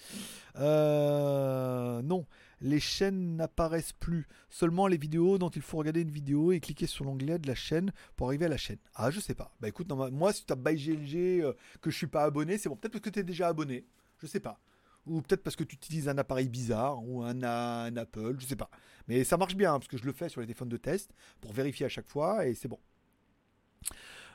[0.55, 2.25] Euh, non,
[2.61, 4.25] les chaînes n'apparaissent plus.
[4.49, 7.55] Seulement les vidéos dont il faut regarder une vidéo et cliquer sur l'onglet de la
[7.55, 8.77] chaîne pour arriver à la chaîne.
[8.95, 9.53] Ah, je sais pas.
[9.59, 11.11] Bah écoute, moi, si tu tapes by
[11.41, 11.51] euh,
[11.81, 12.77] que je suis pas abonné, c'est bon.
[12.77, 13.85] Peut-être parce que tu es déjà abonné.
[14.17, 14.61] Je sais pas.
[15.05, 18.55] Ou peut-être parce que tu utilises un appareil bizarre ou un, un Apple, je sais
[18.55, 18.69] pas.
[19.09, 21.11] Mais ça marche bien hein, parce que je le fais sur les téléphones de test
[21.41, 22.79] pour vérifier à chaque fois et c'est bon.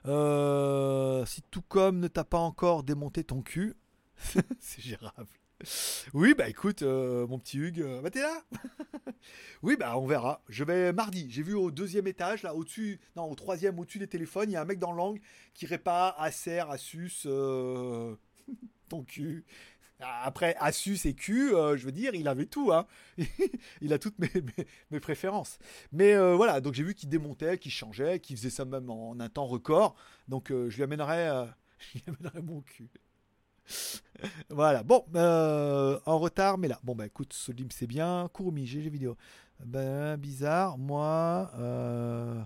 [0.04, 3.74] Euh, si tout comme ne t'a pas encore démonté ton cul,
[4.60, 5.28] c'est gérable.
[6.12, 8.42] Oui, bah écoute, euh, mon petit Hugues, euh, bah t'es là
[9.62, 10.42] Oui, bah on verra.
[10.48, 11.26] Je vais mardi.
[11.30, 14.56] J'ai vu au deuxième étage, là, au-dessus, non, au troisième, au-dessus des téléphones, il y
[14.56, 15.20] a un mec dans l'angle
[15.54, 18.14] qui répare Acer, Asus, euh,
[18.88, 19.44] ton cul.
[20.00, 22.72] Après, Asus et Q, je veux dire, il avait tout.
[22.72, 22.86] Hein.
[23.80, 24.28] il a toutes mes,
[24.90, 25.58] mes, préférences.
[25.92, 29.28] Mais voilà, donc j'ai vu qu'il démontait, qu'il changeait, qu'il faisait ça même en un
[29.28, 29.94] temps record.
[30.28, 31.46] Donc je lui amènerai,
[31.78, 32.90] je lui amènerai mon cul.
[34.50, 36.78] Voilà, bon, euh, en retard, mais là.
[36.82, 38.28] Bon, bah écoute, Solim, c'est bien.
[38.34, 39.16] Kurumi, GG vidéo.
[39.64, 41.50] Ben, bizarre, moi.
[41.58, 42.42] Euh,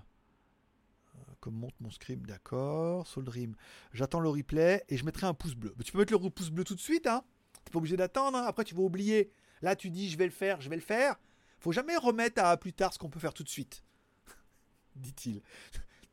[1.41, 3.07] comme monte mon script, d'accord.
[3.07, 3.55] Soldream,
[3.93, 5.75] j'attends le replay et je mettrai un pouce bleu.
[5.79, 7.23] Mais tu peux mettre le pouce bleu tout de suite, hein.
[7.65, 8.45] T'es pas obligé d'attendre, hein.
[8.47, 9.31] après tu vas oublier.
[9.63, 11.17] Là, tu dis, je vais le faire, je vais le faire.
[11.59, 13.83] Faut jamais remettre à plus tard ce qu'on peut faire tout de suite,
[14.97, 15.43] dit-il.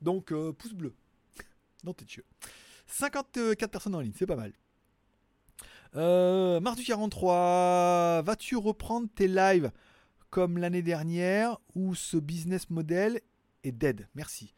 [0.02, 0.96] Donc, euh, pouce bleu.
[1.84, 2.26] Dans tes yeux.
[2.88, 4.54] 54 personnes en ligne, c'est pas mal.
[5.96, 9.72] Euh, Mars du 43, vas-tu reprendre tes lives
[10.30, 13.22] comme l'année dernière ou ce business model
[13.64, 14.08] est dead?
[14.14, 14.54] Merci.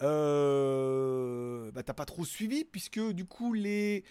[0.00, 4.02] Euh, bah t'as pas trop suivi puisque du coup les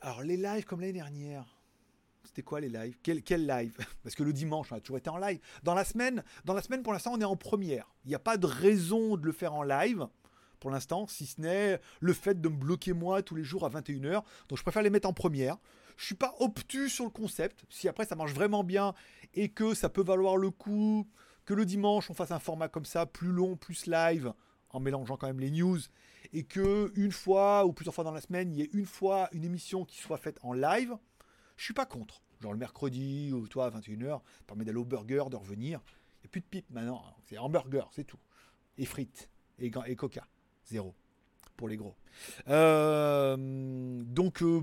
[0.00, 1.56] alors les lives comme l'année dernière
[2.24, 2.96] c'était quoi les lives?
[3.02, 3.76] Quel, quel live?
[4.02, 5.38] Parce que le dimanche, on a toujours été en live.
[5.62, 7.92] Dans la semaine, dans la semaine pour l'instant, on est en première.
[8.04, 10.06] Il n'y a pas de raison de le faire en live
[10.64, 13.68] pour l'instant, si ce n'est le fait de me bloquer moi tous les jours à
[13.68, 14.22] 21h.
[14.48, 15.58] Donc je préfère les mettre en première.
[15.98, 17.66] Je suis pas obtus sur le concept.
[17.68, 18.94] Si après ça marche vraiment bien
[19.34, 21.06] et que ça peut valoir le coup
[21.44, 24.32] que le dimanche on fasse un format comme ça, plus long, plus live,
[24.70, 25.80] en mélangeant quand même les news,
[26.32, 29.28] et que une fois ou plusieurs fois dans la semaine, il y ait une fois
[29.32, 30.96] une émission qui soit faite en live,
[31.58, 32.22] je suis pas contre.
[32.40, 35.82] Genre le mercredi ou toi à 21h, ça permet d'aller au burger, de revenir.
[36.20, 38.18] Il n'y a plus de pipe maintenant, c'est hamburger, c'est tout.
[38.78, 40.26] Et frites, et, et coca,
[40.66, 40.94] zéro
[41.56, 41.94] pour les gros.
[42.48, 43.36] Euh,
[44.04, 44.62] donc euh,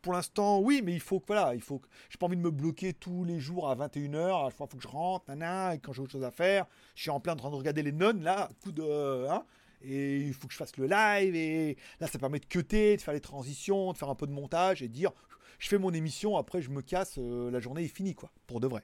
[0.00, 2.42] pour l'instant, oui, mais il faut que voilà, il faut que j'ai pas envie de
[2.42, 5.24] me bloquer tous les jours à 21h, à chaque fois il faut que je rentre,
[5.28, 7.82] nana, et quand j'ai autre chose à faire, je suis en plein train de regarder
[7.82, 9.44] les nonnes là, coup de hein,
[9.82, 13.02] et il faut que je fasse le live et là ça permet de cutter, de
[13.02, 15.12] faire les transitions, de faire un peu de montage et de dire
[15.58, 18.60] je fais mon émission, après je me casse, euh, la journée est finie quoi, pour
[18.60, 18.82] de vrai.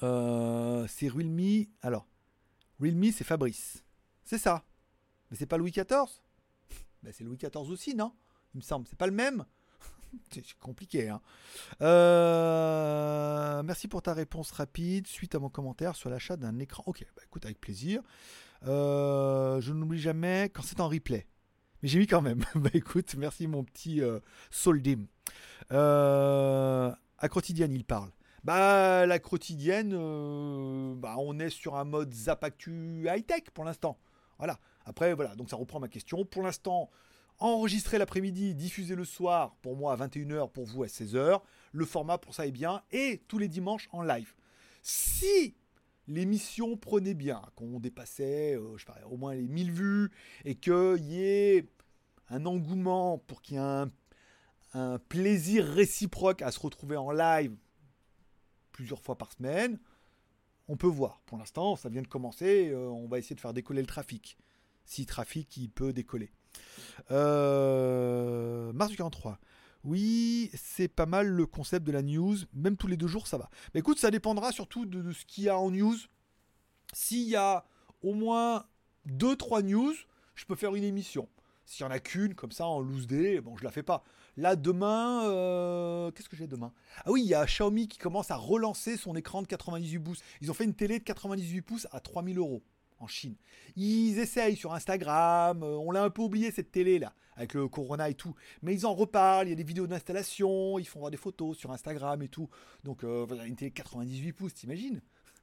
[0.00, 2.06] C'est Realme, alors
[2.80, 3.84] Realme c'est Fabrice,
[4.28, 4.62] c'est ça,
[5.30, 5.86] mais c'est pas Louis XIV
[7.02, 8.12] ben, C'est Louis XIV aussi, non?
[8.52, 9.46] Il me semble, c'est pas le même
[10.30, 11.22] C'est compliqué, hein.
[11.80, 16.82] Euh, merci pour ta réponse rapide suite à mon commentaire sur l'achat d'un écran.
[16.84, 18.02] Ok, bah écoute, avec plaisir.
[18.66, 21.26] Euh, je n'oublie jamais quand c'est en replay.
[21.82, 22.44] Mais j'ai mis quand même.
[22.54, 24.20] bah écoute, merci mon petit euh,
[24.50, 25.06] Soldim.
[25.70, 28.10] À il parle.
[28.44, 29.92] Bah la quotidienne,
[30.96, 33.98] bah, on est sur un mode Zapactu high-tech pour l'instant.
[34.38, 34.58] Voilà.
[34.84, 36.24] Après, voilà, donc ça reprend ma question.
[36.24, 36.90] Pour l'instant,
[37.38, 41.40] enregistrer l'après-midi, diffuser le soir, pour moi à 21h, pour vous à 16h.
[41.72, 42.82] Le format pour ça est bien.
[42.90, 44.34] Et tous les dimanches en live.
[44.82, 45.56] Si
[46.06, 50.10] l'émission prenait bien, qu'on dépassait euh, je au moins les 1000 vues,
[50.44, 51.68] et qu'il y ait
[52.30, 53.84] un engouement pour qu'il y ait
[54.72, 57.54] un plaisir réciproque à se retrouver en live
[58.72, 59.78] plusieurs fois par semaine,
[60.68, 61.20] on peut voir.
[61.26, 64.36] Pour l'instant, ça vient de commencer, euh, on va essayer de faire décoller le trafic.
[64.84, 66.30] Si trafic, il peut décoller.
[67.10, 69.38] Euh, Mars du 43.
[69.84, 72.36] Oui, c'est pas mal le concept de la news.
[72.52, 73.48] Même tous les deux jours, ça va.
[73.74, 75.96] Mais écoute, ça dépendra surtout de, de ce qu'il y a en news.
[76.92, 77.64] S'il y a
[78.02, 78.66] au moins
[79.08, 79.94] 2-3 news,
[80.34, 81.28] je peux faire une émission.
[81.64, 84.02] S'il y en a qu'une, comme ça, en loose day, bon, je la fais pas.
[84.38, 86.72] Là, demain, euh, qu'est-ce que j'ai demain?
[87.04, 90.20] Ah oui, il y a Xiaomi qui commence à relancer son écran de 98 pouces.
[90.40, 92.62] Ils ont fait une télé de 98 pouces à 3000 euros
[93.00, 93.34] en Chine.
[93.74, 97.66] Ils essayent sur Instagram, euh, on l'a un peu oublié cette télé là, avec le
[97.66, 101.00] Corona et tout, mais ils en reparlent, il y a des vidéos d'installation, ils font
[101.00, 102.48] voir des photos sur Instagram et tout.
[102.84, 105.00] Donc euh, une télé de 98 pouces, t'imagines?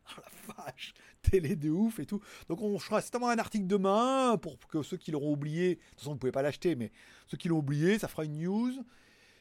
[0.07, 2.21] Oh la vache, télé de ouf et tout.
[2.47, 5.99] Donc on fera certainement un article demain pour que ceux qui l'auront oublié, de toute
[5.99, 6.91] façon vous pouvez pas l'acheter, mais
[7.27, 8.73] ceux qui l'ont oublié, ça fera une news.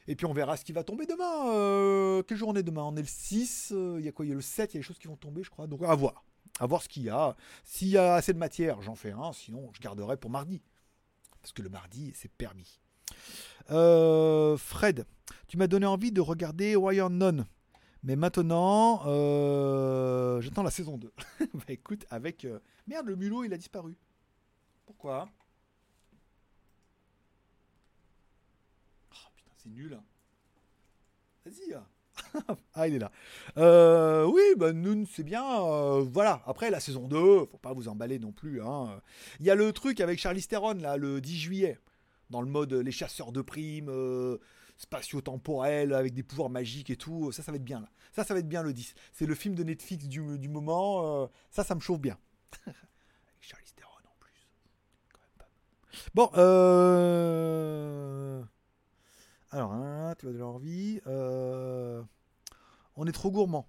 [0.07, 1.49] Et puis on verra ce qui va tomber demain.
[1.49, 2.83] Euh, quel jour est demain?
[2.83, 4.25] On est le 6, euh, il y a quoi?
[4.25, 5.67] Il y a le 7, il y a des choses qui vont tomber, je crois.
[5.67, 6.23] Donc à voir.
[6.59, 7.35] À voir ce qu'il y a.
[7.63, 9.33] S'il y a assez de matière, j'en fais un.
[9.33, 10.61] Sinon, je garderai pour mardi.
[11.41, 12.79] Parce que le mardi, c'est permis.
[13.71, 15.05] Euh, Fred,
[15.47, 17.45] tu m'as donné envie de regarder Wire None?
[18.05, 21.11] Mais maintenant, euh, j'attends la saison 2.
[21.55, 22.45] bah écoute, avec...
[22.45, 23.95] euh, Merde, le mulot, il a disparu.
[24.85, 25.27] Pourquoi?
[29.11, 29.99] Oh putain, c'est nul.
[31.45, 31.73] Vas-y.
[31.73, 31.85] hein.
[32.75, 33.11] ah, il est là.
[33.57, 35.41] Euh, oui, bah, Noon, c'est bien.
[36.01, 36.43] voilà.
[36.45, 38.61] Après, la saison 2, faut pas vous emballer non plus.
[38.61, 39.01] hein.
[39.39, 41.79] Il y a le truc avec Charlie Theron, là, le 10 juillet.
[42.29, 43.89] Dans le mode les chasseurs de primes,
[44.77, 47.31] spatio-temporel, avec des pouvoirs magiques et tout.
[47.31, 47.89] Ça, ça va être bien, là.
[48.13, 48.93] Ça, ça va être bien le 10.
[49.13, 51.23] C'est le film de Netflix du, du moment.
[51.23, 52.17] euh, ça, ça me chauffe bien.
[52.67, 52.75] avec
[53.41, 54.47] Charlie Theron en plus.
[55.13, 55.49] Quand même pas.
[56.13, 58.43] Bon, euh...
[59.51, 60.99] Alors, hein, tu vas de l'envie.
[61.07, 62.01] Euh...
[62.95, 63.67] On est trop gourmand.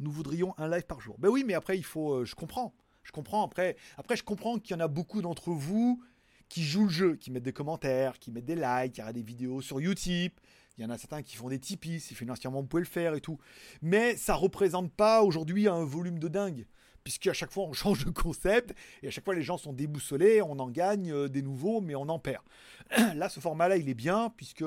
[0.00, 1.16] Nous voudrions un live par jour.
[1.18, 2.14] Ben oui, mais après, il faut.
[2.14, 2.74] euh, je comprends.
[3.04, 3.44] Je comprends.
[3.44, 6.02] Après, après je comprends qu'il y en a beaucoup d'entre vous
[6.48, 9.22] qui jouent le jeu, qui mettent des commentaires, qui mettent des likes, qui regardent des
[9.22, 10.32] vidéos sur YouTube.
[10.76, 13.14] Il y en a certains qui font des Tipeee, si financièrement vous pouvez le faire
[13.14, 13.38] et tout.
[13.80, 16.66] Mais ça représente pas aujourd'hui un volume de dingue.
[17.04, 20.42] Puisqu'à chaque fois on change de concept et à chaque fois les gens sont déboussolés,
[20.42, 22.42] on en gagne euh, des nouveaux, mais on en perd.
[23.14, 24.64] Là, ce format-là, il est bien puisque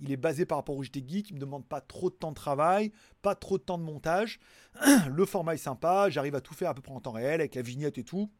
[0.00, 2.30] il est basé par rapport au JT Geek, il me demande pas trop de temps
[2.30, 2.90] de travail,
[3.22, 4.40] pas trop de temps de montage.
[5.08, 7.54] Le format est sympa, j'arrive à tout faire à peu près en temps réel avec
[7.54, 8.30] la vignette et tout.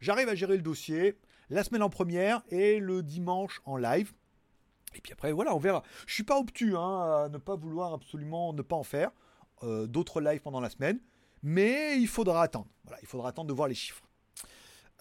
[0.00, 1.16] J'arrive à gérer le dossier.
[1.50, 4.12] La semaine en première et le dimanche en live.
[4.94, 5.82] Et puis après, voilà, on verra.
[6.06, 9.10] Je suis pas obtus hein, à ne pas vouloir absolument ne pas en faire.
[9.62, 11.00] Euh, d'autres lives pendant la semaine.
[11.42, 12.68] Mais il faudra attendre.
[12.84, 14.02] Voilà, il faudra attendre de voir les chiffres.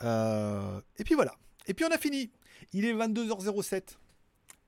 [0.02, 1.36] Euh, et puis voilà.
[1.68, 2.32] Et puis on a fini.
[2.74, 3.98] Il est 22h07.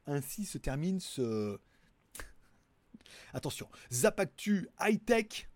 [0.07, 1.59] Ainsi se termine ce.
[3.33, 5.49] Attention, Zapactu High Tech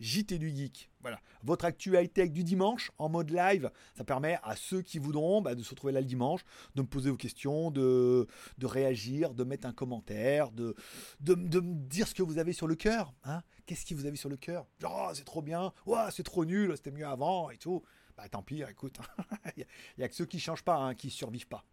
[0.00, 0.90] JT du Geek.
[1.00, 3.70] Voilà, votre actu high-tech du dimanche en mode live.
[3.94, 6.40] Ça permet à ceux qui voudront bah, de se retrouver là le dimanche,
[6.74, 8.26] de me poser vos questions, de,
[8.58, 10.74] de réagir, de mettre un commentaire, de,
[11.20, 13.14] de, de me dire ce que vous avez sur le cœur.
[13.24, 14.66] Hein Qu'est-ce que vous avez sur le cœur?
[14.80, 17.82] Genre, oh, c'est trop bien, ouais, c'est trop nul, c'était mieux avant et tout.
[18.16, 18.98] Bah tant pis, écoute,
[19.56, 19.66] il
[19.98, 21.64] n'y a, que ceux qui changent pas, hein, qui survivent pas.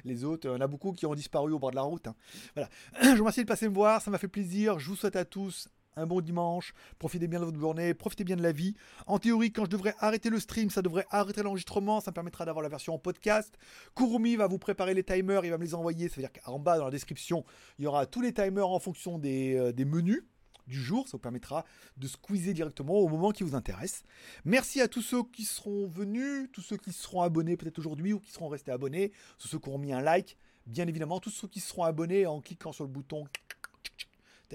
[0.03, 2.07] Les autres, on a beaucoup qui ont disparu au bord de la route.
[2.07, 2.15] Hein.
[2.55, 2.69] Voilà.
[3.01, 4.79] Je vous remercie de passer me voir, ça m'a fait plaisir.
[4.79, 8.35] Je vous souhaite à tous un bon dimanche, profitez bien de votre journée, profitez bien
[8.35, 8.75] de la vie.
[9.07, 12.45] En théorie, quand je devrais arrêter le stream, ça devrait arrêter l'enregistrement, ça me permettra
[12.45, 13.57] d'avoir la version en podcast.
[13.95, 16.59] Kurumi va vous préparer les timers, il va me les envoyer, ça veut dire qu'en
[16.59, 17.45] bas dans la description,
[17.79, 20.23] il y aura tous les timers en fonction des, euh, menus
[20.67, 21.65] du jour, ça vous permettra
[21.97, 24.03] de squeezer directement au moment qui vous intéresse.
[24.45, 28.19] Merci à tous ceux qui seront venus, tous ceux qui seront abonnés peut-être aujourd'hui ou
[28.19, 31.59] qui seront restés abonnés, ceux qui auront mis un like, bien évidemment, tous ceux qui
[31.59, 33.25] seront abonnés en cliquant sur le bouton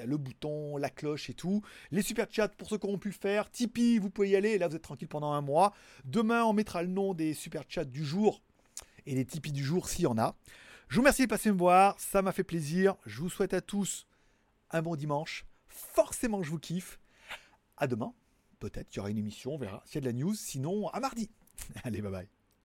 [0.07, 1.63] le bouton, la cloche et tout.
[1.91, 3.51] Les super chats pour ceux qui auront pu le faire.
[3.51, 4.59] Tipeee, vous pouvez y aller.
[4.59, 5.73] Là, vous êtes tranquille pendant un mois.
[6.05, 8.43] Demain, on mettra le nom des super chats du jour
[9.07, 10.37] et les Tipeee du jour s'il y en a.
[10.89, 11.99] Je vous remercie de passer me voir.
[11.99, 12.97] Ça m'a fait plaisir.
[13.07, 14.07] Je vous souhaite à tous
[14.71, 15.47] un bon dimanche.
[15.69, 16.99] Forcément, je vous kiffe.
[17.77, 18.13] À demain.
[18.59, 19.55] Peut-être qu'il y aura une émission.
[19.55, 20.35] On verra s'il y a de la news.
[20.35, 21.31] Sinon, à mardi.
[21.85, 22.38] Allez, bye bye.